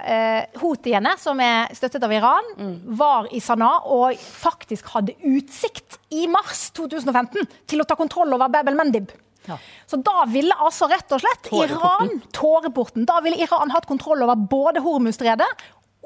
eh, 0.00 0.58
houthiene, 0.62 1.14
som 1.20 1.40
er 1.44 1.74
støttet 1.76 2.04
av 2.06 2.14
Iran, 2.16 2.52
var 2.98 3.28
i 3.34 3.42
Sanaa 3.44 3.82
og 3.92 4.16
faktisk 4.18 4.88
hadde 4.94 5.16
utsikt 5.28 5.98
i 6.16 6.26
mars 6.32 6.70
2015 6.78 7.44
til 7.68 7.82
å 7.82 7.88
ta 7.88 7.98
kontroll 7.98 8.32
over 8.32 8.48
Bebel 8.52 8.78
Mendib. 8.78 9.12
Ja. 9.48 9.56
Så 9.88 9.96
da 10.04 10.24
ville 10.28 10.56
altså 10.60 10.88
rett 10.90 11.12
og 11.14 11.22
slett 11.22 11.48
Iran 11.56 12.18
Tåreporten. 12.36 13.06
Da 13.08 13.20
ville 13.24 13.40
Iran 13.40 13.72
hatt 13.72 13.88
kontroll 13.88 14.22
over 14.24 14.36
både 14.36 14.82
Hormuzstredet 14.84 15.48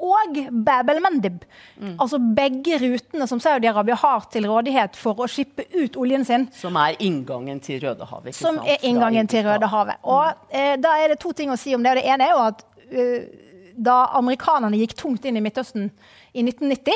og 0.03 0.39
Bab 0.65 0.89
el-Mendib. 0.89 1.43
Mm. 1.77 1.93
Altså 2.01 2.17
begge 2.17 2.79
rutene 2.81 3.27
som 3.29 3.39
Saudi-Arabia 3.39 3.95
har 4.01 4.25
til 4.33 4.47
rådighet 4.49 4.97
for 4.99 5.21
å 5.21 5.29
skippe 5.29 5.67
ut 5.75 5.95
oljen 6.01 6.25
sin 6.27 6.47
Som 6.55 6.79
er 6.81 6.97
inngangen 6.99 7.61
til 7.63 7.79
Rødehavet. 7.83 8.35
som 8.35 8.57
sant? 8.57 8.67
er 8.67 8.83
inngangen 8.89 9.29
til 9.29 9.45
Rødehavet. 9.45 10.01
Og 10.03 10.49
eh, 10.49 10.75
da 10.81 10.97
er 10.99 11.13
det 11.13 11.21
to 11.21 11.31
ting 11.31 11.53
å 11.53 11.59
si 11.59 11.75
om 11.75 11.83
det. 11.83 11.97
Det 12.01 12.05
ene 12.09 12.27
er 12.27 12.35
jo 12.35 12.43
at 12.43 12.65
uh, 12.93 13.43
da 13.75 13.97
amerikanerne 14.17 14.77
gikk 14.81 14.95
tungt 14.99 15.25
inn 15.25 15.37
i 15.37 15.43
Midtøsten 15.43 15.89
i 16.33 16.43
1990, 16.45 16.93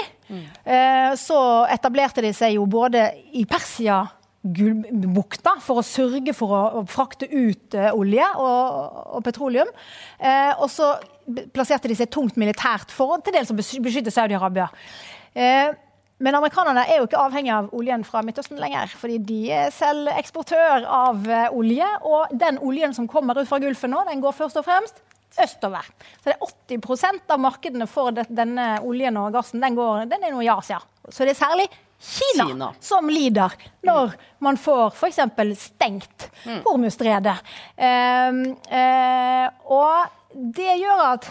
eh, 0.65 1.11
så 1.19 1.39
etablerte 1.73 2.23
de 2.25 2.33
seg 2.35 2.55
jo 2.57 2.65
både 2.69 3.09
i 3.37 3.45
Persia 3.49 4.03
Gulbukta 4.41 5.57
for 5.63 5.81
å 5.81 5.85
sørge 5.85 6.33
for 6.37 6.53
å, 6.55 6.61
å 6.79 6.83
frakte 6.89 7.27
ut 7.29 7.75
eh, 7.77 7.89
olje 7.93 8.27
og, 8.39 8.97
og 9.17 9.25
petroleum. 9.25 9.69
Eh, 10.19 10.53
og 10.55 10.69
så 10.71 10.93
plasserte 11.53 11.89
de 11.91 11.95
seg 11.99 12.09
tungt 12.13 12.37
militært 12.39 12.91
for 12.93 13.19
til 13.23 13.33
dels 13.35 13.51
å 13.51 13.57
besky- 13.57 13.81
beskytte 13.83 14.13
Saudi-Arabia. 14.13 14.69
Eh, 15.35 15.73
men 16.19 16.33
amerikanerne 16.33 16.85
er 16.89 16.97
jo 16.97 17.05
ikke 17.05 17.19
avhengig 17.21 17.51
av 17.53 17.67
oljen 17.77 18.03
fra 18.07 18.23
Midtøsten 18.25 18.57
lenger. 18.57 18.87
fordi 18.97 19.17
de 19.21 19.51
er 19.53 19.69
selv 19.71 20.07
eksportør 20.15 20.85
av 20.87 21.27
eh, 21.29 21.49
olje. 21.53 21.85
Og 22.09 22.31
den 22.33 22.57
oljen 22.57 22.93
som 22.95 23.07
kommer 23.07 23.37
ut 23.37 23.47
fra 23.47 23.59
Gulfen 23.61 23.91
nå, 23.93 24.03
den 24.09 24.21
går 24.23 24.33
først 24.33 24.57
og 24.57 24.65
fremst 24.65 25.03
østover. 25.37 25.85
Så 26.23 26.31
det 26.31 26.37
er 26.37 26.77
80% 26.79 27.29
av 27.29 27.39
markedene 27.43 27.85
for 27.87 28.09
denne 28.11 28.79
oljen 28.81 29.17
og 29.21 29.33
gassen 29.35 29.61
den, 29.61 29.75
går, 29.77 30.07
den 30.09 30.23
er 30.23 30.33
nå 30.33 30.41
i 30.41 30.49
Asia. 30.49 30.79
Så 31.09 31.27
det 31.27 31.35
er 31.35 31.43
særlig 31.45 31.67
Kina, 31.97 32.45
Kina. 32.47 32.71
som 32.79 33.07
lider 33.09 33.53
når 33.85 34.11
man 34.45 34.57
får 34.57 34.93
f.eks. 34.97 35.19
stengt 35.57 36.27
Hormuzstredet. 36.65 37.37
Eh, 37.77 38.41
eh, 38.73 39.49
og 39.69 40.26
det 40.57 40.73
gjør 40.81 41.03
at 41.11 41.27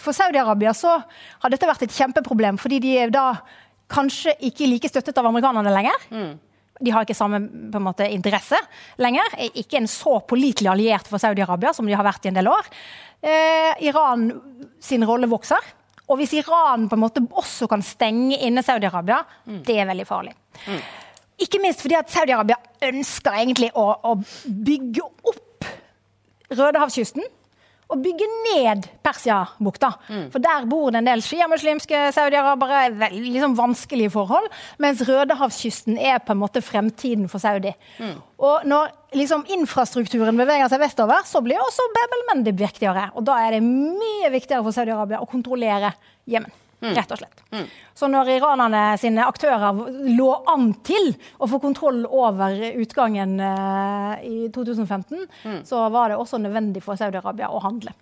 for 0.00 0.16
Saudi-Arabia 0.16 0.72
så 0.74 0.96
har 1.42 1.52
dette 1.52 1.68
vært 1.68 1.84
et 1.86 1.94
kjempeproblem, 1.94 2.58
fordi 2.58 2.80
de 2.82 2.96
er 2.98 3.12
da 3.14 3.28
kanskje 3.92 4.34
ikke 4.48 4.66
like 4.66 4.90
støttet 4.90 5.18
av 5.20 5.28
amerikanerne 5.28 5.70
lenger. 5.74 6.06
De 6.82 6.92
har 6.92 7.06
ikke 7.06 7.16
samme 7.16 7.38
på 7.72 7.78
en 7.78 7.84
måte, 7.86 8.04
interesse 8.12 8.58
lenger. 9.00 9.30
Er 9.38 9.54
Ikke 9.62 9.78
en 9.78 9.86
så 9.88 10.18
pålitelig 10.28 10.68
alliert 10.68 11.06
for 11.08 11.22
Saudi-Arabia 11.22 11.72
som 11.76 11.86
de 11.88 11.94
har 11.96 12.04
vært 12.04 12.26
i 12.26 12.32
en 12.32 12.36
del 12.36 12.50
år. 12.50 12.66
Eh, 13.22 13.86
Iran 13.88 14.26
sin 14.82 15.06
rolle 15.08 15.30
vokser. 15.30 15.62
Og 16.10 16.20
hvis 16.20 16.34
Iran 16.38 16.84
på 16.90 16.94
en 16.98 17.02
måte 17.02 17.22
også 17.32 17.66
kan 17.70 17.82
stenge 17.82 18.36
inne 18.46 18.62
Saudi-Arabia, 18.62 19.22
det 19.66 19.78
er 19.80 19.88
veldig 19.88 20.06
farlig. 20.06 20.34
Ikke 21.42 21.58
minst 21.62 21.80
fordi 21.82 21.96
at 21.98 22.12
Saudi-Arabia 22.12 22.56
ønsker 22.90 23.34
egentlig 23.40 23.70
å, 23.76 23.86
å 24.12 24.14
bygge 24.46 25.02
opp 25.32 25.42
Rødehavskysten 26.56 27.24
og 27.86 28.00
bygge 28.02 28.26
ned 28.48 28.88
Persiabukta. 29.06 29.92
For 30.34 30.42
der 30.42 30.66
bor 30.66 30.90
det 30.90 30.98
en 31.00 31.06
del 31.06 31.22
sjiamuslimske 31.22 32.00
saudiarabere, 32.16 33.10
liksom, 33.14 33.54
vanskelige 33.58 34.10
forhold. 34.10 34.48
Mens 34.82 35.04
Rødehavskysten 35.06 35.98
er 35.98 36.18
på 36.18 36.34
en 36.34 36.42
måte 36.42 36.62
fremtiden 36.64 37.28
for 37.30 37.38
Saudi. 37.42 37.70
Og 38.42 38.66
når 38.66 38.90
liksom, 39.14 39.46
infrastrukturen 39.54 40.36
beveger 40.36 40.68
seg 40.72 40.82
vestover, 40.82 41.22
så 41.30 41.42
blir 41.46 41.62
også 41.62 41.86
Bab 41.94 42.18
el-Mendib 42.18 42.58
viktigere. 42.58 43.10
Og 43.14 43.26
da 43.28 43.38
er 43.46 43.56
det 43.56 43.64
mye 43.64 44.34
viktigere 44.34 44.66
for 44.66 44.74
Saudi-Arabia 44.74 45.22
å 45.22 45.30
kontrollere 45.30 45.94
Jemen. 46.26 46.50
Rett 46.80 47.12
og 47.14 47.20
slett. 47.20 47.44
Så 47.96 48.08
når 48.12 48.34
iranerne 48.34 48.82
sine 49.00 49.24
aktører 49.24 49.78
lå 50.12 50.28
an 50.52 50.68
til 50.84 51.14
å 51.40 51.48
få 51.48 51.60
kontroll 51.62 52.02
over 52.04 52.52
utgangen 52.76 53.38
eh, 53.40 54.26
i 54.26 54.50
2015, 54.52 55.24
så 55.64 55.86
var 55.94 56.12
det 56.12 56.20
også 56.20 56.42
nødvendig 56.42 56.84
for 56.84 57.00
Saudi-Arabia 57.00 57.48
å 57.48 57.62
handle. 57.64 57.96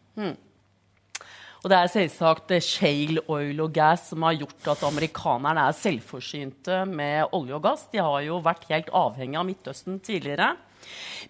Og 1.64 1.70
det 1.72 1.78
er 1.78 1.88
selvsagt 1.88 2.52
eh, 2.52 2.64
shale 2.64 3.22
oil 3.32 3.62
og 3.64 3.72
gas 3.72 4.10
som 4.10 4.26
har 4.26 4.36
gjort 4.36 4.68
at 4.74 4.84
amerikanerne 4.84 5.62
er 5.70 5.78
selvforsynte 5.78 6.82
med 6.90 7.32
olje 7.32 7.56
og 7.56 7.64
gass. 7.64 7.86
De 7.92 8.02
har 8.04 8.20
jo 8.26 8.42
vært 8.44 8.66
helt 8.68 8.90
avhengig 8.92 9.40
av 9.40 9.46
Midtøsten 9.48 9.96
tidligere. 10.04 10.50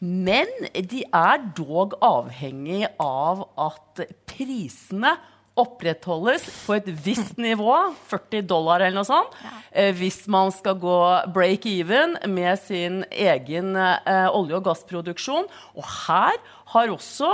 Men 0.03 0.51
de 0.74 1.05
er 1.07 1.45
dog 1.55 1.95
avhengig 2.03 2.82
av 2.99 3.45
at 3.62 4.03
prisene 4.26 5.14
opprettholdes 5.61 6.46
på 6.64 6.74
et 6.74 6.88
visst 7.05 7.38
nivå, 7.38 7.70
40 8.11 8.42
dollar 8.50 8.82
eller 8.82 8.98
noe 8.98 9.07
sånt, 9.07 9.36
ja. 9.44 9.92
hvis 9.94 10.24
man 10.30 10.50
skal 10.55 10.78
gå 10.82 10.98
break 11.34 11.68
even 11.70 12.16
med 12.30 12.59
sin 12.59 13.02
egen 13.11 13.74
eh, 13.78 14.26
olje- 14.34 14.59
og 14.59 14.66
gassproduksjon. 14.66 15.46
Og 15.78 15.86
her 16.09 16.38
har 16.74 16.90
også 16.90 17.30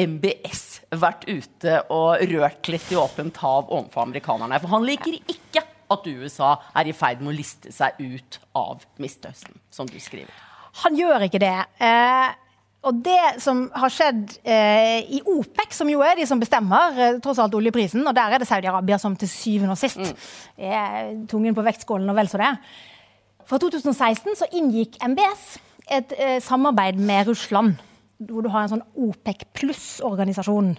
MBS 0.00 0.64
vært 0.96 1.28
ute 1.28 1.80
og 1.92 2.24
rørt 2.32 2.72
litt 2.72 2.88
i 2.94 2.98
åpent 3.00 3.40
hav 3.44 3.68
overfor 3.68 4.06
amerikanerne. 4.06 4.60
For 4.62 4.72
han 4.72 4.88
liker 4.88 5.20
ikke 5.20 5.66
at 5.92 6.08
USA 6.08 6.54
er 6.76 6.88
i 6.88 6.96
ferd 6.96 7.20
med 7.20 7.32
å 7.34 7.38
liste 7.38 7.72
seg 7.72 8.00
ut 8.00 8.40
av 8.56 8.84
Midtøsten, 9.00 9.56
som 9.72 9.88
du 9.88 9.96
skriver. 10.00 10.32
Han 10.84 10.96
gjør 10.96 11.26
ikke 11.26 11.40
det. 11.42 11.56
Eh, 11.84 12.28
og 12.88 13.00
det 13.04 13.42
som 13.44 13.66
har 13.76 13.92
skjedd 13.92 14.38
eh, 14.48 15.04
i 15.18 15.20
OPEC, 15.28 15.76
som 15.76 15.90
jo 15.92 16.02
er 16.04 16.16
de 16.18 16.26
som 16.28 16.40
bestemmer 16.40 16.96
eh, 16.96 17.18
tross 17.24 17.40
alt 17.42 17.56
oljeprisen, 17.58 18.06
og 18.08 18.16
der 18.16 18.34
er 18.34 18.42
det 18.42 18.48
Saudi-Arabia 18.48 18.98
som 19.00 19.16
til 19.18 19.30
syvende 19.30 19.76
og 19.76 19.80
sist 19.80 20.00
er 20.56 21.14
tungen 21.30 21.56
på 21.56 21.64
vektskålen 21.66 22.08
og 22.08 22.18
vel 22.18 22.30
så 22.32 22.40
det. 22.40 22.52
Fra 23.48 23.60
2016 23.60 24.36
så 24.40 24.48
inngikk 24.56 24.98
MBS 25.04 25.58
et 25.98 26.12
eh, 26.18 26.36
samarbeid 26.44 27.00
med 27.00 27.28
Russland, 27.30 27.78
hvor 28.18 28.44
du 28.44 28.50
har 28.52 28.66
en 28.66 28.76
sånn 28.76 28.86
OPEC 28.98 29.46
pluss-organisasjon. 29.56 30.74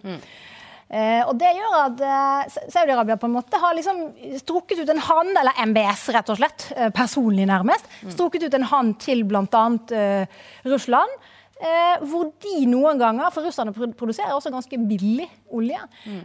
Eh, 0.90 1.22
og 1.30 1.36
det 1.38 1.52
gjør 1.54 1.76
at 1.84 2.00
eh, 2.02 2.62
Saudi-Arabia 2.74 3.20
på 3.22 3.30
en 3.30 3.36
måte 3.36 3.60
har 3.62 3.76
liksom 3.78 4.08
strukket 4.42 4.82
ut 4.82 4.90
en 4.90 5.02
hånd, 5.06 5.36
eller 5.38 5.60
MBS 5.70 6.08
rett 6.16 6.32
og 6.34 6.40
slett, 6.40 6.72
eh, 6.76 6.90
personlig 6.94 7.46
nærmest, 7.50 7.86
strukket 8.16 8.48
ut 8.48 8.58
en 8.58 8.66
hånd 8.72 8.96
til 9.02 9.22
bl.a. 9.30 9.66
Eh, 9.94 10.40
Russland. 10.70 11.30
Eh, 11.60 12.04
hvor 12.08 12.30
de 12.40 12.62
noen 12.72 13.00
ganger, 13.02 13.28
for 13.36 13.44
russerne 13.44 13.74
produserer 13.76 14.32
også 14.32 14.52
ganske 14.54 14.78
billig 14.88 15.26
olje, 15.52 15.82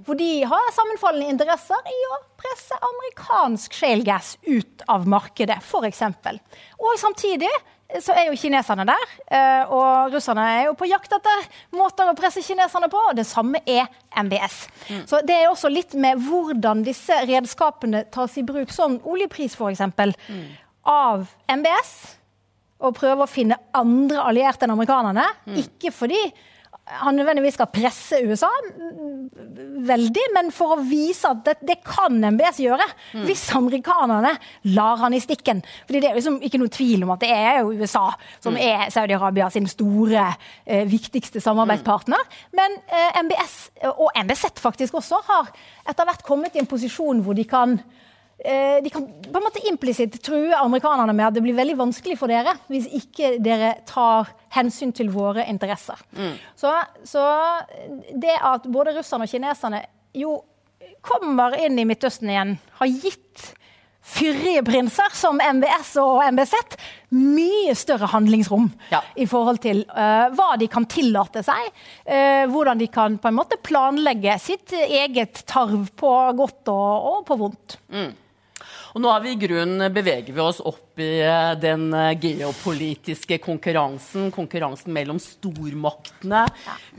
hvor 0.07 0.15
de 0.15 0.29
har 0.47 0.69
sammenfallende 0.77 1.33
interesser 1.35 1.91
i 1.91 1.97
å 2.15 2.21
presse 2.39 2.79
amerikansk 2.79 3.75
shale 3.75 4.07
gas 4.07 4.37
ut 4.47 4.85
av 4.87 5.09
markedet, 5.11 5.59
f.eks. 5.59 6.05
Og 6.79 6.95
samtidig 7.03 7.51
så 8.01 8.15
er 8.15 8.29
jo 8.29 8.39
kineserne 8.39 8.87
der, 8.87 9.11
eh, 9.27 9.75
og 9.75 10.15
russerne 10.15 10.47
er 10.55 10.65
jo 10.69 10.79
på 10.79 10.87
jakt 10.87 11.13
etter 11.19 11.51
måter 11.75 12.09
å 12.11 12.17
presse 12.19 12.43
kineserne 12.43 12.89
på. 12.91 13.03
og 13.11 13.19
Det 13.19 13.27
samme 13.27 13.59
er 13.67 13.91
MBS. 14.15 14.69
Så 15.11 15.21
det 15.27 15.35
er 15.35 15.51
også 15.51 15.69
litt 15.71 15.95
med 15.99 16.23
hvordan 16.23 16.87
disse 16.87 17.15
redskapene 17.27 18.07
tas 18.15 18.39
i 18.39 18.47
bruk, 18.47 18.71
som 18.71 19.01
oljepris 19.03 19.59
f.eks., 19.59 19.83
av 20.85 21.27
MBS 21.49 21.93
og 22.83 22.97
prøve 22.97 23.25
å 23.25 23.31
finne 23.31 23.61
andre 23.77 24.25
allierte 24.25 24.67
enn 24.67 24.75
amerikanerne. 24.75 25.27
Ikke 25.61 25.93
fordi 25.95 26.21
han 27.01 27.17
nødvendigvis 27.17 27.55
skal 27.57 27.71
presse 27.73 28.19
USA 28.29 28.51
mm, 28.61 29.85
veldig, 29.89 30.25
men 30.35 30.51
for 30.53 30.75
å 30.75 30.83
vise 30.85 31.31
at 31.31 31.41
det, 31.47 31.55
det 31.65 31.79
kan 31.87 32.19
MBS 32.35 32.61
gjøre. 32.61 32.87
Hvis 33.25 33.47
amerikanerne 33.57 34.35
lar 34.77 35.01
han 35.01 35.17
i 35.17 35.23
stikken. 35.23 35.63
Fordi 35.87 36.03
det 36.03 36.11
er 36.11 36.19
liksom 36.19 36.41
ikke 36.45 36.61
noe 36.61 36.73
tvil 36.73 37.07
om 37.07 37.15
at 37.15 37.25
det 37.25 37.33
er 37.33 37.63
jo 37.63 37.73
USA 37.81 38.05
som 38.37 38.59
er 38.61 38.91
Saudi-Arabia 38.93 39.49
sin 39.55 39.69
store, 39.71 40.27
eh, 40.67 40.85
viktigste 40.91 41.41
samarbeidspartner. 41.45 42.29
Men 42.57 42.77
eh, 42.85 43.21
MBS, 43.23 43.59
og 43.95 44.11
MBZ 44.21 44.61
faktisk 44.61 45.01
også, 45.01 45.25
har 45.31 45.55
etter 45.89 46.11
hvert 46.11 46.27
kommet 46.27 46.57
i 46.57 46.61
en 46.61 46.69
posisjon 46.69 47.25
hvor 47.25 47.39
de 47.39 47.49
kan 47.49 47.79
Eh, 47.79 48.14
de 48.85 48.91
kan 48.93 49.05
på 49.07 49.39
en 49.39 49.45
måte 49.45 49.63
implisitt 49.71 50.17
true 50.27 50.53
amerikanerne 50.59 51.15
med 51.15 51.29
at 51.29 51.37
det 51.37 51.43
blir 51.45 51.55
veldig 51.57 51.77
vanskelig 51.79 52.17
for 52.19 52.29
dere 52.29 52.57
hvis 52.69 52.89
ikke 52.99 53.37
dere 53.43 53.75
tar 53.89 54.33
hensyn 54.57 54.93
til 54.93 55.09
våre 55.15 55.47
interesser. 55.49 56.03
Så, 56.59 56.73
så 57.07 57.23
det 58.13 58.35
at 58.43 58.67
både 58.67 58.97
russerne 58.99 59.25
og 59.29 59.31
kineserne 59.31 59.85
jo 60.15 60.41
kommer 61.05 61.57
inn 61.61 61.79
i 61.79 61.85
Midtøsten 61.89 62.31
igjen, 62.33 62.57
har 62.81 62.91
gitt 62.91 63.53
fyrige 64.05 64.61
prinser 64.67 65.15
som 65.17 65.39
MBS 65.41 65.95
og 66.03 66.21
MBZ 66.35 66.55
mye 67.17 67.73
større 67.79 68.11
handlingsrom 68.13 68.67
Ja. 68.93 69.01
i 69.17 69.25
forhold 69.29 69.63
til 69.65 69.81
uh, 69.89 70.29
hva 70.37 70.51
de 70.61 70.69
kan 70.69 70.85
tillate 70.91 71.41
seg. 71.47 71.71
Uh, 72.05 72.45
hvordan 72.53 72.81
de 72.83 72.89
kan 72.93 73.17
på 73.19 73.31
en 73.31 73.39
måte 73.39 73.57
planlegge 73.65 74.37
sitt 74.43 74.75
eget 74.77 75.45
tarv 75.49 75.89
på 75.97 76.13
godt 76.37 76.69
og, 76.69 77.09
og 77.15 77.25
på 77.31 77.39
vondt. 77.47 77.79
Og 78.95 79.03
nå 79.03 79.11
er 79.11 79.23
vi 79.25 79.33
i 79.35 79.39
grunnen 79.43 79.83
beveger 79.91 80.31
vi 80.31 80.39
oss 80.39 80.61
opp 80.63 81.01
i 81.03 81.17
eh, 81.19 81.57
den 81.59 81.89
eh, 81.99 82.13
geopolitiske 82.23 83.41
konkurransen. 83.43 84.29
Konkurransen 84.31 84.95
mellom 84.95 85.19
stormaktene. 85.19 86.45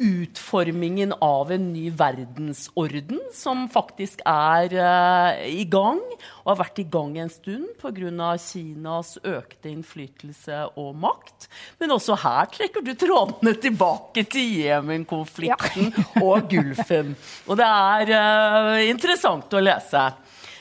Utformingen 0.04 1.14
av 1.24 1.54
en 1.56 1.70
ny 1.72 1.86
verdensorden 1.96 3.22
som 3.32 3.64
faktisk 3.72 4.26
er 4.28 4.76
uh, 4.76 5.39
i 5.48 5.64
gang. 5.72 6.04
Og 6.43 6.52
har 6.52 6.60
vært 6.66 6.84
i 6.84 6.88
gang 6.98 7.16
en 7.24 7.32
stund 7.32 7.72
pga. 7.80 8.34
Kinas 8.43 9.16
økte 9.24 9.72
innflytelse 9.72 10.66
og 10.76 10.91
makt. 11.00 11.48
Men 11.80 11.96
også 11.96 12.20
her 12.26 12.52
trekker 12.52 12.84
du 12.84 12.91
trådene 13.00 13.56
tilbake 13.56 14.28
til 14.28 14.66
Jemen-konflikten 14.66 15.93
ja. 15.96 16.08
og 16.20 16.52
Gulfen. 16.52 17.16
Og 17.48 17.56
det 17.64 17.72
er 17.72 18.16
uh, 18.20 18.84
interessant 18.84 19.56
å 19.56 19.64
lese. 19.64 20.10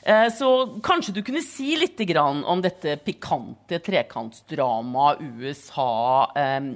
Eh, 0.05 0.33
så 0.33 0.81
kanskje 0.85 1.15
du 1.17 1.23
kunne 1.25 1.41
si 1.41 1.79
litt 1.81 1.97
om 2.15 2.61
dette 2.61 2.99
pikante 3.01 3.79
trekantsdramaet 3.81 5.23
USA, 5.41 6.29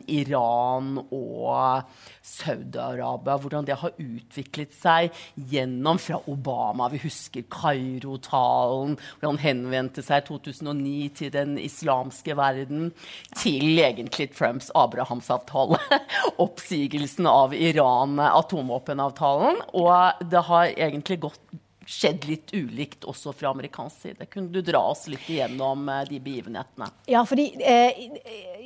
Iran 0.07 0.97
og 1.13 1.83
Saudi-Arabia. 2.25 3.37
Hvordan 3.37 3.67
det 3.69 3.77
har 3.83 3.93
utviklet 3.99 4.73
seg 4.73 5.13
gjennom 5.35 5.99
fra 6.01 6.23
Obama. 6.27 6.89
Vi 6.89 6.99
husker 7.05 7.43
Kairo-talen, 7.53 8.97
hvor 9.21 9.29
han 9.29 9.39
henvendte 9.43 10.03
seg 10.07 10.23
i 10.23 10.27
2009 10.31 11.09
til 11.21 11.31
den 11.35 11.59
islamske 11.61 12.37
verden. 12.39 12.93
Til 13.37 13.77
egentlig 13.77 14.31
Trumps 14.33 14.73
Abrahamsavtale. 14.75 15.77
Oppsigelsen 16.45 17.27
av 17.29 17.53
Iran-atomvåpenavtalen. 17.53 19.61
Og 19.77 20.13
det 20.33 20.41
har 20.49 20.65
egentlig 20.73 21.21
gått 21.29 21.45
skjedd 21.89 22.27
litt 22.29 22.53
ulikt 22.53 23.07
også 23.09 23.33
fra 23.33 23.53
amerikansk 23.55 24.05
side. 24.05 24.29
Kunne 24.33 24.53
du 24.53 24.61
dra 24.65 24.83
oss 24.91 25.07
litt 25.09 25.25
igjennom 25.31 25.89
eh, 25.89 26.05
de 26.11 26.21
begivenhetene? 26.21 26.91
Ja, 27.09 27.23
fordi 27.29 27.49
eh, 27.65 28.03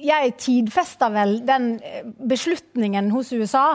jeg 0.02 0.34
tidfester 0.42 1.12
vel 1.14 1.38
den 1.46 1.76
eh, 1.86 2.02
beslutningen 2.18 3.12
hos 3.14 3.30
USA 3.32 3.68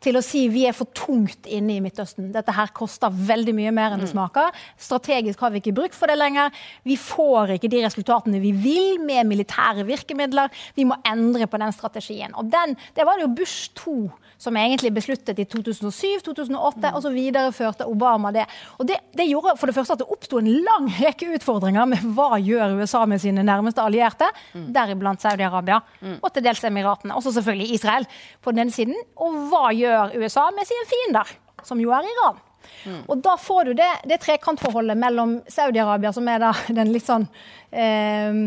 til 0.00 0.16
å 0.16 0.22
si 0.24 0.46
vi 0.52 0.66
er 0.68 0.76
for 0.76 0.88
tungt 0.96 1.48
inne 1.48 1.76
i 1.76 1.82
Midtøsten. 1.84 2.30
Dette 2.32 2.54
her 2.56 2.72
koster 2.76 3.12
veldig 3.12 3.54
mye 3.56 3.72
mer 3.76 3.94
enn 3.94 4.02
det 4.02 4.08
mm. 4.08 4.14
smaker. 4.14 4.60
Strategisk 4.80 5.40
har 5.44 5.52
vi 5.52 5.60
ikke 5.60 5.76
bruk 5.76 5.96
for 5.96 6.08
det 6.08 6.16
lenger. 6.20 6.52
Vi 6.88 6.96
får 7.00 7.56
ikke 7.56 7.72
de 7.72 7.84
resultatene 7.84 8.40
vi 8.42 8.52
vil 8.56 9.00
med 9.04 9.28
militære 9.28 9.84
virkemidler. 9.88 10.52
Vi 10.76 10.88
må 10.88 10.96
endre 11.08 11.48
på 11.48 11.60
den 11.60 11.76
strategien. 11.76 12.36
Og 12.36 12.48
den, 12.52 12.76
Det 12.96 13.04
var 13.08 13.16
det 13.16 13.28
jo 13.28 13.36
Bush 13.40 13.72
2 13.80 13.96
som 14.40 14.56
egentlig 14.56 14.92
besluttet 14.96 15.38
i 15.38 15.44
2007-2008, 15.44 16.80
mm. 16.80 16.86
og 16.94 17.02
så 17.04 17.12
videreførte 17.12 17.86
Obama 17.88 18.32
det. 18.32 18.46
Og 18.80 18.88
det, 18.88 18.96
det, 19.16 19.28
gjorde 19.28 19.56
for 19.60 19.68
det 19.68 19.76
første 19.76 19.98
at 19.98 20.02
det 20.02 20.08
oppsto 20.08 20.40
en 20.40 20.48
lang 20.64 20.88
rekke 20.96 21.28
utfordringer 21.36 21.88
med 21.90 22.06
hva 22.16 22.38
gjør 22.40 22.78
USA 22.80 23.04
med 23.10 23.20
sine 23.20 23.44
nærmeste 23.46 23.84
allierte, 23.84 24.30
mm. 24.54 24.70
deriblant 24.76 25.20
Saudi-Arabia 25.20 25.82
mm. 26.00 26.18
og 26.22 26.32
til 26.32 26.46
dels 26.46 26.64
Emiratene. 26.64 27.16
Også 27.20 27.34
selvfølgelig 27.36 27.76
Israel 27.76 28.08
på 28.40 28.54
den 28.54 28.64
ene 28.64 28.74
siden. 28.74 28.96
Og 29.20 29.36
hva 29.52 29.68
gjør 29.76 30.16
USA 30.16 30.48
med 30.56 30.68
sine 30.68 30.88
fiender, 30.94 31.36
som 31.66 31.82
jo 31.82 31.92
er 31.96 32.08
Iran? 32.08 32.40
Mm. 32.86 33.04
Og 33.12 33.20
da 33.24 33.36
får 33.40 33.68
du 33.68 33.74
det, 33.76 33.90
det 34.08 34.20
trekantforholdet 34.24 34.96
mellom 34.98 35.38
Saudi-Arabia, 35.52 36.14
som 36.16 36.28
er 36.32 36.40
da 36.42 36.54
den 36.80 36.92
litt 36.94 37.04
sånn 37.04 37.28
eh, 37.72 38.44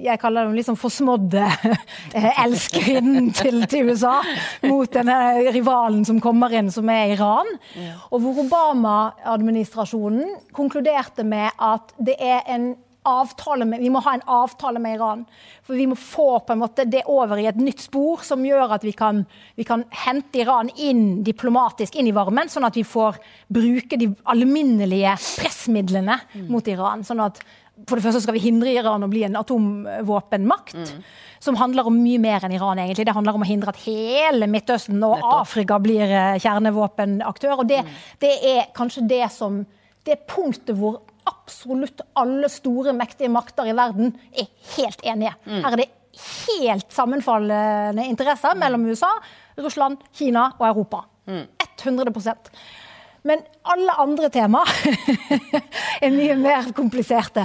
Jeg 0.00 0.18
kaller 0.20 0.48
dem 0.48 0.64
sånn 0.64 0.78
forsmådde 0.78 1.46
eh, 2.16 2.42
elskerinnen 2.44 3.30
til, 3.36 3.62
til, 3.70 3.90
USA, 3.90 4.18
mot 4.66 4.90
denne 4.92 5.16
rivalen 5.54 6.04
som 6.08 6.20
kommer 6.22 6.52
inn, 6.56 6.70
som 6.72 6.88
er 6.92 7.14
Iran. 7.14 7.48
Og 8.10 8.20
hvor 8.20 8.44
Obama-administrasjonen 8.44 10.36
konkluderte 10.56 11.24
med 11.26 11.50
at 11.56 11.94
det 11.98 12.18
er 12.20 12.44
en 12.50 12.72
med, 13.64 13.80
vi 13.80 13.88
må 13.90 14.00
ha 14.04 14.14
en 14.14 14.22
avtale 14.28 14.78
med 14.78 14.94
Iran. 14.94 15.24
For 15.64 15.74
vi 15.74 15.86
må 15.86 15.96
få 15.96 16.40
på 16.44 16.52
en 16.52 16.60
måte 16.60 16.84
det 16.84 17.02
over 17.06 17.38
i 17.38 17.46
et 17.48 17.56
nytt 17.56 17.80
spor 17.80 18.20
som 18.22 18.44
gjør 18.44 18.74
at 18.76 18.84
vi 18.84 18.92
kan, 18.92 19.24
vi 19.56 19.64
kan 19.64 19.84
hente 20.04 20.42
Iran 20.42 20.70
inn 20.76 21.22
diplomatisk 21.24 21.96
inn 21.96 22.10
i 22.10 22.14
varmen, 22.14 22.48
sånn 22.48 22.68
at 22.68 22.76
vi 22.76 22.84
får 22.84 23.16
bruke 23.48 23.96
de 23.96 24.10
alminnelige 24.24 25.16
pressmidlene 25.40 26.18
mm. 26.34 26.46
mot 26.50 26.68
Iran. 26.68 27.04
sånn 27.04 27.24
at 27.24 27.40
for 27.88 27.98
det 27.98 28.04
første 28.04 28.22
skal 28.24 28.36
vi 28.36 28.44
hindre 28.44 28.72
Iran 28.72 29.04
å 29.04 29.10
bli 29.10 29.24
en 29.26 29.38
atomvåpenmakt. 29.40 30.76
Mm. 30.76 31.02
Som 31.40 31.56
handler 31.56 31.86
om 31.88 31.96
mye 31.96 32.20
mer 32.20 32.44
enn 32.44 32.52
Iran. 32.52 32.78
egentlig. 32.78 33.06
Det 33.08 33.14
handler 33.16 33.38
om 33.38 33.44
å 33.44 33.48
hindre 33.48 33.72
at 33.72 33.80
hele 33.86 34.48
Midtøsten 34.50 35.00
og 35.06 35.22
Afrika 35.24 35.78
blir 35.80 36.04
eh, 36.04 36.40
kjernevåpenaktør. 36.42 37.62
Og 37.62 37.70
det, 37.70 37.80
mm. 37.86 37.94
det 38.20 38.32
er 38.50 38.66
kanskje 38.76 39.06
det 39.08 39.22
som 39.32 39.62
det 40.04 40.18
punktet 40.28 40.76
hvor 40.76 41.00
absolutt 41.30 42.02
alle 42.18 42.48
store, 42.52 42.92
mektige 42.96 43.32
makter 43.32 43.70
i 43.70 43.76
verden 43.76 44.12
er 44.32 44.50
helt 44.76 45.00
enige. 45.06 45.32
Mm. 45.46 45.62
Her 45.64 45.76
er 45.76 45.82
det 45.82 45.90
helt 46.20 46.92
sammenfallende 46.92 48.04
interesser 48.10 48.52
mm. 48.56 48.60
mellom 48.64 48.86
USA, 48.90 49.10
Russland, 49.60 50.04
Kina 50.16 50.50
og 50.58 50.66
Europa. 50.68 51.04
Mm. 51.30 51.46
100 51.80 52.12
Men 53.22 53.44
alle 53.68 53.94
andre 54.00 54.30
tema 54.32 54.64
er 56.04 56.12
mye 56.14 56.36
mer 56.40 56.70
kompliserte. 56.76 57.44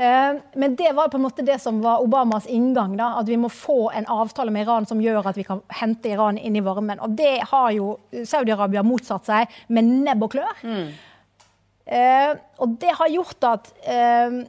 Eh, 0.00 0.36
men 0.54 0.76
det 0.78 0.92
var 0.96 1.10
på 1.12 1.18
en 1.18 1.24
måte 1.26 1.44
det 1.44 1.58
som 1.60 1.82
var 1.84 2.00
Obamas 2.04 2.46
inngang. 2.46 2.96
Da, 2.96 3.12
at 3.20 3.28
vi 3.28 3.36
må 3.40 3.50
få 3.52 3.90
en 3.96 4.08
avtale 4.08 4.54
med 4.54 4.64
Iran 4.64 4.88
som 4.88 5.02
gjør 5.02 5.28
at 5.28 5.36
vi 5.36 5.44
kan 5.44 5.60
hente 5.80 6.14
Iran 6.14 6.38
inn 6.38 6.56
i 6.56 6.64
varmen. 6.64 7.02
Og 7.04 7.18
det 7.18 7.36
har 7.50 7.70
jo 7.76 7.92
Saudi-Arabia 8.12 8.84
motsatt 8.86 9.28
seg 9.28 9.60
med 9.68 9.90
nebb 10.06 10.24
og 10.24 10.32
klør. 10.36 10.64
Mm. 10.64 10.88
Eh, 11.90 12.32
og 12.62 12.78
det 12.80 12.96
har 12.96 13.12
gjort 13.12 13.50
at 13.50 13.70
eh, 13.82 14.40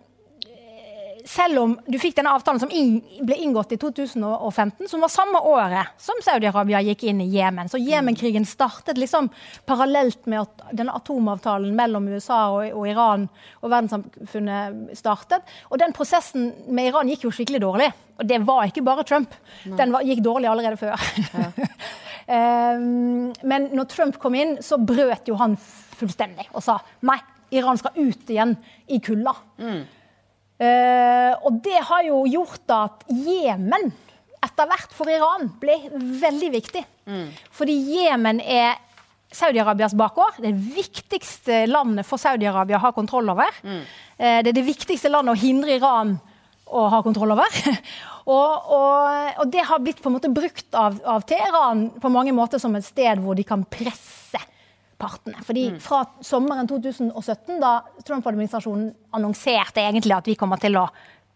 selv 1.26 1.60
om 1.62 1.74
du 1.88 1.98
fikk 2.02 2.16
denne 2.18 2.34
avtalen 2.36 2.60
som 2.62 2.72
in 2.74 2.98
ble 3.26 3.36
inngått 3.44 3.74
i 3.76 3.78
2015, 3.82 4.88
som 4.90 5.04
var 5.04 5.12
samme 5.12 5.42
året 5.48 5.94
som 6.02 6.20
Saudi-Arabia 6.24 6.82
gikk 6.86 7.06
inn 7.10 7.22
i 7.24 7.30
Jemen. 7.34 7.70
Så 7.72 7.80
Jemen-krigen 7.82 8.46
startet 8.48 9.00
liksom 9.00 9.30
parallelt 9.70 10.26
med 10.32 10.44
at 10.44 10.66
denne 10.78 10.96
atomavtalen 10.98 11.76
mellom 11.78 12.10
USA 12.12 12.42
og, 12.54 12.66
og, 12.74 12.88
Iran 12.90 13.28
og 13.62 13.74
verdenssamfunnet 13.74 14.98
startet. 14.98 15.48
Og 15.70 15.82
den 15.82 15.96
prosessen 15.96 16.52
med 16.70 16.92
Iran 16.92 17.12
gikk 17.12 17.28
jo 17.28 17.34
skikkelig 17.36 17.64
dårlig. 17.64 17.92
Og 18.22 18.28
det 18.30 18.42
var 18.46 18.68
ikke 18.70 18.86
bare 18.86 19.06
Trump. 19.08 19.34
Den 19.66 19.94
var, 19.94 20.06
gikk 20.06 20.24
dårlig 20.26 20.52
allerede 20.52 20.78
før. 20.78 20.98
Ja. 21.32 21.50
um, 22.78 23.32
men 23.54 23.72
når 23.76 23.90
Trump 23.94 24.20
kom 24.22 24.38
inn, 24.38 24.58
så 24.64 24.80
brøt 24.82 25.32
jo 25.32 25.40
han 25.42 25.58
fullstendig 26.02 26.48
og 26.56 26.64
sa 26.66 26.80
nei, 27.06 27.20
Iran 27.52 27.80
skal 27.80 27.98
ut 28.00 28.30
igjen 28.32 28.56
i 28.88 29.02
kulda. 29.04 29.34
Mm. 29.60 29.82
Uh, 30.62 31.34
og 31.48 31.58
det 31.66 31.80
har 31.88 32.06
jo 32.06 32.22
gjort 32.30 32.74
at 32.76 33.06
Jemen 33.10 33.90
etter 34.42 34.70
hvert 34.70 34.94
for 34.94 35.10
Iran 35.10 35.48
ble 35.62 35.78
veldig 36.22 36.50
viktig. 36.54 36.84
Mm. 37.10 37.28
Fordi 37.58 37.78
Jemen 37.96 38.42
er 38.42 38.78
Saudi-Arabias 39.32 39.96
bakgård. 39.98 40.38
Det 40.44 40.52
viktigste 40.54 41.64
landet 41.70 42.06
for 42.06 42.22
Saudi-Arabia 42.22 42.78
å 42.78 42.84
ha 42.84 42.92
kontroll 42.94 43.34
over. 43.34 43.50
Mm. 43.66 43.82
Uh, 44.20 44.38
det 44.46 44.54
er 44.54 44.60
det 44.60 44.68
viktigste 44.70 45.10
landet 45.10 45.34
å 45.34 45.42
hindre 45.42 45.80
Iran 45.80 46.18
å 46.72 46.86
ha 46.94 47.02
kontroll 47.04 47.34
over. 47.34 47.58
og, 48.36 48.72
og, 48.78 49.34
og, 49.42 49.46
det 49.52 49.66
har 49.68 49.82
blitt 49.82 50.02
på 50.04 50.12
en 50.12 50.18
måte 50.20 50.32
brukt 50.34 50.78
av, 50.78 51.00
av 51.04 51.26
Teheran 51.28 51.88
på 52.02 52.14
mange 52.14 52.36
måter 52.38 52.62
som 52.62 52.78
et 52.78 52.86
sted 52.86 53.22
hvor 53.24 53.38
de 53.38 53.48
kan 53.48 53.66
presse 53.66 54.40
partene. 55.02 55.42
Fordi 55.46 55.68
mm. 55.74 55.80
Fra 55.84 56.04
sommeren 56.26 56.70
2017, 56.70 57.58
da 57.62 57.80
Trump-administrasjonen 58.06 58.92
annonserte 59.18 59.84
egentlig 59.84 60.16
at 60.18 60.30
vi 60.30 60.38
kommer 60.40 60.62
til 60.62 60.78
å 60.80 60.88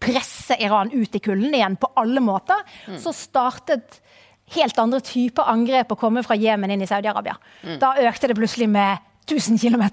presse 0.02 0.58
Iran 0.62 0.92
ut 0.94 1.16
i 1.16 1.22
kulden 1.24 1.56
igjen 1.56 1.78
på 1.82 1.90
alle 1.98 2.22
måter, 2.24 2.62
mm. 2.88 3.00
så 3.02 3.14
startet 3.16 4.00
helt 4.56 4.78
andre 4.78 5.02
typer 5.02 5.48
angrep 5.50 5.94
å 5.96 5.98
komme 5.98 6.22
fra 6.26 6.38
Jemen 6.38 6.74
inn 6.76 6.84
i 6.86 6.90
Saudi-Arabia. 6.90 7.38
Mm. 7.66 7.78
Da 7.82 7.96
økte 8.06 8.30
det 8.30 8.38
plutselig 8.38 8.70
med 8.70 9.02
1000 9.26 9.60
km. 9.60 9.84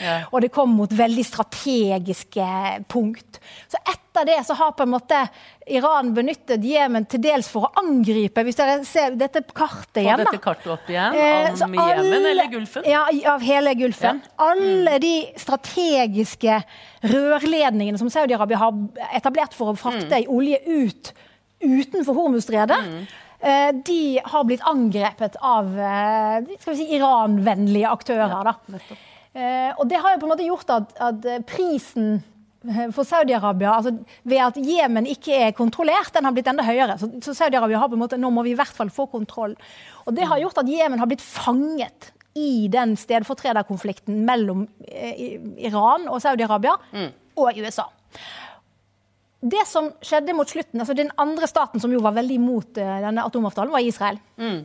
Ja. 0.00 0.22
Og 0.32 0.42
det 0.42 0.50
kom 0.54 0.72
mot 0.76 0.92
veldig 0.92 1.24
strategiske 1.26 2.46
punkt. 2.88 3.40
Så 3.68 3.80
etter 3.84 4.26
det 4.28 4.38
så 4.48 4.56
har 4.58 4.72
på 4.76 4.86
en 4.86 4.92
måte 4.94 5.20
Iran 5.68 6.14
benyttet 6.16 6.64
Jemen 6.64 7.04
til 7.10 7.20
dels 7.22 7.50
for 7.52 7.68
å 7.68 7.82
angripe. 7.82 8.42
Hvis 8.46 8.58
dere 8.58 8.78
ser 8.88 9.14
dette 9.20 9.44
kartet 9.52 10.02
igjen. 10.02 10.18
Få 10.18 10.26
dette 10.26 10.42
kartet 10.42 10.72
opp 10.72 10.90
igjen? 10.90 11.20
Eh, 11.20 11.62
om 11.68 11.76
Jemen 11.76 12.30
eller 12.32 12.50
Gulfen? 12.52 12.88
Ja, 12.88 13.04
av 13.34 13.44
hele 13.44 13.76
Gulfen. 13.78 14.22
Ja. 14.24 14.34
Alle 14.48 14.96
mm. 14.96 15.04
de 15.04 15.14
strategiske 15.44 16.60
rørledningene 17.04 18.00
som 18.00 18.10
Saudi-Arabia 18.12 18.64
har 18.64 18.82
etablert 19.12 19.56
for 19.56 19.74
å 19.74 19.78
frakte 19.78 20.24
mm. 20.24 20.28
olje 20.32 20.60
ut 20.66 21.16
utenfor 21.58 22.14
Hormuzstredet. 22.14 22.84
Mm 22.86 23.08
de 23.38 24.18
har 24.24 24.46
blitt 24.48 24.64
angrepet 24.66 25.36
av 25.46 25.68
skal 25.70 26.72
vi 26.72 26.78
si, 26.80 26.88
Iran-vennlige 26.96 27.92
aktører. 27.92 28.48
Ja, 28.50 28.80
eh, 29.32 29.70
og 29.76 29.84
det 29.90 30.00
har 30.02 30.14
jo 30.16 30.24
på 30.24 30.26
en 30.26 30.32
måte 30.32 30.48
gjort 30.48 30.72
at, 30.74 30.96
at 30.98 31.28
prisen 31.46 32.18
for 32.92 33.06
Saudi-Arabia, 33.06 33.76
altså 33.76 33.92
ved 34.26 34.42
at 34.42 34.58
Jemen 34.58 35.06
ikke 35.06 35.36
er 35.46 35.54
kontrollert, 35.56 36.10
den 36.14 36.26
har 36.26 36.34
blitt 36.34 36.50
enda 36.50 36.66
høyere. 36.66 36.98
Så, 36.98 37.10
så 37.22 37.36
Saudi-Arabia 37.44 37.78
har 37.78 37.90
på 37.92 37.94
en 37.94 38.02
måte, 38.02 38.18
nå 38.18 38.32
må 38.34 38.42
vi 38.42 38.56
i 38.56 38.58
hvert 38.58 38.74
fall 38.74 38.90
få 38.90 39.06
kontroll. 39.12 39.54
Og 40.04 40.16
det 40.16 40.26
har 40.26 40.42
gjort 40.42 40.58
at 40.64 40.72
Jemen 40.72 40.98
har 40.98 41.08
blitt 41.10 41.22
fanget 41.22 42.10
i 42.38 42.66
den 42.70 42.96
stedfortrederkonflikten 42.98 44.20
mellom 44.26 44.66
Iran 44.90 46.08
og 46.10 46.20
Saudi-Arabia. 46.22 46.74
Mm. 46.92 47.08
og 47.38 47.58
USA. 47.62 47.86
Det 49.38 49.62
som 49.70 49.92
skjedde 50.02 50.34
mot 50.34 50.50
slutten, 50.50 50.80
altså 50.82 50.96
Den 50.98 51.12
andre 51.20 51.46
staten 51.46 51.82
som 51.82 51.92
jo 51.94 52.00
var 52.02 52.16
veldig 52.16 52.38
imot 52.40 52.80
uh, 52.82 52.94
denne 53.04 53.22
atomavtalen, 53.22 53.70
var 53.70 53.84
Israel. 53.86 54.18
Mm. 54.40 54.64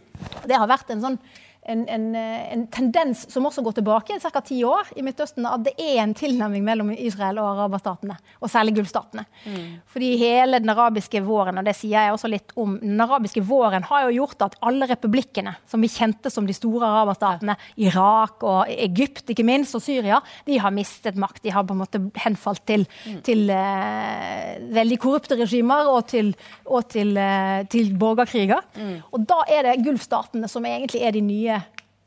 Det 0.50 0.58
har 0.58 0.70
vært 0.72 0.90
en 0.96 1.04
sånn 1.04 1.20
en, 1.66 1.84
en, 1.90 2.16
en, 2.16 2.66
tendens 2.68 3.24
som 3.32 3.46
også 3.48 3.64
går 3.64 3.78
tilbake 3.78 4.18
ca. 4.20 4.42
ti 4.44 4.60
år 4.68 4.90
i 5.00 5.04
Midtøsten, 5.06 5.46
at 5.48 5.64
det 5.64 5.74
er 5.80 6.02
en 6.04 6.16
tilnærming 6.18 6.64
mellom 6.66 6.92
Israel 6.92 7.40
og 7.40 7.54
araberstatene, 7.54 8.18
og 8.44 8.52
særlig 8.52 8.76
gulfstatene. 8.78 9.24
Mm. 9.46 9.70
Fordi 9.94 10.10
hele 10.20 10.60
den 10.60 10.74
arabiske 10.74 11.22
våren, 11.24 11.62
og 11.62 11.68
det 11.68 11.76
sier 11.78 12.08
jeg 12.08 12.16
også 12.16 12.32
litt 12.32 12.52
om, 12.60 12.76
den 12.82 13.00
arabiske 13.04 13.44
våren 13.48 13.88
har 13.88 14.08
jo 14.08 14.18
gjort 14.20 14.48
at 14.48 14.58
alle 14.66 14.90
republikkene 14.92 15.56
som 15.70 15.84
vi 15.84 15.92
kjente 15.92 16.32
som 16.34 16.48
de 16.50 16.56
store 16.58 16.90
araberstatene, 16.90 17.56
Irak 17.84 18.44
og 18.44 18.72
Egypt 18.74 19.32
ikke 19.32 19.48
minst, 19.48 19.76
og 19.78 19.86
Syria, 19.86 20.20
de 20.48 20.60
har 20.60 20.76
mistet 20.76 21.20
makt. 21.20 21.44
De 21.46 21.54
har 21.54 21.64
på 21.68 21.76
en 21.76 21.84
måte 21.84 22.02
henfalt 22.26 22.64
til, 22.68 22.86
mm. 23.08 23.22
til 23.26 23.48
uh, 23.52 24.60
veldig 24.76 25.00
korrupte 25.02 25.40
regimer 25.40 25.88
og 25.92 26.10
til, 26.12 26.34
og 26.68 26.90
til, 26.92 27.16
uh, 27.16 27.64
til 27.72 27.94
borgerkriger. 28.00 28.64
Mm. 28.76 28.96
Og 29.16 29.28
da 29.30 29.42
er 29.48 29.70
det 29.70 29.80
gulfstatene 29.86 30.52
som 30.52 30.68
egentlig 30.68 31.04
er 31.08 31.16
de 31.16 31.24
nye 31.24 31.53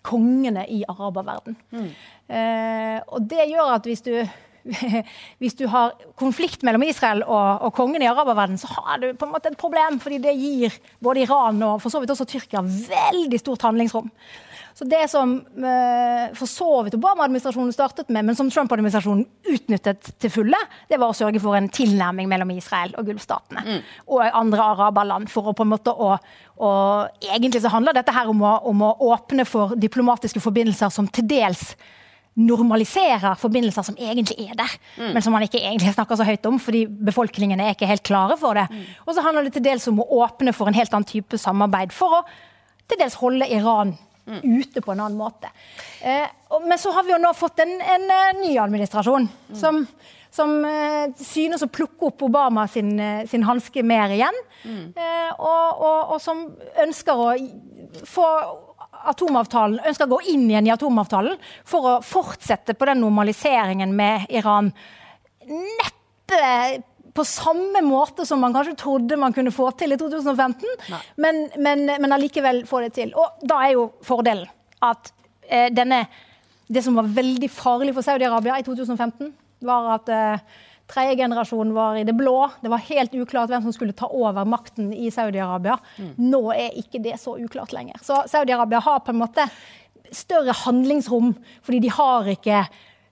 kongene 0.07 0.67
i 0.73 0.83
araberverden. 0.89 1.57
Mm. 1.75 1.89
Eh, 2.27 2.99
og 3.07 3.27
det 3.31 3.49
gjør 3.51 3.75
at 3.77 3.89
hvis 3.89 4.05
du, 4.07 4.13
hvis 5.43 5.59
du 5.59 5.67
har 5.73 5.95
konflikt 6.19 6.65
mellom 6.67 6.87
Israel 6.87 7.25
og, 7.27 7.67
og 7.67 7.75
kongene 7.77 8.07
i 8.07 8.11
araberverden, 8.11 8.59
så 8.61 8.71
har 8.79 9.03
du 9.03 9.11
på 9.13 9.29
en 9.29 9.35
måte 9.35 9.53
et 9.53 9.61
problem, 9.61 10.01
fordi 10.03 10.21
det 10.25 10.37
gir 10.39 10.81
både 11.03 11.27
Iran 11.27 11.63
og 11.67 11.81
for 11.83 11.93
så 11.93 12.03
vidt 12.03 12.15
også 12.15 12.29
Tyrkia 12.31 12.65
veldig 12.67 13.43
stort 13.43 13.67
handlingsrom. 13.67 14.11
Så 14.77 14.85
det 14.85 15.07
som 15.09 15.31
eh, 15.57 16.35
for 16.37 16.47
så 16.47 16.69
vidt 16.85 16.95
Obama-administrasjonen 16.99 17.73
startet 17.73 18.11
med, 18.13 18.27
men 18.29 18.37
som 18.37 18.51
Trump-administrasjonen 18.53 19.25
utnyttet 19.49 20.11
til 20.21 20.33
fulle, 20.35 20.59
det 20.91 20.99
var 21.01 21.15
å 21.15 21.17
sørge 21.17 21.41
for 21.41 21.57
en 21.57 21.71
tilnærming 21.73 22.29
mellom 22.29 22.53
Israel 22.53 22.93
og 23.01 23.09
gulfstatene 23.09 23.63
mm. 23.65 23.79
og 24.13 24.27
andre 24.27 24.67
araberland. 24.75 25.31
for 25.33 25.49
å 25.49 25.55
på 25.57 25.65
en 25.65 25.73
måte 25.73 25.95
å, 25.95 26.11
og 26.61 27.25
Egentlig 27.25 27.63
så 27.65 27.73
handler 27.73 27.97
dette 27.97 28.13
her 28.13 28.29
om 28.29 28.43
å, 28.45 28.53
om 28.69 28.83
å 28.85 28.91
åpne 29.15 29.47
for 29.49 29.73
diplomatiske 29.81 30.45
forbindelser 30.45 30.93
som 30.93 31.09
til 31.09 31.25
dels 31.31 31.71
normaliserer 32.37 33.39
forbindelser 33.41 33.87
som 33.87 33.97
egentlig 33.97 34.37
er 34.45 34.59
der, 34.59 34.73
mm. 34.99 35.15
men 35.15 35.25
som 35.25 35.33
man 35.33 35.47
ikke 35.47 35.63
egentlig 35.63 35.95
snakker 35.95 36.21
så 36.21 36.27
høyt 36.29 36.45
om, 36.51 36.59
fordi 36.61 36.83
befolkningen 36.85 37.63
er 37.65 37.73
ikke 37.73 37.89
helt 37.89 38.05
klare 38.05 38.37
for 38.37 38.61
det. 38.61 38.67
Mm. 38.69 38.85
Og 39.07 39.17
så 39.17 39.25
handler 39.25 39.49
det 39.49 39.55
til 39.57 39.65
dels 39.65 39.89
om 39.89 40.05
å 40.05 40.11
åpne 40.21 40.53
for 40.53 40.69
en 40.69 40.77
helt 40.77 40.93
annen 40.93 41.09
type 41.09 41.41
samarbeid 41.41 41.97
for 41.97 42.19
å 42.21 42.27
til 42.87 43.01
dels 43.01 43.17
holde 43.19 43.49
Iran 43.51 43.97
mm. 44.27 44.41
ute 44.43 44.83
på 44.83 44.93
en 44.93 45.01
annen 45.01 45.19
måte. 45.19 45.51
Eh, 46.01 46.27
men 46.67 46.79
så 46.79 46.93
har 46.93 47.07
vi 47.07 47.15
jo 47.15 47.23
nå 47.23 47.33
fått 47.37 47.63
en, 47.65 47.75
en, 47.81 48.07
en 48.11 48.11
eh, 48.11 48.39
ny 48.43 48.53
administrasjon 48.59 49.29
mm. 49.29 49.57
som, 49.61 49.83
som 50.35 50.55
eh, 50.69 51.09
synes 51.23 51.65
å 51.65 51.71
plukke 51.73 52.11
opp 52.11 52.27
Obama 52.29 52.67
sin, 52.71 52.95
eh, 53.01 53.25
sin 53.31 53.47
hanske 53.47 53.85
mer 53.87 54.15
igjen. 54.15 54.41
Mm. 54.65 54.85
Eh, 54.97 55.33
og, 55.37 55.83
og, 55.83 56.15
og, 56.17 56.21
som 56.23 56.47
ønsker 56.87 57.27
å 57.27 57.31
få 58.07 58.27
atomavtalen, 59.07 59.81
ønsker 59.87 60.09
å 60.09 60.17
gå 60.17 60.23
inn 60.33 60.49
igjen 60.51 60.67
i 60.67 60.75
atomavtalen 60.75 61.39
for 61.69 61.91
å 61.91 61.97
fortsette 62.05 62.75
på 62.75 62.89
den 62.89 63.03
normaliseringen 63.05 63.95
med 63.97 64.27
Iran. 64.35 64.73
Neppe 65.47 66.43
på 67.17 67.25
samme 67.27 67.83
måte 67.85 68.27
som 68.29 68.41
man 68.43 68.55
kanskje 68.55 68.77
trodde 68.81 69.19
man 69.21 69.35
kunne 69.37 69.55
få 69.55 69.71
til 69.79 69.95
i 69.95 69.99
2015, 70.01 70.69
men, 71.23 71.43
men, 71.57 71.87
men, 71.89 72.15
allikevel 72.17 72.65
få 72.69 72.83
det 72.85 72.93
til. 72.99 73.13
Og 73.17 73.43
da 73.47 73.63
er 73.65 73.77
jo 73.77 73.89
fordelen 74.07 74.49
at 74.85 75.13
eh, 75.49 75.69
denne 75.75 76.07
Det 76.67 76.81
som 76.83 76.97
var 76.99 77.07
veldig 77.15 77.47
farlig 77.47 77.93
for 77.95 78.03
Saudi-Arabia 78.03 78.57
i 78.59 78.65
2015, 78.67 79.29
var 79.63 79.85
at 79.93 80.09
eh, 80.11 80.57
tredje 80.91 81.15
generasjon 81.21 81.71
var 81.77 81.95
i 81.95 82.03
det 82.03 82.15
blå. 82.19 82.49
Det 82.59 82.71
var 82.73 82.83
helt 82.89 83.15
uklart 83.15 83.53
hvem 83.53 83.63
som 83.63 83.75
skulle 83.75 83.95
ta 83.95 84.09
over 84.11 84.43
makten 84.49 84.89
i 84.91 85.07
Saudi-Arabia. 85.15 85.77
Mm. 85.95 86.13
Nå 86.27 86.41
er 86.57 86.75
ikke 86.75 86.99
det 87.05 87.21
så 87.23 87.37
uklart 87.39 87.71
lenger. 87.71 88.03
Så 88.03 88.25
Saudi-Arabia 88.33 88.83
har 88.83 89.05
på 89.07 89.15
en 89.15 89.23
måte 89.23 89.47
større 90.11 90.55
handlingsrom, 90.65 91.37
fordi 91.63 91.85
de 91.87 91.95
har 91.95 92.31
ikke 92.35 92.65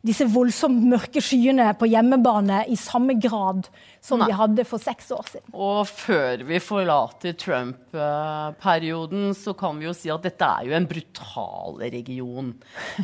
disse 0.05 0.27
voldsomt 0.29 0.85
mørke 0.85 1.23
skyene 1.25 1.71
på 1.81 1.89
hjemmebane 1.89 2.65
i 2.69 2.77
samme 2.77 3.17
grad 3.17 3.69
som 4.05 4.21
Nei. 4.21 4.29
de 4.29 4.37
hadde 4.37 4.67
for 4.69 4.83
seks 4.83 5.09
år 5.17 5.25
siden. 5.31 5.47
Og 5.57 5.89
før 5.89 6.45
vi 6.45 6.61
forlater 6.61 7.33
Trump-perioden, 7.41 9.33
så 9.39 9.55
kan 9.57 9.81
vi 9.81 9.89
jo 9.89 9.95
si 9.97 10.13
at 10.13 10.27
dette 10.27 10.45
er 10.45 10.69
jo 10.69 10.77
en 10.77 10.89
brutal 10.91 11.81
region. 11.81 12.53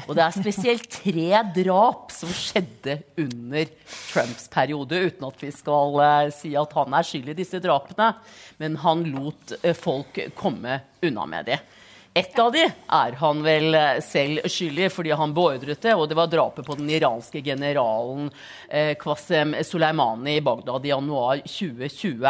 Og 0.04 0.12
det 0.12 0.26
er 0.26 0.36
spesielt 0.36 0.90
tre 0.92 1.42
drap 1.56 2.12
som 2.12 2.32
skjedde 2.36 3.00
under 3.24 3.72
Trumps 4.10 4.50
periode, 4.52 5.00
uten 5.08 5.28
at 5.30 5.40
vi 5.40 5.54
skal 5.56 6.00
uh, 6.02 6.30
si 6.36 6.52
at 6.58 6.76
han 6.76 7.00
er 7.00 7.08
skyld 7.08 7.32
i 7.32 7.38
disse 7.40 7.62
drapene. 7.64 8.12
Men 8.60 8.76
han 8.84 9.08
lot 9.08 9.56
uh, 9.64 9.72
folk 9.72 10.20
komme 10.36 10.82
unna 11.00 11.28
med 11.32 11.48
dem. 11.48 11.68
Ett 12.14 12.38
av 12.38 12.52
de 12.52 12.64
er 12.66 13.16
han 13.20 13.42
vel 13.46 13.74
eh, 13.78 14.00
selv 14.02 14.48
skyldig 14.50 14.88
fordi 14.90 15.12
han 15.14 15.34
beordret 15.34 15.82
det, 15.84 15.94
og 15.94 16.08
det 16.10 16.18
var 16.18 16.30
drapet 16.30 16.66
på 16.66 16.74
den 16.80 16.90
iranske 16.90 17.42
generalen 17.46 18.32
eh, 18.66 18.96
Qasem 18.98 19.54
Soleimani 19.62 20.40
i 20.40 20.42
Bagdad 20.42 20.88
i 20.88 20.90
januar 20.90 21.44
2020. 21.46 22.26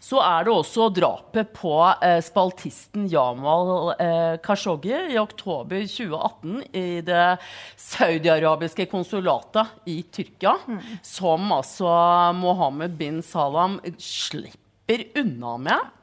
Så 0.00 0.22
er 0.24 0.46
det 0.46 0.54
også 0.54 0.86
drapet 0.94 1.50
på 1.58 1.74
eh, 1.90 2.22
spaltisten 2.24 3.10
Jamal 3.10 3.90
eh, 3.98 4.38
Khashoggi 4.46 4.94
i 5.12 5.18
oktober 5.20 5.82
2018 5.84 6.62
i 6.70 6.86
det 7.04 7.26
saudiarabiske 7.76 8.86
konsulatet 8.94 9.90
i 9.90 10.00
Tyrkia, 10.06 10.54
mm. 10.64 10.80
som 11.02 11.50
altså 11.58 11.90
Mohammed 12.38 12.94
bin 12.96 13.20
Salam 13.26 13.80
slipper 13.98 15.04
unna 15.18 15.58
med. 15.66 15.96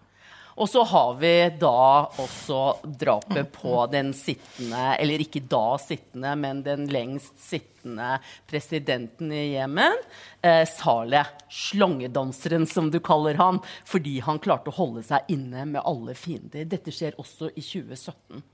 Og 0.58 0.70
så 0.70 0.82
har 0.90 1.14
vi 1.22 1.34
da 1.62 2.10
også 2.18 2.62
drapet 3.00 3.52
på 3.54 3.84
den 3.92 4.10
sittende, 4.18 4.96
eller 4.98 5.22
ikke 5.22 5.44
da 5.46 5.78
sittende, 5.78 6.34
men 6.36 6.64
den 6.66 6.88
lengst 6.90 7.36
sittende 7.38 7.77
presidenten 8.50 9.32
i 9.32 9.54
Jemen. 9.54 9.96
Eh, 10.42 10.66
Saleh, 10.70 11.32
slangedanseren 11.50 12.68
som 12.70 12.92
du 12.92 13.00
kaller 13.04 13.40
han, 13.40 13.62
fordi 13.88 14.20
han 14.26 14.42
klarte 14.44 14.74
å 14.74 14.78
holde 14.82 15.06
seg 15.08 15.32
inne 15.34 15.66
med 15.70 15.84
alle 15.86 16.18
fiender. 16.18 16.68
Dette 16.68 16.94
skjer 16.94 17.18
også 17.22 17.52
i 17.56 17.64
2017. 17.64 18.46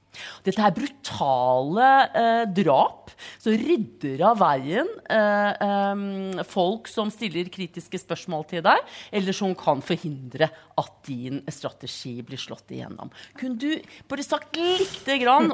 Dette 0.45 0.61
er 0.61 0.73
brutale 0.75 1.87
eh, 2.13 2.43
drap 2.53 3.11
som 3.41 3.55
rydder 3.57 4.21
av 4.27 4.39
veien 4.41 4.89
eh, 5.09 5.63
eh, 5.65 6.43
folk 6.49 6.89
som 6.91 7.11
stiller 7.13 7.49
kritiske 7.53 8.01
spørsmål 8.03 8.45
til 8.51 8.63
deg, 8.65 8.83
eller 9.15 9.35
som 9.35 9.55
kan 9.57 9.81
forhindre 9.85 10.49
at 10.79 10.93
din 11.07 11.41
strategi 11.53 12.15
blir 12.25 12.41
slått 12.41 12.73
igjennom. 12.73 13.11
Kunne 13.39 13.59
du 13.59 13.97
bare 14.09 14.25
sagt 14.25 14.57
litt 14.57 15.09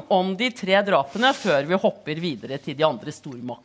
om 0.10 0.36
de 0.38 0.50
tre 0.56 0.80
drapene 0.86 1.32
før 1.36 1.68
vi 1.70 1.80
hopper 1.80 2.22
videre 2.22 2.60
til 2.64 2.78
de 2.78 2.86
andre 2.88 3.14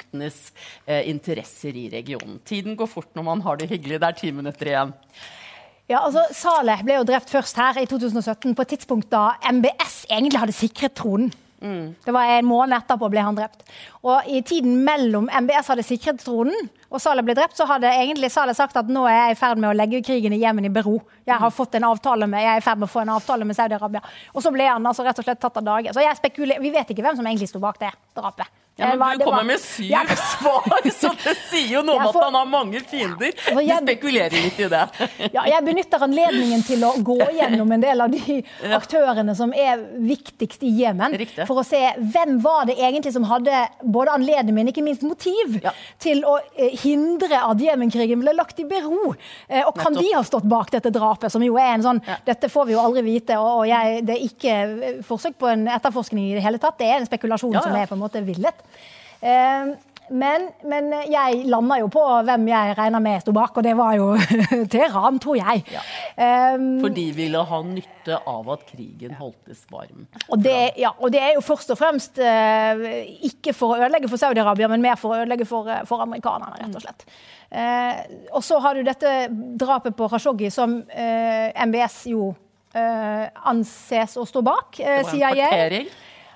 stormaktenes 0.04 0.52
eh, 0.86 1.08
interesser 1.08 1.74
i 1.76 1.88
regionen? 1.90 2.40
Tiden 2.44 2.76
går 2.76 2.86
fort 2.86 3.14
når 3.14 3.24
man 3.24 3.40
har 3.42 3.56
det 3.56 3.68
hyggelig. 3.68 4.00
Det 4.00 4.08
er 4.08 4.18
ti 4.18 4.32
minutter 4.32 4.66
igjen. 4.66 4.92
Ja, 5.88 6.00
altså 6.00 6.24
Saleh 6.32 6.82
ble 6.82 6.96
jo 6.96 7.04
drept 7.04 7.30
først 7.30 7.56
her 7.56 7.76
i 7.78 7.86
2017, 7.86 8.54
på 8.54 8.62
et 8.62 8.68
tidspunkt 8.68 9.10
da 9.10 9.36
MBS 9.52 10.06
egentlig 10.08 10.40
hadde 10.40 10.56
sikret 10.56 10.94
tronen. 10.94 11.32
Mm. 11.60 11.94
Det 12.04 12.12
var 12.12 12.28
En 12.38 12.44
måned 12.44 12.76
etterpå 12.76 13.08
ble 13.10 13.20
han 13.20 13.36
drept. 13.36 13.62
Og 14.04 14.26
I 14.28 14.42
tiden 14.44 14.82
mellom 14.84 15.30
MBS 15.32 15.70
hadde 15.72 15.84
sikret 15.86 16.20
tronen 16.20 16.68
og 16.94 17.00
Saleh 17.02 17.24
ble 17.26 17.34
drept, 17.34 17.56
så 17.58 17.66
hadde 17.66 17.90
egentlig 17.90 18.30
Saleh 18.30 18.54
sagt 18.54 18.76
at 18.78 18.90
nå 18.92 19.02
er 19.10 19.16
jeg 19.16 19.34
i 19.34 19.38
ferd 19.40 19.58
med 19.58 19.72
å 19.72 19.76
legge 19.76 20.02
krigen 20.06 20.34
i 20.36 20.38
Jemen 20.38 20.68
i 20.68 20.72
bero. 20.72 21.00
Jeg 21.26 21.40
har 21.42 21.54
fått 21.54 21.74
en 21.74 21.88
avtale 21.88 22.28
med, 22.30 22.44
jeg 22.44 22.52
er 22.52 22.62
i 22.62 22.64
ferd 22.64 22.78
med 22.78 22.86
å 22.86 22.92
få 22.92 23.02
en 23.02 23.14
avtale 23.16 23.48
med 23.48 23.58
Saudi-Arabia. 23.58 24.02
Og 24.34 24.44
så 24.44 24.52
ble 24.54 24.68
han 24.68 24.86
altså 24.86 25.06
rett 25.06 25.18
og 25.18 25.26
slett 25.26 25.40
tatt 25.42 25.58
av 25.58 25.66
dage. 25.66 25.94
Så 25.94 26.04
jeg 26.04 26.20
spekulerer, 26.20 26.62
Vi 26.62 26.70
vet 26.70 26.92
ikke 26.94 27.02
hvem 27.02 27.16
som 27.18 27.26
egentlig 27.26 27.50
sto 27.50 27.62
bak 27.62 27.80
det 27.82 27.90
drapet. 28.14 28.46
Ja, 28.76 28.88
men 28.88 28.98
var, 28.98 29.12
Du 29.14 29.24
kommer 29.24 29.36
var, 29.36 29.44
med 29.44 29.60
syv 29.60 29.90
ja. 29.90 30.00
svar, 30.32 30.90
så 30.90 31.10
det 31.22 31.34
sier 31.46 31.76
jo 31.76 31.82
noe 31.86 31.94
om 31.94 32.08
at 32.08 32.16
han 32.24 32.38
har 32.40 32.48
mange 32.50 32.80
fiender. 32.82 33.30
Du 33.30 33.60
spekulerer 33.70 34.34
litt 34.34 34.58
i 34.58 34.66
det. 34.72 34.80
Ja, 35.30 35.44
jeg 35.46 35.60
benytter 35.62 36.02
anledningen 36.02 36.64
til 36.66 36.82
å 36.82 36.90
gå 36.98 37.20
gjennom 37.38 37.70
en 37.70 37.84
del 37.84 38.02
av 38.02 38.10
de 38.10 38.40
aktørene 38.74 39.36
som 39.38 39.54
er 39.54 39.78
viktigst 39.94 40.66
i 40.66 40.72
Jemen, 40.80 41.14
for 41.46 41.62
å 41.62 41.66
se 41.66 41.84
hvem 41.98 42.40
var 42.42 42.66
det 42.70 42.74
egentlig 42.80 43.14
som 43.14 43.26
hadde 43.30 43.62
både 43.94 44.14
anledning, 44.18 44.56
men 44.56 44.70
ikke 44.72 44.84
minst 44.84 45.04
motiv 45.06 45.58
ja. 45.62 45.72
til 46.02 46.24
å 46.28 46.36
eh, 46.54 46.74
hindre 46.82 47.40
at 47.40 47.62
Jemenkrigen 47.62 48.22
ble 48.22 48.34
lagt 48.36 48.60
i 48.62 48.66
bero. 48.68 49.14
Eh, 49.48 49.62
og 49.62 49.72
kan 49.78 49.94
Nettopp. 49.94 50.02
de 50.02 50.16
ha 50.16 50.24
stått 50.26 50.48
bak 50.50 50.74
dette 50.74 50.92
drapet, 50.94 51.32
som 51.32 51.44
jo 51.44 51.58
er 51.60 51.74
en 51.76 51.86
sånn 51.86 52.02
Dette 52.26 52.50
får 52.52 52.68
vi 52.68 52.74
jo 52.74 52.82
aldri 52.82 53.04
vite, 53.06 53.38
og 53.40 53.64
jeg, 53.68 54.02
det 54.06 54.16
er 54.16 54.26
ikke 54.26 55.00
forsøk 55.06 55.38
på 55.40 55.50
en 55.50 55.66
etterforskning 55.72 56.30
i 56.30 56.36
det 56.36 56.44
hele 56.44 56.60
tatt. 56.62 56.78
Det 56.80 56.90
er 56.90 57.00
en 57.00 57.08
spekulasjon 57.08 57.56
som 57.60 57.74
er 57.78 57.88
på 57.90 57.96
en 57.96 58.04
måte 58.04 58.22
villet. 58.26 58.64
Eh, 59.24 59.74
Men, 60.10 60.48
men 60.68 60.90
jeg 61.08 61.44
landa 61.48 61.78
jo 61.80 61.86
på 61.92 62.02
hvem 62.26 62.48
jeg 62.50 62.74
regna 62.76 63.00
med 63.00 63.22
sto 63.22 63.32
bak, 63.32 63.56
og 63.56 63.64
det 63.64 63.72
var 63.78 63.94
jo 63.96 64.10
Teheran, 64.74 65.18
tror 65.22 65.38
jeg. 65.38 65.62
Ja. 65.72 65.82
Um, 66.54 66.66
For 66.82 66.92
de 66.92 67.06
ville 67.16 67.40
ha 67.48 67.60
nytte 67.64 68.18
av 68.28 68.50
at 68.52 68.66
krigen 68.68 69.14
holdtes 69.16 69.64
varm. 69.72 70.04
og, 70.28 70.36
det, 70.44 70.74
ja, 70.82 70.92
og 70.98 71.12
det 71.14 71.22
er 71.24 71.32
jo 71.38 71.44
først 71.44 71.72
og 71.72 71.80
fremst 71.80 72.20
uh, 72.20 72.84
ikke 73.24 73.54
for 73.56 73.74
å 73.74 73.80
ødelegge 73.86 74.10
for 74.12 74.20
Saudi-Arabia, 74.20 74.68
men 74.68 74.84
mer 74.84 75.00
for 75.00 75.14
å 75.14 75.22
ødelegge 75.22 75.48
for, 75.48 75.68
eh, 75.72 75.84
for 75.88 76.04
amerikanerne, 76.04 76.60
rett 76.60 76.76
og 76.76 76.84
slett. 76.84 77.06
Uh, 77.54 78.28
og 78.34 78.42
så 78.44 78.58
har 78.60 78.74
du 78.74 78.82
dette 78.84 79.12
drapet 79.60 79.96
på 79.96 80.08
Khashoggi, 80.12 80.50
som 80.52 80.80
uh, 80.84 81.66
MBS 81.66 82.02
jo 82.12 82.32
anses 82.74 84.16
å 84.18 84.24
stå 84.26 84.40
bak. 84.42 84.80
eh, 84.80 84.96
Det 84.98 85.04
var 85.04 85.30
en 85.30 85.36
CIA. 85.38 85.84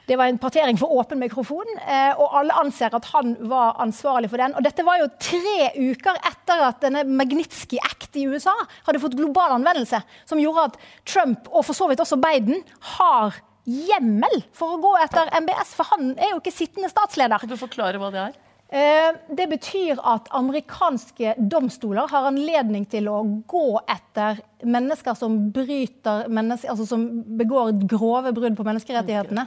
Det 0.08 0.16
var 0.16 0.30
en 0.30 0.38
partering 0.40 0.78
for 0.80 0.92
åpen 0.96 1.20
mikrofon, 1.20 1.68
eh, 1.84 2.14
og 2.16 2.32
alle 2.40 2.56
anser 2.62 2.94
at 2.96 3.10
han 3.12 3.34
var 3.50 3.76
ansvarlig 3.84 4.30
for 4.32 4.40
den. 4.40 4.54
Og 4.56 4.64
dette 4.64 4.84
var 4.86 5.02
jo 5.02 5.10
tre 5.20 5.68
uker 5.76 6.16
etter 6.30 6.64
at 6.70 6.80
denne 6.80 7.04
Magnitsky 7.04 7.76
Act 7.84 8.16
i 8.16 8.24
USA 8.24 8.54
hadde 8.86 9.02
fått 9.02 9.18
global 9.18 9.58
anvendelse, 9.58 10.00
som 10.24 10.40
gjorde 10.40 10.70
at 10.70 10.78
Trump, 11.04 11.50
og 11.52 11.66
for 11.68 11.76
så 11.76 11.90
vidt 11.90 12.00
også 12.00 12.16
Biden, 12.22 12.62
har 12.96 13.36
hjemmel 13.68 14.40
for 14.56 14.78
å 14.78 14.80
gå 14.80 14.94
etter 15.04 15.28
MBS, 15.42 15.74
for 15.76 15.90
han 15.92 16.14
er 16.16 16.32
jo 16.32 16.40
ikke 16.40 16.56
sittende 16.56 16.88
statsleder. 16.88 17.42
Kan 17.42 17.52
du 17.52 17.58
forklare 17.60 18.00
hva 18.00 18.08
det 18.14 18.22
er? 18.30 18.38
Eh, 18.68 19.10
Det 19.36 19.46
betyr 19.48 20.00
at 20.04 20.28
amerikanske 20.36 21.34
domstoler 21.52 22.08
har 22.08 22.28
anledning 22.28 22.84
til 22.88 23.08
å 23.08 23.20
gå 23.48 23.80
etter 23.88 24.40
mennesker 24.64 25.16
som 25.16 25.36
bryter 25.52 26.28
menneske, 26.28 26.68
altså 26.68 26.86
som 26.88 27.04
begår 27.38 27.76
grove 27.88 28.32
brudd 28.32 28.56
på 28.56 28.66
menneskerettighetene. 28.66 29.46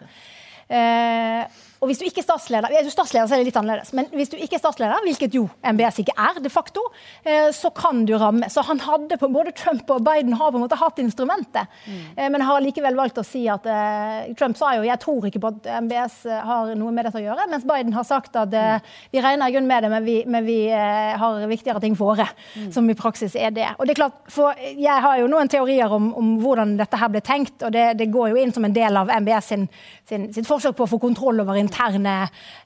Eh, 0.74 1.48
og 1.82 1.90
hvis 1.90 1.98
du 1.98 2.06
ikke 2.06 2.22
er 2.22 2.28
statsleder, 2.28 2.70
er 2.78 2.86
du 2.86 2.92
statsleder 2.94 3.26
så 3.26 3.34
er 3.34 3.42
det 3.42 3.48
litt 3.48 3.58
annerledes, 3.58 3.90
men 3.98 4.06
hvis 4.14 4.30
du 4.30 4.36
ikke 4.38 4.60
er 4.60 4.62
statsleder, 4.62 5.02
hvilket 5.02 5.34
jo 5.34 5.48
MBS 5.66 6.02
ikke 6.04 6.14
er 6.14 6.38
de 6.44 6.52
facto, 6.54 6.84
eh, 7.26 7.50
så 7.58 7.72
kan 7.74 8.04
du 8.06 8.14
ramme. 8.22 8.46
Så 8.54 8.62
han 8.68 8.78
hadde 8.86 9.18
på, 9.18 9.30
både 9.34 9.54
Trump 9.58 9.90
og 9.90 10.04
Biden 10.06 10.36
har 10.38 10.52
på 10.54 10.60
en 10.60 10.66
måte 10.68 10.78
hatt 10.78 11.02
instrumentet, 11.02 11.72
mm. 11.90 12.30
men 12.36 12.46
har 12.46 12.62
likevel 12.62 13.00
valgt 13.00 13.18
å 13.18 13.26
si 13.26 13.48
at 13.50 13.66
eh, 13.66 14.30
Trump 14.38 14.60
sa 14.60 14.76
jo 14.78 14.86
jeg 14.86 15.02
tror 15.02 15.26
ikke 15.26 15.42
på 15.42 15.52
at 15.56 15.70
MBS 15.88 16.20
har 16.46 16.76
noe 16.78 16.94
med 16.94 17.08
dette 17.08 17.18
å 17.18 17.24
gjøre, 17.24 17.48
mens 17.50 17.66
Biden 17.66 17.96
har 17.98 18.06
sagt 18.06 18.38
at 18.38 18.54
eh, 18.54 18.94
vi 19.10 19.26
regner 19.26 19.50
i 19.50 19.56
grunn 19.58 19.70
med 19.72 19.82
det, 19.82 19.92
men 19.96 20.06
vi, 20.06 20.18
men 20.30 20.46
vi 20.46 20.60
eh, 20.70 21.18
har 21.18 21.42
viktigere 21.50 21.82
ting 21.82 21.98
våre', 21.98 22.30
mm. 22.56 22.70
som 22.78 22.90
i 22.94 22.98
praksis 22.98 23.36
er 23.36 23.58
det. 23.58 23.72
Og 23.80 23.90
det 23.90 23.96
er 23.96 24.02
klart, 24.04 24.22
for 24.30 24.54
Jeg 24.62 25.02
har 25.02 25.18
jo 25.18 25.28
noen 25.32 25.50
teorier 25.50 25.90
om, 25.94 26.12
om 26.18 26.36
hvordan 26.44 26.78
dette 26.78 27.02
her 27.02 27.10
ble 27.10 27.26
tenkt, 27.26 27.58
og 27.66 27.74
det, 27.74 27.98
det 27.98 28.12
går 28.14 28.32
jo 28.32 28.40
inn 28.42 28.54
som 28.54 28.66
en 28.70 28.76
del 28.76 29.02
av 29.02 29.10
MBS 29.22 29.50
sin, 29.50 29.68
sin, 30.06 30.30
sitt 30.34 30.46
forsøk 30.46 30.78
på 30.78 30.86
å 30.86 30.94
få 30.94 31.02
kontroll 31.02 31.42
over 31.42 31.58
interne 31.72 32.18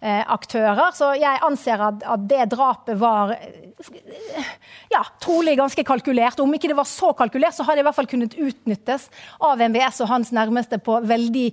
eh, 0.01 0.23
aktører. 0.25 0.91
Så 0.97 1.13
jeg 1.19 1.41
anser 1.45 1.81
at, 1.91 2.03
at 2.15 2.27
det 2.29 2.49
drapet 2.55 2.99
var 2.99 3.35
eh, 3.37 4.51
ja, 4.91 5.03
trolig 5.21 5.57
ganske 5.59 5.85
kalkulert. 5.87 6.41
Om 6.41 6.57
ikke 6.57 6.71
det 6.73 6.79
var 6.79 6.89
så 6.89 7.13
kalkulert, 7.17 7.55
så 7.55 7.65
har 7.67 7.77
det 7.77 7.85
i 7.85 7.87
hvert 7.87 7.97
fall 7.97 8.09
kunnet 8.09 8.35
utnyttes 8.35 9.09
av 9.45 9.61
MBS 9.61 10.01
og 10.03 10.11
hans 10.11 10.33
nærmeste 10.35 10.81
på 10.83 10.99
veldig 11.05 11.49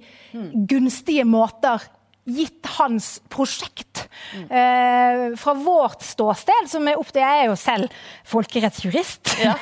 gunstige 0.70 1.26
måter. 1.28 1.82
Gitt 2.22 2.68
hans 2.78 3.16
prosjekt. 3.32 4.04
Eh, 4.32 5.34
fra 5.36 5.54
vårt 5.58 6.04
ståsted, 6.06 6.68
som 6.70 6.86
er 6.86 7.00
opp 7.00 7.10
til 7.10 7.24
Jeg 7.24 7.40
er 7.40 7.48
jo 7.50 7.56
selv 7.58 7.96
folkerettsjurist. 8.30 9.32
Ja, 9.42 9.56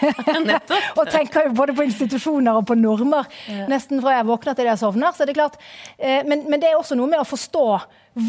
og 0.99 1.09
tenker 1.09 1.49
jo 1.49 1.57
både 1.57 1.75
på 1.77 1.87
institusjoner 1.89 2.61
og 2.61 2.69
på 2.69 2.77
normer 2.77 3.29
nesten 3.71 4.03
fra 4.05 4.19
jeg 4.19 4.29
våkner 4.29 4.59
til 4.59 4.69
jeg 4.69 4.83
sovner. 4.83 5.17
Så 5.17 5.25
det 5.25 5.35
er 5.35 5.41
klart, 5.41 5.61
eh, 5.97 6.21
men, 6.29 6.45
men 6.53 6.61
det 6.61 6.71
er 6.71 6.79
også 6.79 6.99
noe 7.01 7.09
med 7.09 7.23
å 7.23 7.29
forstå 7.29 7.67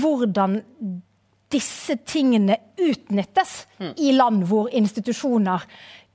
hvordan 0.01 0.61
disse 1.51 1.97
tingene 2.07 2.55
utnyttes 2.79 3.65
i 3.99 4.13
land 4.15 4.45
hvor 4.47 4.69
institusjoner 4.71 5.65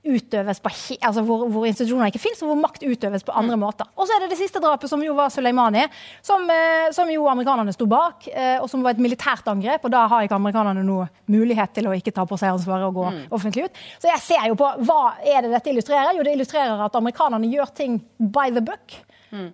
utøves 0.07 0.61
på, 0.63 0.71
altså 1.01 1.23
hvor, 1.27 1.45
hvor 1.51 1.67
institusjoner 1.69 2.11
ikke 2.11 2.21
finnes, 2.23 2.41
og 2.43 2.51
hvor 2.51 2.59
makt 2.61 2.85
utøves 2.87 3.25
på 3.27 3.35
andre 3.37 3.57
måter. 3.59 3.89
Og 3.97 4.07
så 4.07 4.15
er 4.15 4.23
det 4.23 4.31
det 4.33 4.39
siste 4.39 4.61
drapet, 4.63 4.89
som 4.91 5.03
jo 5.03 5.15
var 5.17 5.31
Soleimani, 5.33 5.85
som, 6.25 6.45
eh, 6.53 6.87
som 6.95 7.09
jo 7.11 7.27
amerikanerne 7.31 7.73
sto 7.75 7.87
bak, 7.89 8.27
eh, 8.31 8.55
og 8.61 8.69
som 8.71 8.85
var 8.85 8.95
et 8.95 9.03
militært 9.03 9.47
angrep. 9.51 9.85
Og 9.87 9.93
da 9.93 10.05
har 10.11 10.27
ikke 10.27 10.39
amerikanerne 10.39 10.85
noe 10.87 11.09
mulighet 11.31 11.75
til 11.77 11.89
å 11.89 11.95
ikke 11.97 12.15
ta 12.15 12.25
på 12.27 12.39
seg 12.39 12.55
ansvaret 12.55 12.87
og 12.87 12.97
gå 12.99 13.09
offentlig 13.37 13.67
ut. 13.67 13.83
Så 14.01 14.11
jeg 14.11 14.23
ser 14.23 14.47
jo 14.51 14.57
på 14.59 14.71
hva 14.87 15.01
er 15.23 15.43
det 15.45 15.53
dette 15.55 15.73
illustrerer? 15.73 16.15
Jo, 16.17 16.25
det 16.25 16.37
illustrerer 16.37 16.85
at 16.85 16.97
amerikanerne 16.99 17.51
gjør 17.51 17.73
ting 17.75 17.99
by 18.17 18.49
the 18.53 18.63
book, 18.63 18.97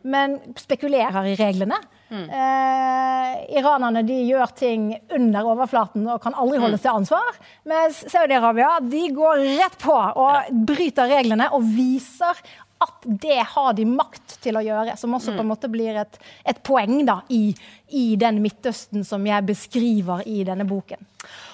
men 0.03 0.37
spekulerer 0.59 1.31
i 1.31 1.37
reglene. 1.39 1.79
Eh, 2.13 3.57
iranerne 3.57 4.03
de 4.07 4.19
gjør 4.27 4.53
ting 4.57 4.89
under 5.15 5.49
overflaten 5.53 6.05
og 6.07 6.21
kan 6.23 6.35
aldri 6.37 6.59
holdes 6.61 6.83
til 6.83 6.93
ansvar. 6.93 7.39
Mens 7.69 8.03
Saudi-Arabia 8.11 8.75
de 8.85 9.07
går 9.15 9.45
rett 9.61 9.79
på 9.81 9.95
og 9.95 10.51
bryter 10.69 11.09
reglene 11.11 11.49
og 11.55 11.65
viser 11.75 12.43
at 12.83 13.05
det 13.05 13.39
har 13.53 13.73
de 13.77 13.85
makt 13.87 14.37
til 14.43 14.59
å 14.59 14.63
gjøre. 14.63 14.97
Som 14.99 15.15
også 15.15 15.35
på 15.35 15.43
en 15.43 15.51
måte 15.53 15.69
blir 15.71 15.97
et, 16.01 16.19
et 16.45 16.59
poeng 16.65 16.99
da, 17.07 17.21
i, 17.31 17.53
i 17.95 18.05
den 18.19 18.41
Midtøsten 18.43 19.05
som 19.07 19.23
jeg 19.27 19.47
beskriver 19.47 20.25
i 20.27 20.43
denne 20.47 20.67
boken. 20.67 21.07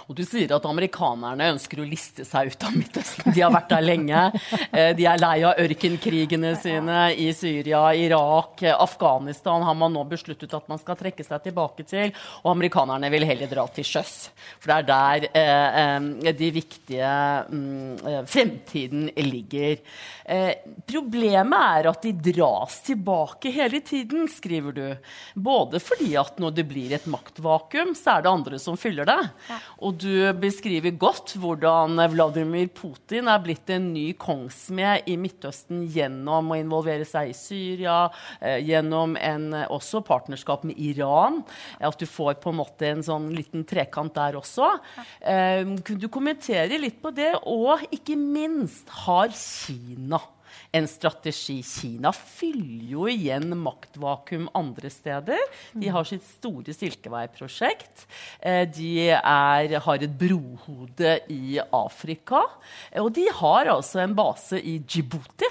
Og 0.10 0.16
du 0.18 0.24
sier 0.26 0.50
at 0.56 0.64
amerikanerne 0.66 1.52
ønsker 1.54 1.84
å 1.84 1.86
liste 1.86 2.24
seg 2.26 2.50
ut 2.50 2.64
av 2.66 2.74
Midtøsten. 2.74 3.28
De 3.30 3.44
har 3.44 3.52
vært 3.54 3.70
der 3.70 3.84
lenge. 3.86 4.22
Eh, 4.74 4.96
De 4.98 5.06
er 5.06 5.22
lei 5.22 5.36
av 5.46 5.60
ørkenkrigene 5.62 6.56
sine 6.58 7.04
i 7.14 7.28
Syria, 7.38 7.84
Irak, 7.94 8.64
eh, 8.64 8.74
Afghanistan 8.74 9.62
har 9.62 9.78
man 9.78 9.94
nå 9.94 10.02
besluttet 10.10 10.56
at 10.58 10.66
man 10.72 10.82
skal 10.82 10.98
trekke 10.98 11.22
seg 11.28 11.44
tilbake 11.46 11.86
til. 11.86 12.10
Og 12.42 12.50
amerikanerne 12.56 13.12
vil 13.14 13.28
heller 13.30 13.52
dra 13.52 13.68
til 13.70 13.86
sjøs. 13.86 14.16
For 14.58 14.74
det 14.74 14.80
er 14.80 14.88
der 14.90 15.28
eh, 15.44 16.34
de 16.42 16.50
viktige 16.58 17.14
mm, 17.54 18.26
fremtiden 18.26 19.12
ligger. 19.30 19.78
Problemet 20.90 21.78
er 21.78 21.90
at 21.90 22.04
de 22.06 22.16
dras 22.32 22.80
tilbake 22.86 23.54
hele 23.54 23.82
tiden, 23.86 24.26
skriver 24.30 24.74
du. 24.74 24.84
Både 25.38 25.82
fordi 25.82 26.16
at 26.18 26.42
når 26.42 26.58
det 26.58 26.68
blir 26.70 26.98
et 26.98 27.08
maktvakuum, 27.10 27.94
så 27.98 28.18
er 28.18 28.26
det 28.26 28.34
andre 28.34 28.60
som 28.62 28.78
fyller 28.78 29.10
det. 29.10 29.20
Og 29.86 29.99
du 30.00 30.14
beskriver 30.40 30.94
godt 31.00 31.34
hvordan 31.40 32.00
Vladimir 32.14 32.70
Putin 32.76 33.30
er 33.32 33.42
blitt 33.44 33.70
en 33.74 33.90
ny 33.94 34.12
kongsmed 34.20 35.10
i 35.10 35.18
Midtøsten 35.20 35.84
gjennom 35.92 36.54
å 36.54 36.58
involvere 36.60 37.08
seg 37.08 37.32
i 37.32 37.38
Syria, 37.38 37.98
eh, 38.40 38.60
gjennom 38.66 39.18
en, 39.18 39.54
eh, 39.54 39.68
også 39.68 40.04
partnerskap 40.06 40.64
med 40.64 40.80
Iran. 40.80 41.44
At 41.80 42.00
du 42.00 42.06
får 42.06 42.40
på 42.42 42.50
en 42.54 42.60
måte 42.62 42.88
en 42.90 43.04
sånn 43.04 43.30
liten 43.36 43.66
trekant 43.66 44.14
der 44.14 44.40
også. 44.40 44.80
Eh, 45.22 45.64
kunne 45.84 46.00
du 46.00 46.08
kommentere 46.08 46.80
litt 46.80 47.02
på 47.02 47.14
det? 47.14 47.36
Og 47.46 47.80
ikke 47.92 48.18
minst, 48.18 48.88
har 48.90 49.30
Kina 49.30 50.20
en 50.72 50.88
strategi. 50.88 51.60
Kina 51.66 52.12
fyller 52.14 52.92
jo 52.94 53.08
igjen 53.10 53.56
maktvakuum 53.58 54.50
andre 54.58 54.92
steder. 54.94 55.42
De 55.74 55.90
har 55.94 56.06
sitt 56.06 56.26
store 56.28 56.76
Silkevei-prosjekt. 56.76 58.06
Eh, 58.40 58.66
De 58.70 58.92
er, 59.10 59.80
har 59.80 60.04
et 60.06 60.18
brohode 60.20 61.16
i 61.34 61.60
Afrika. 61.74 62.44
Og 63.02 63.12
de 63.16 63.26
har 63.42 63.72
altså 63.74 64.04
en 64.04 64.14
base 64.18 64.62
i 64.62 64.78
Djibouti. 64.80 65.50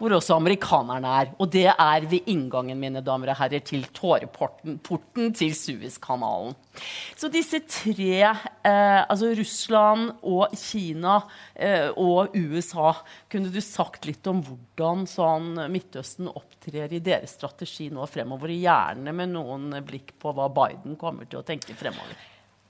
Hvor 0.00 0.14
også 0.16 0.38
amerikanerne 0.40 1.10
er. 1.20 1.32
Og 1.36 1.50
det 1.52 1.66
er 1.68 2.06
ved 2.08 2.28
inngangen 2.30 2.80
mine 2.80 3.02
damer 3.04 3.34
og 3.34 3.40
herrer, 3.42 3.60
til 3.60 3.84
tåreporten 3.92 4.78
porten 4.80 5.34
til 5.36 5.52
Suezkanalen. 5.56 6.56
Så 7.18 7.28
disse 7.28 7.60
tre, 7.68 8.14
eh, 8.24 9.00
altså 9.04 9.34
Russland 9.36 10.14
og 10.24 10.56
Kina 10.56 11.18
eh, 11.54 11.90
og 11.92 12.32
USA, 12.36 12.94
kunne 13.30 13.52
du 13.52 13.60
sagt 13.60 14.08
litt 14.08 14.26
om 14.30 14.40
hvordan 14.46 15.04
sånn 15.10 15.52
Midtøsten 15.70 16.30
opptrer 16.32 16.96
i 16.96 17.04
deres 17.04 17.36
strategi 17.36 17.90
nå 17.92 18.08
fremover? 18.08 18.56
Gjerne 18.56 19.12
med 19.14 19.34
noen 19.36 19.70
blikk 19.84 20.16
på 20.20 20.32
hva 20.32 20.48
Biden 20.48 20.96
kommer 21.00 21.28
til 21.28 21.42
å 21.42 21.46
tenke 21.46 21.76
fremover. 21.76 22.16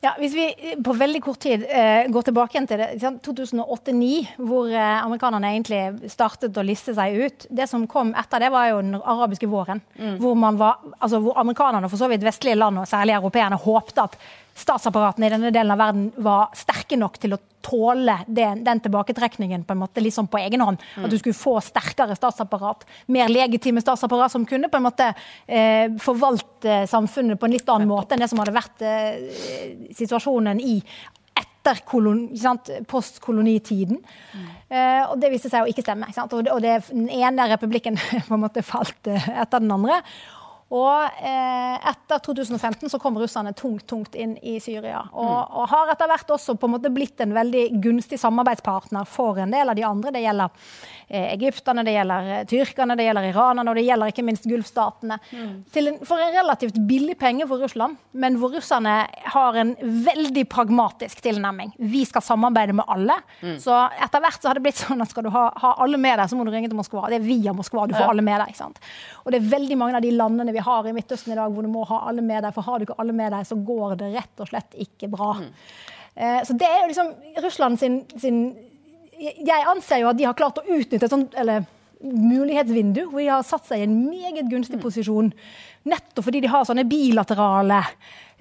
Ja, 0.01 0.15
Hvis 0.17 0.33
vi 0.33 0.77
på 0.85 0.95
veldig 0.97 1.21
kort 1.21 1.43
tid 1.45 1.67
eh, 1.69 2.07
går 2.09 2.25
tilbake 2.25 2.57
igjen 2.57 2.69
til 2.71 2.81
det, 2.81 2.87
ikke 2.97 3.11
2008-2009, 3.27 4.31
hvor 4.49 4.71
eh, 4.73 5.03
amerikanerne 5.05 5.51
egentlig 5.53 6.13
startet 6.13 6.57
å 6.57 6.65
liste 6.65 6.95
seg 6.97 7.19
ut 7.21 7.45
Det 7.53 7.67
som 7.69 7.85
kom 7.91 8.15
etter 8.17 8.41
det, 8.41 8.49
var 8.55 8.71
jo 8.71 8.79
den 8.81 8.97
arabiske 8.97 9.51
våren. 9.51 9.83
Hvor, 10.23 10.39
man 10.41 10.57
var, 10.61 10.81
altså, 10.97 11.21
hvor 11.21 11.37
amerikanerne 11.43 11.91
for 11.93 12.01
så 12.01 12.09
vidt 12.09 12.25
vestlige 12.25 12.57
land, 12.57 12.81
og 12.81 12.89
særlig 12.89 13.19
europeerne, 13.19 13.61
håpte 13.61 14.07
at 14.09 14.17
statsapparatene 14.61 15.29
i 15.29 15.33
denne 15.33 15.53
delen 15.55 15.73
av 15.75 15.81
verden 15.81 16.11
var 16.23 16.51
sterke 16.59 16.99
nok 17.01 17.19
til 17.21 17.37
å 17.37 17.41
tåle 17.65 18.17
den, 18.27 18.63
den 18.65 18.81
tilbaketrekningen 18.81 19.65
på 19.69 19.75
en 19.75 19.83
måte 19.83 20.03
liksom 20.03 20.31
på 20.33 20.41
egen 20.41 20.65
hånd. 20.65 20.81
At 21.01 21.13
du 21.13 21.19
skulle 21.21 21.37
få 21.37 21.59
sterkere 21.65 22.17
statsapparat, 22.17 22.87
mer 23.13 23.31
legitime 23.33 23.83
statsapparat 23.85 24.33
som 24.33 24.47
kunne 24.49 24.71
på 24.73 24.81
en 24.81 24.87
måte 24.89 25.13
eh, 25.47 25.93
forvalte 26.01 26.83
samfunnet 26.91 27.41
på 27.41 27.49
en 27.49 27.57
litt 27.57 27.73
annen 27.73 27.91
måte 27.91 28.17
enn 28.17 28.25
det 28.25 28.31
som 28.33 28.41
hadde 28.43 28.57
vært 28.57 28.85
eh, 28.85 29.89
situasjonen 29.97 30.61
i 30.65 30.81
etter 31.61 32.85
postkolonitiden. 32.89 34.01
Mm. 34.01 34.51
Eh, 34.69 35.03
og 35.11 35.21
det 35.21 35.31
viste 35.33 35.51
seg 35.53 35.65
å 35.65 35.71
ikke 35.71 35.85
stemme. 35.85 36.09
Ikke? 36.09 36.25
Og, 36.25 36.45
det, 36.45 36.53
og 36.55 36.63
det, 36.65 36.77
den 36.89 37.09
ene 37.13 37.49
republikken 37.53 37.99
på 38.29 38.37
en 38.37 38.45
måte 38.45 38.65
falt 38.65 39.11
eh, 39.11 39.29
etter 39.43 39.63
den 39.63 39.73
andre. 39.75 40.01
Og 40.71 41.23
eh, 41.27 41.89
etter 41.91 42.21
2015 42.23 42.93
så 42.93 42.99
kom 43.03 43.17
russerne 43.19 43.51
tungt 43.59 43.89
tungt 43.91 44.15
inn 44.15 44.37
i 44.39 44.55
Syria. 44.63 45.01
Og, 45.11 45.27
mm. 45.27 45.57
og, 45.59 45.65
har 45.73 45.91
etter 45.91 46.11
hvert 46.13 46.31
også 46.37 46.55
på 46.55 46.69
en 46.69 46.75
måte 46.77 46.93
blitt 46.95 47.19
en 47.25 47.35
veldig 47.35 47.65
gunstig 47.83 48.21
samarbeidspartner 48.23 49.09
for 49.11 49.41
en 49.43 49.51
del 49.51 49.73
av 49.73 49.79
de 49.79 49.87
andre. 49.89 50.15
Det 50.15 50.23
gjelder 50.23 50.69
egypterne, 51.11 51.83
det 51.85 51.97
gjelder 51.97 52.31
eh, 52.37 52.45
tyrkerne, 52.47 52.95
det 52.97 53.09
gjelder 53.09 53.27
iranerne 53.33 53.73
og 53.73 53.81
det 53.81 53.85
gjelder 53.89 54.13
ikke 54.13 54.25
minst 54.29 54.47
gulfstatene. 54.47 55.19
Mm. 55.35 55.99
For 56.07 56.23
en 56.23 56.37
relativt 56.37 56.79
billig 56.87 57.19
penge 57.19 57.49
for 57.51 57.63
Russland, 57.65 57.99
men 58.13 58.39
hvor 58.39 58.55
russerne 58.55 58.95
har 59.35 59.61
en 59.61 59.75
veldig 60.07 60.47
pragmatisk 60.53 61.25
tilnærming. 61.27 61.75
Vi 61.83 62.05
skal 62.07 62.23
samarbeide 62.23 62.79
med 62.79 62.87
alle. 62.87 63.19
Mm. 63.43 63.59
Så 63.63 63.75
etter 63.99 64.23
hvert 64.23 64.39
så 64.39 64.53
har 64.53 64.61
det 64.61 64.65
blitt 64.69 64.79
sånn 64.79 65.03
at 65.03 65.11
skal 65.11 65.27
du 65.27 65.33
ha, 65.35 65.49
ha, 65.59 65.75
alle 65.83 65.99
med 65.99 66.15
deg, 66.23 66.31
så 66.31 66.39
må 66.39 66.47
du 66.47 66.55
ringe 66.55 66.71
til 66.71 66.79
Moskva. 66.79 67.09
Det 67.11 67.19
er 67.19 67.27
via 67.27 67.55
Moskva 67.57 67.89
du 67.91 67.97
får 67.99 68.07
ja. 68.07 68.15
alle 68.15 68.27
med 68.27 68.39
deg. 68.39 68.55
ikke 68.55 68.63
sant? 68.63 68.79
Og 69.25 69.35
det 69.35 69.43
er 69.43 69.53
veldig 69.59 69.79
mange 69.81 69.99
av 69.99 70.07
de 70.07 70.15
landene 70.15 70.55
vi 70.55 70.61
vi 70.61 70.67
har 70.69 70.89
i 70.89 70.93
Midtøsten 70.93 71.33
i 71.33 71.39
dag, 71.39 71.53
hvor 71.53 71.65
du 71.65 71.73
må 71.73 71.85
ha 71.89 72.05
alle 72.11 72.25
med 72.25 72.45
deg. 72.45 72.55
For 72.57 72.67
har 72.67 72.79
du 72.79 72.87
ikke 72.87 72.99
alle 73.01 73.17
med 73.17 73.33
deg, 73.35 73.47
så 73.49 73.57
går 73.57 73.97
det 74.01 74.13
rett 74.17 74.43
og 74.43 74.51
slett 74.51 74.77
ikke 74.85 75.09
bra. 75.13 75.33
Mm. 75.41 75.53
Eh, 76.21 76.41
så 76.47 76.57
det 76.61 76.69
er 76.69 76.83
jo 76.83 76.91
liksom 76.91 77.13
Russland 77.45 77.81
sin, 77.81 78.01
sin, 78.21 78.43
Jeg 79.21 79.69
anser 79.69 80.01
jo 80.01 80.09
at 80.11 80.17
de 80.17 80.25
har 80.25 80.37
klart 80.39 80.63
å 80.63 80.65
utnytte 80.65 81.05
et 81.05 81.13
sånt 81.13 81.37
eller, 81.39 81.67
mulighetsvindu, 82.01 83.03
hvor 83.11 83.21
de 83.21 83.29
har 83.29 83.45
satt 83.45 83.67
seg 83.69 83.83
i 83.83 83.85
en 83.85 83.97
meget 84.09 84.49
gunstig 84.49 84.79
mm. 84.79 84.85
posisjon. 84.85 85.31
Nettopp 85.91 86.27
fordi 86.27 86.43
de 86.45 86.51
har 86.53 86.65
sånne 86.69 86.87
bilaterale 86.89 87.83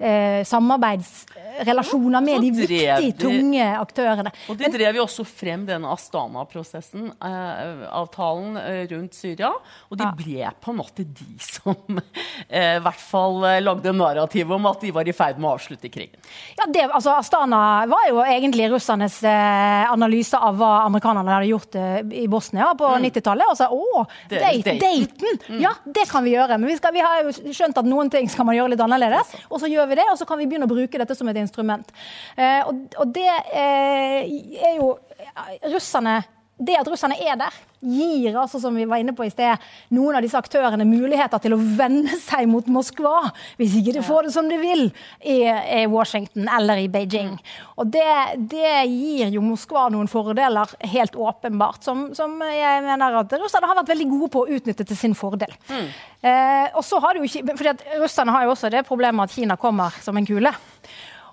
eh, 0.00 0.44
samarbeidsrelasjoner 0.44 2.20
med 2.24 2.40
de 2.44 2.50
viktige, 2.54 3.12
tunge 3.20 3.66
aktørene. 3.78 4.32
Og 4.50 4.58
De 4.58 4.70
drev 4.72 4.98
jo 4.98 5.04
også 5.04 5.26
frem 5.28 5.66
denne 5.68 5.90
Astana-prosessen, 5.92 7.10
eh, 7.12 7.84
avtalen 8.00 8.56
eh, 8.60 8.82
rundt 8.92 9.14
Syria. 9.18 9.52
Og 9.90 10.00
de 10.00 10.06
ja. 10.06 10.12
ble 10.16 10.52
på 10.60 10.72
en 10.72 10.80
måte 10.80 11.04
de 11.04 11.28
som 11.44 11.76
eh, 12.48 12.76
i 12.78 12.82
hvert 12.84 13.02
fall 13.02 13.44
eh, 13.48 13.60
lagde 13.64 13.94
narrativet 13.96 14.56
om 14.56 14.70
at 14.70 14.80
de 14.84 14.94
var 14.96 15.08
i 15.08 15.16
ferd 15.16 15.40
med 15.40 15.50
å 15.50 15.54
avslutte 15.58 15.92
krigen. 15.92 16.20
Ja, 16.58 16.68
det, 16.70 16.86
altså 16.88 17.14
Astana 17.18 17.86
var 17.90 18.08
jo 18.08 18.22
egentlig 18.24 18.70
russernes 18.72 19.20
eh, 19.26 19.84
analyse 19.90 20.38
av 20.38 20.56
hva 20.60 20.72
amerikanerne 20.86 21.36
hadde 21.36 21.50
gjort 21.50 21.78
i 22.16 22.26
Bosnia 22.30 22.72
på 22.78 22.88
mm. 22.88 23.06
90-tallet. 23.08 23.50
Og 23.50 23.58
sa 23.58 23.68
å, 23.70 24.04
Dayton! 24.30 24.78
Mm. 25.50 25.60
Ja, 25.60 25.74
det 25.84 26.06
kan 26.10 26.24
vi 26.24 26.34
gjøre. 26.34 26.56
Men 26.58 26.70
vi, 26.70 26.76
skal, 26.80 26.94
vi 26.96 27.04
har 27.04 27.22
jo 27.24 27.54
skjønt 27.54 27.78
at 27.80 27.88
noen 27.88 28.10
ting 28.12 28.28
skal 28.30 28.46
man 28.48 28.56
gjøre 28.56 28.74
litt 28.74 28.84
annerledes. 28.84 29.34
Og 29.50 29.60
så 29.62 29.70
gjør 29.70 29.89
vi 29.89 29.89
det, 29.98 30.06
og 30.10 30.18
så 30.18 30.26
kan 30.28 30.40
vi 30.40 30.48
begynne 30.50 30.68
å 30.68 30.72
bruke 30.72 31.00
dette 31.00 31.16
som 31.18 31.28
et 31.30 31.40
instrument. 31.40 31.94
Eh, 32.36 32.60
og, 32.66 33.06
det 33.14 33.28
eh, 33.56 34.28
er 34.70 34.76
jo 34.78 34.92
russerne 35.72 36.20
det 36.60 36.76
at 36.76 36.88
russerne 36.88 37.16
er 37.20 37.38
der, 37.40 37.54
gir 37.80 38.36
altså, 38.36 38.60
som 38.60 38.74
vi 38.76 38.84
var 38.84 39.00
inne 39.00 39.14
på 39.16 39.24
i 39.24 39.30
sted, 39.32 39.62
noen 39.96 40.18
av 40.18 40.24
disse 40.24 40.36
aktørene 40.36 40.84
muligheter 40.84 41.40
til 41.40 41.56
å 41.56 41.60
vende 41.60 42.18
seg 42.28 42.48
mot 42.50 42.66
Moskva, 42.70 43.30
hvis 43.60 43.78
ikke 43.80 43.96
de 43.96 44.04
får 44.04 44.28
det 44.28 44.34
som 44.34 44.50
de 44.50 44.58
vil 44.60 44.86
i, 45.24 45.38
i 45.48 45.86
Washington 45.90 46.50
eller 46.52 46.82
i 46.82 46.90
Beijing. 46.92 47.32
Og 47.80 47.88
det, 47.94 48.06
det, 48.52 48.74
gir 48.90 49.32
jo 49.32 49.44
Moskva 49.44 49.88
noen 49.92 50.10
fordeler, 50.12 50.76
helt 50.92 51.16
åpenbart, 51.16 51.82
som, 51.86 52.10
som 52.16 52.36
jeg 52.44 52.84
mener 52.84 53.20
at 53.22 53.36
russerne 53.40 53.70
har 53.70 53.80
vært 53.80 53.94
veldig 53.94 54.10
gode 54.12 54.32
på 54.34 54.44
å 54.44 54.58
utnytte 54.58 54.86
til 54.86 54.98
sin 54.98 55.16
fordel. 55.16 55.54
Mm. 55.70 55.88
Eh, 56.20 56.66
og 56.76 56.84
så 56.84 57.00
har 57.00 57.16
det 57.16 57.22
jo 57.22 57.30
ikke, 57.30 57.56
fordi 57.56 57.72
at 57.72 57.86
Russerne 58.02 58.34
har 58.34 58.44
jo 58.44 58.52
også 58.52 58.68
det 58.72 58.84
problemet 58.88 59.30
at 59.30 59.32
Kina 59.32 59.56
kommer 59.60 59.94
som 60.04 60.18
en 60.20 60.28
kule. 60.28 60.52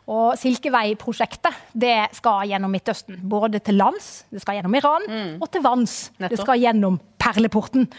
Og 0.07 0.37
Silkevei-prosjektet 0.39 1.75
det 1.75 2.07
skal 2.15 2.47
gjennom 2.47 2.71
Midtøsten. 2.71 3.19
Både 3.27 3.59
til 3.59 3.75
lands, 3.75 4.23
det 4.31 4.39
skal 4.39 4.55
gjennom 4.55 4.77
Iran, 4.79 5.03
mm. 5.03 5.33
og 5.43 5.49
til 5.51 5.63
vanns. 5.65 5.97
Nettopp. 6.15 6.31
Det 6.31 6.39
skal 6.45 6.61
gjennom 6.61 6.99
perleporten. 7.19 7.89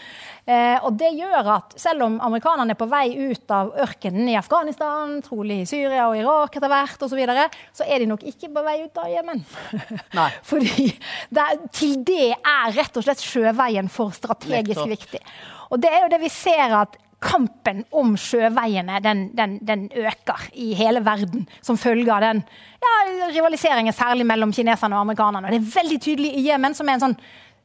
Eh, 0.49 0.79
og 0.87 0.95
det 0.97 1.11
gjør 1.19 1.51
at 1.59 1.75
selv 1.77 2.07
om 2.07 2.15
amerikanerne 2.25 2.73
er 2.73 2.79
på 2.81 2.89
vei 2.89 3.11
ut 3.29 3.53
av 3.53 3.75
ørkenen 3.85 4.31
i 4.33 4.39
Afghanistan, 4.41 5.19
trolig 5.27 5.61
i 5.63 5.67
Syria 5.69 6.07
og 6.09 6.17
Irak 6.17 6.57
etter 6.57 6.73
hvert 6.73 6.97
osv., 6.97 7.13
så, 7.13 7.19
videre, 7.19 7.45
så 7.77 7.85
er 7.85 8.01
de 8.01 8.09
nok 8.09 8.25
ikke 8.31 8.49
på 8.55 8.63
vei 8.65 8.79
ut 8.87 9.03
av 9.03 9.11
Jemen. 9.13 9.45
Fordi 10.51 10.89
det, 11.35 11.47
til 11.77 11.99
det 12.09 12.31
er 12.39 12.73
rett 12.79 12.97
og 12.97 13.05
slett 13.05 13.25
sjøveien 13.25 13.93
for 13.93 14.17
strategisk 14.17 14.81
Nettopp. 14.81 14.95
viktig. 14.97 15.23
Og 15.69 15.85
det 15.85 15.93
er 15.93 16.07
jo 16.07 16.13
det 16.15 16.23
vi 16.25 16.33
ser 16.33 16.73
at 16.79 16.97
kampen 17.23 17.83
om 17.91 18.12
sjøveiene 18.21 19.01
den, 19.03 19.25
den, 19.35 19.59
den, 19.66 19.89
øker 19.91 20.45
i 20.55 20.71
hele 20.79 21.03
verden 21.07 21.49
som 21.64 21.79
følge 21.81 22.12
av 22.14 22.23
den 22.23 22.45
ja, 22.79 22.93
rivaliseringen 23.35 23.97
særlig 23.97 24.27
mellom 24.29 24.55
kineserne 24.55 24.95
og 24.95 25.07
amerikanerne. 25.07 25.51
Det 25.51 25.59
er 25.59 25.73
veldig 25.81 25.99
tydelig 26.05 26.35
i 26.39 26.47
Jemen, 26.47 26.77
som 26.79 26.89
er 26.89 26.99
en 26.99 27.07
sånn 27.09 27.19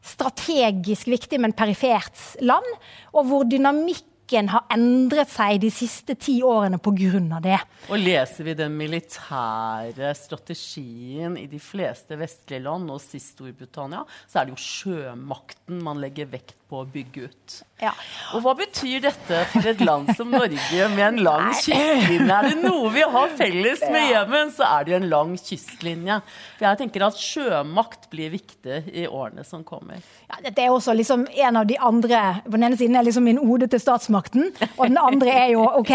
strategisk 0.03 1.07
viktig, 1.07 1.39
men 1.39 1.55
perifert 1.55 2.17
land, 2.43 2.65
og 3.13 3.29
hvor 3.29 3.47
dynamikk 3.47 4.09
har 4.33 4.63
endret 4.73 5.29
seg 5.29 5.59
de 5.61 5.69
siste 5.69 6.15
ti 6.17 6.39
årene 6.41 6.79
pga. 6.81 7.39
det. 7.43 7.59
Og 7.89 7.99
leser 7.99 8.47
vi 8.47 8.55
den 8.57 8.73
militære 8.77 10.13
strategien 10.17 11.37
i 11.37 11.45
de 11.45 11.59
fleste 11.59 12.17
vestlige 12.17 12.63
land, 12.63 12.89
og 12.89 13.01
sist 13.03 13.35
Storbritannia, 13.35 14.03
så 14.25 14.39
er 14.39 14.45
det 14.45 14.55
jo 14.55 14.63
sjømakten 14.63 15.83
man 15.83 16.01
legger 16.01 16.25
vekt 16.25 16.55
på 16.73 16.81
å 16.81 16.89
bygge 16.89 17.29
ut. 17.29 17.59
Ja. 17.83 17.91
Og 18.33 18.43
hva 18.45 18.53
betyr 18.55 19.01
dette 19.03 19.41
for 19.51 19.67
et 19.67 19.81
land 19.83 20.09
som 20.17 20.31
Norge 20.31 20.85
med 20.93 21.03
en 21.03 21.19
lang 21.25 21.49
kystlinje? 21.57 22.29
Er 22.33 22.47
det 22.47 22.61
noe 22.63 22.91
vi 22.93 23.03
har 23.15 23.33
felles 23.37 23.81
med 23.91 24.07
Jemen, 24.13 24.51
så 24.55 24.65
er 24.69 24.85
det 24.85 24.93
jo 24.93 24.99
en 25.01 25.07
lang 25.11 25.33
kystlinje. 25.37 26.19
For 26.55 26.67
jeg 26.69 26.79
tenker 26.79 27.05
at 27.09 27.19
sjømakt 27.19 28.07
blir 28.13 28.31
viktig 28.33 28.79
i 28.93 29.05
årene 29.09 29.43
som 29.45 29.65
kommer. 29.67 29.99
Ja, 30.29 30.39
dette 30.45 30.63
er 30.63 30.73
også 30.73 30.95
liksom 30.95 31.25
en 31.27 31.59
av 31.59 31.67
de 31.69 31.75
andre 31.77 32.21
På 32.45 32.55
den 32.55 32.65
ene 32.65 32.77
siden 32.79 32.95
er 32.97 33.05
liksom 33.05 33.25
min 33.27 33.41
ode 33.41 33.67
til 33.69 33.81
statsmakten, 33.81 34.47
og 34.77 34.83
den 34.87 34.97
andre 34.97 35.33
er 35.43 35.49
jo 35.53 35.65
ok, 35.81 35.91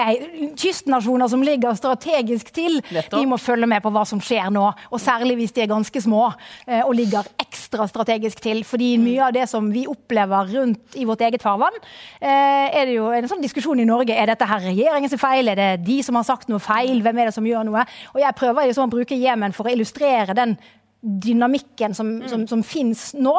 kystnasjoner 0.60 1.30
som 1.32 1.42
ligger 1.46 1.74
strategisk 1.78 2.52
til, 2.54 2.78
Nettopp. 2.92 3.18
de 3.18 3.30
må 3.30 3.38
følge 3.40 3.66
med 3.70 3.82
på 3.82 3.92
hva 3.94 4.04
som 4.08 4.20
skjer 4.22 4.52
nå. 4.54 4.66
Og 4.92 5.02
særlig 5.02 5.38
hvis 5.40 5.56
de 5.56 5.64
er 5.64 5.72
ganske 5.72 6.02
små 6.04 6.28
eh, 6.66 6.82
og 6.84 6.94
ligger 6.98 7.26
ekstra 7.40 7.88
strategisk 7.90 8.42
til. 8.44 8.62
Fordi 8.68 8.92
mye 9.00 9.30
av 9.30 9.34
det 9.34 9.48
som 9.50 9.72
vi 9.72 9.86
opplever 9.90 10.52
rundt 10.54 10.67
i 10.98 11.06
vårt 11.08 11.22
eget 11.26 11.44
farvann, 11.44 11.76
Eh, 12.20 12.80
er 12.80 12.88
det 12.88 12.96
jo 12.96 13.10
en 13.14 13.28
sånn 13.30 13.42
diskusjon 13.44 13.78
i 13.78 13.86
Norge. 13.86 14.14
Er 14.14 14.26
dette 14.30 14.46
her 14.48 14.64
regjeringens 14.64 15.14
feil? 15.20 15.48
Er 15.52 15.58
det 15.58 15.68
de 15.86 16.00
som 16.02 16.18
har 16.18 16.26
sagt 16.26 16.50
noe 16.50 16.62
feil? 16.62 16.98
Hvem 17.04 17.20
er 17.20 17.30
det 17.30 17.36
som 17.36 17.46
gjør 17.46 17.68
noe? 17.68 17.84
Og 18.14 18.20
jeg 18.22 18.38
prøver 18.38 18.68
liksom 18.68 18.88
å 18.88 18.92
bruke 18.92 19.18
Jemen 19.18 19.54
for 19.56 19.68
å 19.68 19.74
illustrere 19.74 20.36
den 20.36 20.56
dynamikken 20.98 21.94
som, 21.94 22.16
mm. 22.18 22.28
som, 22.32 22.46
som 22.50 22.64
fins 22.66 23.12
nå. 23.14 23.34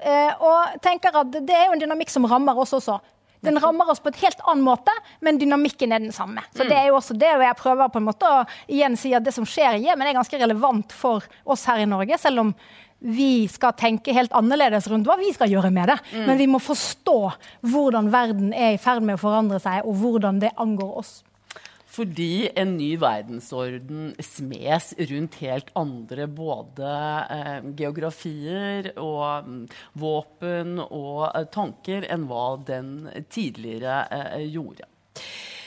Eh, 0.00 0.32
og 0.40 0.78
tenker 0.84 1.20
at 1.22 1.34
det 1.34 1.56
er 1.56 1.68
jo 1.68 1.76
en 1.76 1.84
dynamikk 1.84 2.12
som 2.12 2.28
rammer 2.28 2.56
oss 2.58 2.72
også. 2.78 3.02
Den 3.42 3.58
rammer 3.58 3.88
oss 3.90 3.98
på 3.98 4.12
et 4.12 4.20
helt 4.22 4.42
annen 4.46 4.62
måte, 4.62 4.92
men 5.20 5.38
dynamikken 5.40 5.92
er 5.92 6.04
den 6.04 6.14
samme. 6.14 6.44
Så 6.54 6.62
Det 6.62 6.76
er 6.78 6.92
jo 6.92 6.98
også 7.00 7.16
det, 7.18 7.32
og 7.34 7.42
jeg 7.42 7.58
prøver 7.58 7.90
på 7.90 7.98
en 7.98 8.06
måte 8.06 8.28
å 8.28 8.44
igjen 8.70 8.94
si 8.96 9.10
at 9.18 9.26
det 9.26 9.34
som 9.34 9.46
skjer 9.48 9.80
i 9.80 9.88
Jemen, 9.88 10.06
er 10.06 10.14
ganske 10.14 10.38
relevant 10.38 10.94
for 10.94 11.26
oss 11.42 11.66
her 11.66 11.82
i 11.82 11.88
Norge. 11.90 12.16
Selv 12.22 12.44
om 12.44 12.52
vi 13.02 13.48
skal 13.50 13.74
tenke 13.78 14.14
helt 14.14 14.32
annerledes 14.36 14.86
rundt 14.90 15.08
hva 15.08 15.18
vi 15.20 15.32
skal 15.34 15.50
gjøre 15.50 15.72
med 15.74 15.90
det. 15.90 15.98
Mm. 16.12 16.24
Men 16.28 16.40
vi 16.40 16.48
må 16.50 16.62
forstå 16.62 17.18
hvordan 17.72 18.12
verden 18.14 18.54
er 18.54 18.76
i 18.76 18.80
ferd 18.80 19.04
med 19.04 19.18
å 19.18 19.22
forandre 19.22 19.60
seg, 19.62 19.82
og 19.86 19.98
hvordan 20.00 20.40
det 20.42 20.54
angår 20.62 20.98
oss. 21.02 21.20
Fordi 21.92 22.48
en 22.56 22.76
ny 22.78 22.94
verdensorden 22.96 24.14
smes 24.24 24.92
rundt 25.10 25.34
helt 25.42 25.68
andre 25.76 26.24
både 26.24 26.92
eh, 27.34 27.66
geografier 27.76 28.88
og 28.94 29.48
mm, 29.48 29.58
våpen 30.00 30.78
og 30.86 31.26
eh, 31.26 31.44
tanker 31.52 32.06
enn 32.08 32.24
hva 32.30 32.46
den 32.64 32.94
tidligere 33.28 34.06
eh, 34.08 34.46
gjorde. 34.54 34.88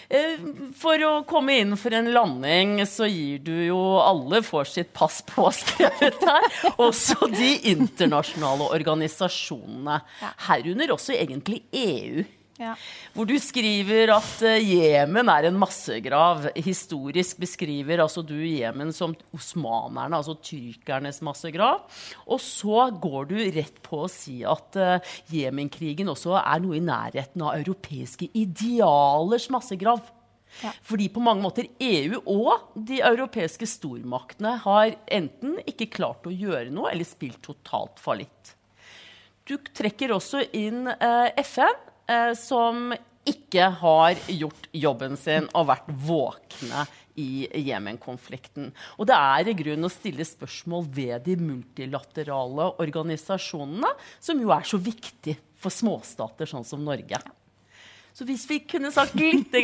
Eh, 0.10 0.38
for 0.78 1.02
å 1.06 1.12
komme 1.28 1.58
inn 1.62 1.74
for 1.80 1.96
en 1.98 2.12
landing, 2.14 2.78
så 2.86 3.08
gir 3.10 3.42
du 3.46 3.54
jo 3.68 3.80
Alle 4.02 4.42
får 4.46 4.70
sitt 4.70 4.94
pass 4.94 5.22
påskrevet 5.30 6.22
her. 6.30 6.48
Også 6.88 7.30
de 7.34 7.52
internasjonale 7.72 8.70
organisasjonene. 8.76 10.00
Herunder 10.48 10.94
også 10.94 11.16
egentlig 11.18 11.64
EU. 11.76 12.26
Ja. 12.56 12.72
Hvor 13.12 13.28
du 13.28 13.34
skriver 13.42 14.14
at 14.16 14.44
uh, 14.46 14.56
Jemen 14.64 15.28
er 15.32 15.50
en 15.50 15.58
massegrav. 15.60 16.46
Historisk 16.56 17.42
beskriver 17.44 18.00
altså 18.00 18.24
du 18.24 18.38
Jemen 18.40 18.94
som 18.96 19.16
osmanerne, 19.36 20.16
altså 20.16 20.38
tyrkernes 20.40 21.20
massegrav. 21.26 21.84
Og 22.24 22.40
så 22.40 22.88
går 22.96 23.32
du 23.32 23.36
rett 23.58 23.82
på 23.84 24.06
å 24.06 24.12
si 24.12 24.40
at 24.48 24.80
uh, 24.80 25.16
Jemenkrigen 25.32 26.12
også 26.14 26.38
er 26.40 26.64
noe 26.64 26.80
i 26.80 26.84
nærheten 26.86 27.44
av 27.44 27.58
europeiske 27.60 28.30
idealers 28.32 29.50
massegrav. 29.52 30.06
Ja. 30.64 30.72
Fordi 30.88 31.10
på 31.12 31.20
mange 31.20 31.44
måter 31.44 31.68
EU 31.84 32.22
og 32.32 32.78
de 32.88 33.02
europeiske 33.04 33.68
stormaktene 33.68 34.54
har 34.64 34.94
enten 35.12 35.58
ikke 35.68 35.90
klart 35.98 36.24
å 36.24 36.32
gjøre 36.32 36.72
noe 36.72 36.94
eller 36.94 37.08
spilt 37.08 37.42
totalt 37.44 38.00
fallitt. 38.00 38.54
Du 39.44 39.58
trekker 39.60 40.16
også 40.16 40.46
inn 40.56 40.88
eh, 40.88 41.44
FN 41.44 41.76
eh, 42.08 42.34
som 42.38 42.94
ikke 43.26 43.70
har 43.82 44.20
gjort 44.30 44.68
jobben 44.76 45.18
sin 45.18 45.48
og 45.58 45.70
vært 45.72 45.88
våkne 46.06 46.86
i 47.18 47.48
Jemen-konflikten. 47.66 48.70
Og 49.00 49.08
det 49.10 49.16
er 49.16 49.50
i 49.50 49.56
grunn 49.58 49.88
å 49.88 49.92
stille 49.92 50.26
spørsmål 50.28 50.86
ved 50.94 51.26
de 51.26 51.38
multilaterale 51.40 52.70
organisasjonene, 52.84 53.90
som 54.20 54.42
jo 54.42 54.52
er 54.54 54.68
så 54.68 54.80
viktig 54.82 55.38
for 55.58 55.74
småstater 55.74 56.50
sånn 56.50 56.68
som 56.68 56.84
Norge. 56.86 57.22
Så 58.16 58.28
hvis 58.28 58.46
vi 58.48 58.62
kunne 58.64 58.94
sagt 58.96 59.18
litt 59.20 59.56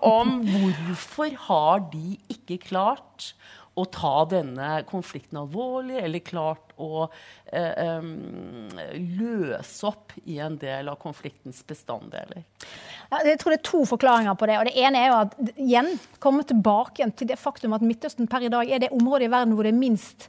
om 0.00 0.38
hvorfor 0.46 1.34
har 1.48 1.82
de 1.92 2.16
ikke 2.32 2.60
klart 2.70 3.32
å 3.78 3.84
ta 3.84 4.24
denne 4.30 4.78
konflikten 4.88 5.42
alvorlig, 5.42 5.98
eller 6.00 6.24
klart 6.24 6.67
å 6.78 7.06
eh, 7.52 7.98
um, 7.98 8.68
løse 9.18 9.86
opp 9.88 10.14
i 10.24 10.38
en 10.42 10.58
del 10.60 10.90
av 10.90 10.98
konfliktens 11.02 11.60
bestanddeler? 11.66 12.44
Jeg 13.08 13.38
tror 13.40 13.54
det 13.54 13.60
er 13.60 13.66
to 13.70 13.82
forklaringer 13.88 14.36
på 14.38 14.48
det. 14.50 14.58
og 14.58 14.68
Det 14.68 14.76
ene 14.84 15.02
er 15.02 15.10
jo 15.10 15.18
at 15.22 15.36
igjen 15.56 15.90
komme 16.22 16.46
tilbake 16.48 17.10
til 17.18 17.30
det 17.30 17.40
faktum 17.40 17.76
at 17.76 17.84
Midtøsten 17.84 18.28
per 18.30 18.46
i 18.46 18.52
dag 18.52 18.70
er 18.70 18.84
det 18.84 18.94
området 18.94 19.28
i 19.28 19.32
verden 19.32 19.56
hvor 19.56 19.66
det 19.66 19.74
er 19.74 19.80
minst 19.80 20.28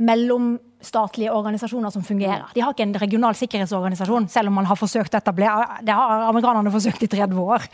mellomstatlige 0.00 1.32
organisasjoner 1.32 1.92
som 1.92 2.04
fungerer. 2.04 2.46
De 2.54 2.62
har 2.64 2.72
ikke 2.72 2.86
en 2.86 2.94
regional 3.02 3.36
sikkerhetsorganisasjon, 3.36 4.28
selv 4.32 4.48
om 4.48 4.56
man 4.56 4.68
har 4.68 4.78
forsøkt 4.80 5.12
å 5.12 5.18
etablere 5.20 5.80
Det 5.84 5.96
har 5.96 6.24
amerikanerne 6.28 6.72
forsøkt 6.72 7.04
i 7.04 7.10
30 7.12 7.40
år. 7.42 7.66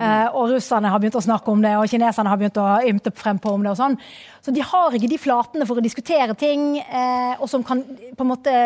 Uh, 0.00 0.26
og 0.36 0.52
russerne 0.52 0.90
har 0.92 1.00
begynt 1.00 1.16
å 1.16 1.24
snakke 1.24 1.52
om 1.52 1.62
det, 1.64 1.72
og 1.80 1.88
kineserne 1.88 2.28
har 2.32 2.40
begynt 2.40 2.60
å 2.60 2.66
ymte 2.90 3.12
frempå 3.16 3.54
om 3.56 3.64
det. 3.64 3.72
og 3.72 3.80
sånn. 3.80 3.96
Så 4.44 4.52
de 4.52 4.64
har 4.72 4.96
ikke 4.96 5.08
de 5.08 5.20
flatene 5.20 5.68
for 5.68 5.80
å 5.80 5.84
diskutere 5.84 6.36
ting, 6.36 6.74
uh, 6.82 7.40
og 7.40 7.48
som 7.48 7.64
kan 7.64 7.80
på 7.80 8.26
en 8.26 8.32
måte 8.34 8.56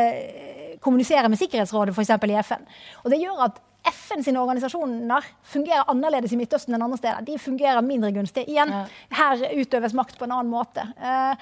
kommunisere 0.82 1.30
med 1.30 1.38
Sikkerhetsrådet, 1.38 1.94
f.eks. 1.94 2.10
i 2.10 2.40
FN. 2.42 2.66
Og 3.04 3.14
det 3.14 3.20
gjør 3.22 3.46
at 3.46 3.62
FN 3.84 4.24
sine 4.24 4.40
organisasjoner 4.40 5.26
fungerer 5.46 5.86
annerledes 5.92 6.32
i 6.32 6.38
Midtøsten 6.40 6.74
enn 6.74 6.82
andre 6.82 6.98
steder. 6.98 7.22
De 7.26 7.38
fungerer 7.38 7.84
mindre 7.84 8.10
gunstig. 8.16 8.46
Igjen, 8.48 8.72
her 9.14 9.46
utøves 9.54 9.94
makt 9.94 10.18
på 10.18 10.26
en 10.26 10.34
annen 10.34 10.50
måte. 10.50 10.88
Uh, 10.98 11.36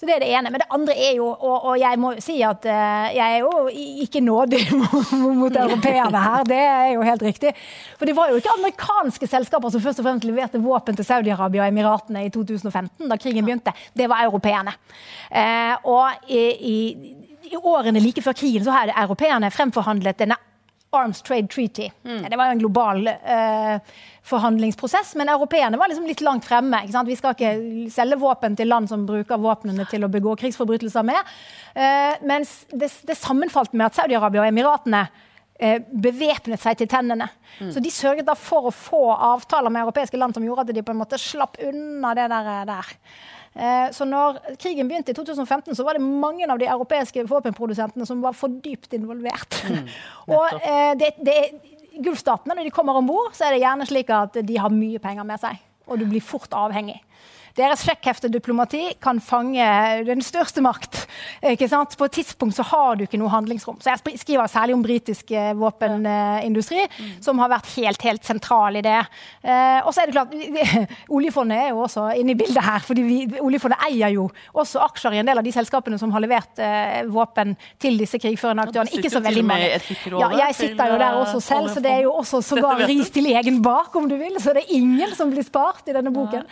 så 0.00 0.06
Det 0.06 0.14
er 0.16 0.22
det 0.24 0.30
ene. 0.34 0.50
Men 0.50 0.60
det 0.60 0.66
andre 0.74 0.94
er 0.98 1.12
jo, 1.16 1.26
og, 1.28 1.64
og 1.70 1.74
jeg 1.78 1.98
må 2.02 2.12
si 2.22 2.40
at 2.42 2.66
uh, 2.66 3.04
jeg 3.14 3.36
er 3.36 3.44
jo 3.44 3.68
ikke 4.02 4.20
nådig 4.20 4.62
mot 5.40 5.54
europeerne 5.54 6.22
her, 6.24 6.46
det 6.48 6.58
er 6.60 6.88
jo 6.96 7.04
helt 7.06 7.22
riktig. 7.22 7.52
For 7.98 8.10
det 8.10 8.16
var 8.16 8.32
jo 8.32 8.40
ikke 8.40 8.56
amerikanske 8.58 9.28
selskaper 9.30 9.70
som 9.70 9.84
først 9.84 10.02
og 10.02 10.08
fremst 10.08 10.26
leverte 10.26 10.62
våpen 10.62 10.98
til 10.98 11.06
Saudi-Arabia 11.06 11.62
og 11.62 11.70
Emiratene 11.70 12.24
i 12.26 12.32
2015, 12.34 13.06
da 13.08 13.18
krigen 13.20 13.46
begynte. 13.46 13.74
Det 13.94 14.10
var 14.10 14.24
europeerne. 14.26 14.74
Uh, 15.30 15.86
og 15.94 16.26
i, 16.26 16.42
i, 16.42 16.76
i, 17.52 17.56
årene 17.62 18.02
like 18.02 18.22
før 18.24 18.34
krigen 18.34 18.66
så 18.66 18.74
har 18.74 18.90
europeerne 18.96 19.52
fremforhandlet 19.54 20.18
denne 20.24 20.40
Arms 20.96 21.22
Trade 21.22 21.48
Treaty. 21.48 21.90
Mm. 22.04 22.22
Det 22.30 22.38
var 22.38 22.48
jo 22.48 22.54
en 22.56 22.62
global 22.62 23.08
uh, 23.08 23.94
forhandlingsprosess, 24.24 25.14
men 25.20 25.28
europeerne 25.32 25.78
var 25.80 25.90
liksom 25.90 26.06
litt 26.08 26.22
langt 26.24 26.46
fremme. 26.48 26.80
Vi 27.06 27.16
skal 27.18 27.36
ikke 27.36 27.52
selge 27.92 28.18
våpen 28.20 28.56
til 28.56 28.70
land 28.70 28.90
som 28.90 29.04
bruker 29.08 29.42
våpnene 29.42 29.86
til 29.90 30.06
å 30.06 30.10
begå 30.12 30.36
krigsforbrytelser 30.40 31.06
med. 31.06 31.34
Uh, 31.76 32.14
mens 32.26 32.62
det, 32.72 32.92
det 33.08 33.18
sammenfalt 33.20 33.76
med 33.76 33.88
at 33.90 34.00
Saudi-Arabia 34.00 34.44
og 34.44 34.50
Emiratene 34.50 35.04
uh, 35.10 35.78
bevæpnet 35.90 36.62
seg 36.62 36.80
til 36.80 36.90
tennene. 36.90 37.28
Mm. 37.60 37.70
Så 37.74 37.84
de 37.84 37.92
sørget 37.94 38.28
da 38.28 38.38
for 38.38 38.70
å 38.70 38.74
få 38.74 39.06
avtaler 39.14 39.72
med 39.74 39.84
europeiske 39.84 40.20
land 40.20 40.36
som 40.36 40.46
gjorde 40.46 40.68
at 40.68 40.76
de 40.76 40.86
på 40.86 40.94
en 40.94 41.02
måte 41.02 41.20
slapp 41.20 41.60
unna 41.62 42.14
det 42.18 42.28
der. 42.32 42.52
der. 42.70 42.98
Eh, 43.54 43.90
så 43.94 44.06
når 44.08 44.40
krigen 44.58 44.88
begynte 44.90 45.14
i 45.14 45.16
2015, 45.16 45.76
så 45.78 45.86
var 45.86 45.94
det 45.94 46.02
mange 46.02 46.46
av 46.50 46.58
de 46.58 46.66
europeiske 46.66 47.22
våpenprodusentene 47.30 48.06
som 48.08 48.22
var 48.24 48.34
for 48.34 48.50
dypt 48.64 48.96
involvert. 48.98 49.60
Mm, 49.70 49.86
og 50.34 50.58
eh, 50.58 50.92
det, 50.98 51.14
det, 51.22 51.38
Gulfstatene, 51.94 52.56
når 52.56 52.66
de 52.66 52.74
kommer 52.74 52.98
om 52.98 53.06
bord, 53.06 53.30
så 53.38 53.46
er 53.46 53.54
det 53.54 53.62
gjerne 53.62 53.86
slik 53.86 54.10
at 54.10 54.40
de 54.42 54.58
har 54.58 54.74
mye 54.74 54.98
penger 55.02 55.26
med 55.28 55.42
seg. 55.42 55.60
Og 55.86 56.00
du 56.00 56.08
blir 56.10 56.24
fort 56.24 56.54
avhengig. 56.56 56.98
Deres 57.54 57.84
sjekkhefte-diplomati 57.86 58.96
kan 59.02 59.20
fange 59.22 59.64
den 60.08 60.22
største 60.26 60.62
makt. 60.64 61.04
På 61.40 62.06
et 62.08 62.16
tidspunkt 62.16 62.56
så 62.56 62.64
har 62.66 62.96
du 62.98 63.04
ikke 63.04 63.20
noe 63.20 63.30
handlingsrom. 63.30 63.76
Så 63.82 63.92
Jeg 63.92 64.18
skriver 64.18 64.50
særlig 64.50 64.74
om 64.74 64.82
britisk 64.82 65.30
eh, 65.30 65.52
våpenindustri, 65.54 66.82
mm. 66.88 67.12
som 67.22 67.38
har 67.38 67.52
vært 67.52 67.70
helt 67.76 68.02
helt 68.02 68.26
sentral 68.26 68.78
i 68.80 68.82
det. 68.84 68.98
Eh, 69.42 69.80
og 69.84 69.92
så 69.94 70.02
er 70.02 70.10
det 70.10 70.16
klart, 70.16 70.34
Oljefondet 71.16 71.60
er 71.60 71.70
jo 71.70 71.84
også 71.84 72.08
inne 72.18 72.34
i 72.34 72.38
bildet 72.38 72.64
her. 72.64 72.82
fordi 72.82 73.04
vi, 73.06 73.18
Oljefondet 73.40 73.86
eier 73.86 74.14
jo 74.16 74.28
også 74.52 74.82
aksjer 74.88 75.14
i 75.14 75.20
en 75.22 75.30
del 75.30 75.38
av 75.38 75.46
de 75.46 75.52
selskapene 75.54 75.98
som 76.00 76.10
har 76.14 76.24
levert 76.24 76.58
eh, 76.58 77.04
våpen 77.06 77.54
til 77.78 78.00
disse 78.00 78.18
krigførende 78.18 78.66
aktørene. 78.66 78.98
Ikke 78.98 79.12
så 79.12 79.22
veldig 79.22 79.44
mange. 79.46 79.70
Ja, 80.18 80.32
jeg 80.42 80.58
sitter 80.58 80.90
jo 80.90 80.98
der 80.98 81.20
også 81.20 81.38
selv, 81.44 81.70
så 81.70 81.84
det 81.84 81.92
er 81.92 82.08
jo 82.08 82.16
også 82.18 82.42
sågar 82.42 82.82
ris 82.88 83.14
til 83.14 83.30
egen 83.30 83.62
bak, 83.62 83.94
om 83.94 84.10
du 84.10 84.18
vil. 84.18 84.40
Så 84.42 84.56
det 84.56 84.66
er 84.66 84.74
ingen 84.80 85.14
som 85.14 85.30
blir 85.30 85.46
spart 85.46 85.86
i 85.86 85.94
denne 85.94 86.10
boken. 86.14 86.42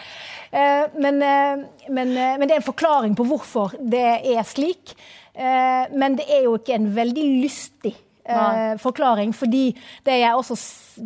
Eh, 0.52 0.91
men, 0.98 1.22
eh, 1.22 1.64
men, 1.88 2.16
eh, 2.16 2.38
men, 2.38 2.46
det 2.48 2.56
er 2.56 2.60
en 2.60 2.70
forklaring 2.70 3.16
på 3.16 3.26
hvorfor 3.28 3.76
det 3.78 4.06
er 4.34 4.42
slik. 4.46 4.96
Men 5.32 6.18
det 6.18 6.26
er 6.28 6.42
jo 6.44 6.58
ikke 6.58 6.74
en 6.76 6.90
veldig 6.92 7.22
lystig 7.40 7.94
Nei. 8.28 8.74
forklaring. 8.76 9.30
fordi 9.32 9.70
det 10.04 10.18
er 10.20 10.34
også, 10.36 10.58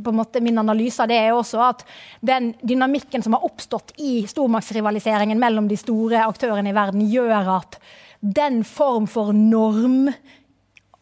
på 0.03 0.11
en 0.11 0.19
måte 0.19 0.43
Min 0.43 0.59
analyse 0.59 1.07
det 1.07 1.15
er 1.15 1.29
jo 1.29 1.37
også 1.45 1.61
at 1.63 1.85
den 2.21 2.49
dynamikken 2.59 3.23
som 3.23 3.37
har 3.37 3.47
oppstått 3.47 3.93
i 4.03 4.27
stormaktsrivaliseringen 4.27 5.39
mellom 5.39 5.69
de 5.69 5.79
store 5.79 6.27
aktørene 6.27 6.75
i 6.75 6.75
verden, 6.75 7.07
gjør 7.07 7.53
at 7.55 7.79
den 8.21 8.65
form 8.65 9.07
for 9.07 9.31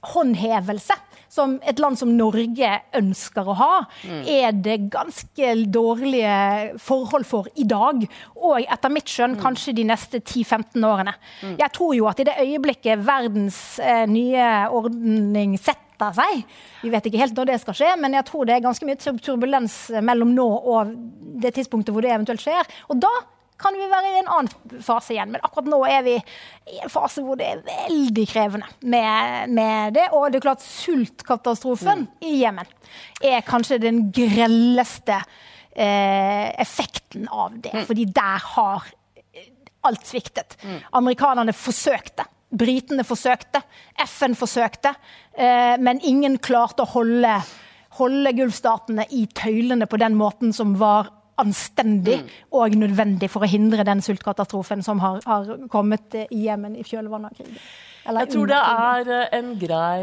normhåndhevelse 0.05 0.95
som 1.29 1.57
et 1.67 1.81
land 1.83 1.99
som 1.99 2.13
Norge 2.15 2.69
ønsker 2.95 3.49
å 3.49 3.57
ha, 3.59 3.71
mm. 4.07 4.21
er 4.29 4.53
det 4.53 4.77
ganske 4.93 5.55
dårlige 5.67 6.79
forhold 6.79 7.27
for 7.27 7.49
i 7.59 7.65
dag. 7.67 8.05
Og 8.37 8.61
etter 8.63 8.93
mitt 8.93 9.11
skjønn 9.11 9.35
mm. 9.35 9.41
kanskje 9.43 9.75
de 9.75 9.87
neste 9.89 10.21
10-15 10.21 10.79
årene. 10.87 11.17
Mm. 11.43 11.57
Jeg 11.59 11.75
tror 11.75 11.97
jo 11.99 12.07
at 12.07 12.23
i 12.23 12.29
det 12.29 12.37
øyeblikket 12.39 13.03
verdens 13.03 13.81
eh, 13.83 14.05
nye 14.07 14.69
ordning 14.71 15.59
setter 15.59 16.15
seg. 16.15 16.47
Vi 16.85 16.95
vet 16.95 17.11
ikke 17.11 17.23
helt 17.23 17.37
når 17.39 17.51
det 17.51 17.61
skal 17.65 17.81
skje, 17.81 17.93
men 17.99 18.15
jeg 18.15 18.29
tror 18.31 18.47
det 18.47 18.55
er 18.55 18.67
ganske 18.69 18.87
mye 18.87 19.19
turbulens 19.19 19.79
mellom 20.05 20.35
nå 20.37 20.47
og 20.47 20.95
det 21.43 21.57
tidspunktet 21.57 21.95
hvor 21.95 22.05
det 22.05 22.15
eventuelt 22.15 22.43
skjer. 22.45 22.69
Og 22.95 23.03
da 23.03 23.11
kan 23.61 23.77
vi 23.79 23.87
være 23.91 24.11
i 24.11 24.19
en 24.21 24.31
annen 24.35 24.83
fase 24.83 25.15
igjen. 25.15 25.31
Men 25.35 25.45
akkurat 25.47 25.71
nå 25.71 25.79
er 25.87 26.03
vi 26.07 26.17
i 26.19 26.81
en 26.83 26.93
fase 26.93 27.23
hvor 27.25 27.39
det 27.39 27.51
er 27.53 27.63
veldig 27.67 28.27
krevende 28.31 28.69
med, 28.83 29.55
med 29.55 29.97
det. 29.99 30.09
Og 30.17 30.29
det 30.31 30.41
er 30.41 30.47
klart 30.49 30.65
sultkatastrofen 30.65 32.05
mm. 32.05 32.13
i 32.27 32.35
Jemen 32.43 32.71
er 33.25 33.47
kanskje 33.47 33.81
den 33.83 34.09
grelleste 34.15 35.21
eh, 35.71 36.51
effekten 36.61 37.29
av 37.31 37.57
det. 37.57 37.75
Mm. 37.75 37.89
Fordi 37.89 38.07
der 38.17 38.47
har 38.57 38.93
alt 39.85 40.07
sviktet. 40.07 40.57
Mm. 40.63 40.79
Amerikanerne 41.01 41.55
forsøkte. 41.57 42.27
Britene 42.55 43.05
forsøkte. 43.07 43.63
FN 44.07 44.37
forsøkte. 44.39 44.95
Eh, 45.33 45.75
men 45.79 46.03
ingen 46.03 46.39
klarte 46.43 46.85
å 46.85 46.93
holde, 46.95 47.37
holde 48.01 48.35
Gulfstatene 48.39 49.07
i 49.15 49.27
tøylene 49.35 49.89
på 49.91 50.01
den 50.01 50.19
måten 50.19 50.55
som 50.57 50.77
var 50.81 51.13
anstendig 51.41 52.20
mm. 52.22 52.28
og 52.55 52.76
nødvendig 52.78 53.30
for 53.32 53.45
å 53.45 53.51
hindre 53.51 53.87
den 53.87 54.03
sultkatastrofen 54.05 54.85
som 54.87 55.03
har, 55.03 55.20
har 55.26 55.66
kommet 55.72 56.14
i 56.28 56.45
Jemen 56.47 56.76
i 56.78 56.85
kjølvannet 56.87 57.32
av 57.32 57.39
krigen. 57.39 57.59
jeg 58.05 58.30
tror 58.35 58.51
det 58.51 58.61
er 58.61 59.49
grei, 59.61 60.01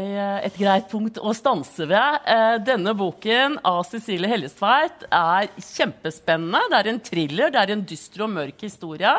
et 0.48 0.58
greit 0.58 0.88
punkt 0.90 1.20
å 1.22 1.34
stanse 1.36 1.86
ved. 1.88 2.18
Eh, 2.26 2.56
denne 2.66 2.94
boken 2.98 3.60
av 3.68 3.84
Cecilie 3.88 4.30
Hellestveit 4.32 5.06
er 5.08 5.48
kjempespennende. 5.56 6.64
Det 6.72 6.80
er 6.80 6.90
en 6.92 7.04
thriller, 7.10 7.54
det 7.54 7.62
er 7.62 7.76
en 7.76 7.86
dyster 7.86 8.26
og 8.26 8.34
mørk 8.34 8.66
historie. 8.66 9.14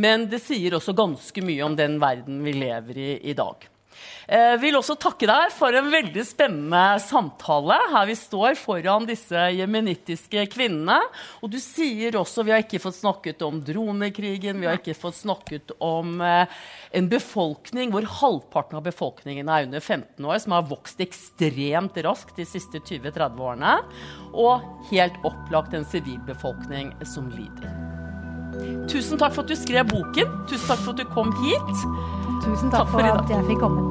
Men 0.00 0.26
det 0.30 0.42
sier 0.42 0.74
også 0.74 0.96
ganske 0.96 1.44
mye 1.44 1.68
om 1.68 1.78
den 1.78 2.00
verden 2.02 2.42
vi 2.46 2.56
lever 2.64 2.98
i 2.98 3.12
i 3.30 3.36
dag. 3.36 3.68
Eh, 4.28 4.54
vil 4.60 4.76
også 4.78 4.96
takke 5.00 5.28
deg 5.28 5.52
for 5.52 5.76
en 5.76 5.90
veldig 5.92 6.24
spennende 6.26 6.98
samtale 7.04 7.76
her 7.92 8.08
vi 8.08 8.16
står 8.18 8.56
foran 8.56 9.08
disse 9.08 9.46
jemenittiske 9.56 10.46
kvinnene. 10.52 10.98
Og 11.44 11.52
du 11.52 11.58
sier 11.62 12.16
også 12.18 12.46
vi 12.46 12.54
har 12.54 12.64
ikke 12.64 12.82
fått 12.82 12.98
snakket 13.02 13.44
om 13.44 13.60
dronekrigen, 13.64 14.60
vi 14.62 14.68
har 14.70 14.80
ikke 14.80 14.96
fått 14.96 15.20
snakket 15.20 15.74
om 15.84 16.16
eh, 16.24 16.46
en 16.94 17.10
befolkning 17.10 17.92
hvor 17.94 18.08
halvparten 18.20 18.80
av 18.80 18.86
befolkningen 18.88 19.50
er 19.50 19.68
under 19.68 19.82
15 19.82 20.24
år, 20.24 20.38
som 20.42 20.56
har 20.56 20.68
vokst 20.70 21.02
ekstremt 21.04 21.98
raskt 22.06 22.38
de 22.40 22.48
siste 22.48 22.80
20-30 22.80 23.44
årene. 23.44 23.76
Og 24.32 24.88
helt 24.90 25.20
opplagt 25.26 25.76
en 25.76 25.86
sivilbefolkning 25.88 26.94
som 27.08 27.28
lider. 27.34 27.93
Tusen 28.88 29.18
takk 29.18 29.34
for 29.34 29.42
at 29.42 29.50
du 29.50 29.56
skrev 29.58 29.84
boken. 29.90 30.32
Tusen 30.50 30.66
takk 30.68 30.80
for 30.84 30.94
at 30.94 31.02
du 31.02 31.04
kom 31.14 31.32
hit. 31.42 31.84
Tusen 32.44 32.70
takk, 32.70 32.84
takk 32.84 32.92
for, 32.92 33.00
for 33.00 33.22
at 33.24 33.32
jeg 33.32 33.46
fikk 33.48 33.64
komme. 33.64 33.84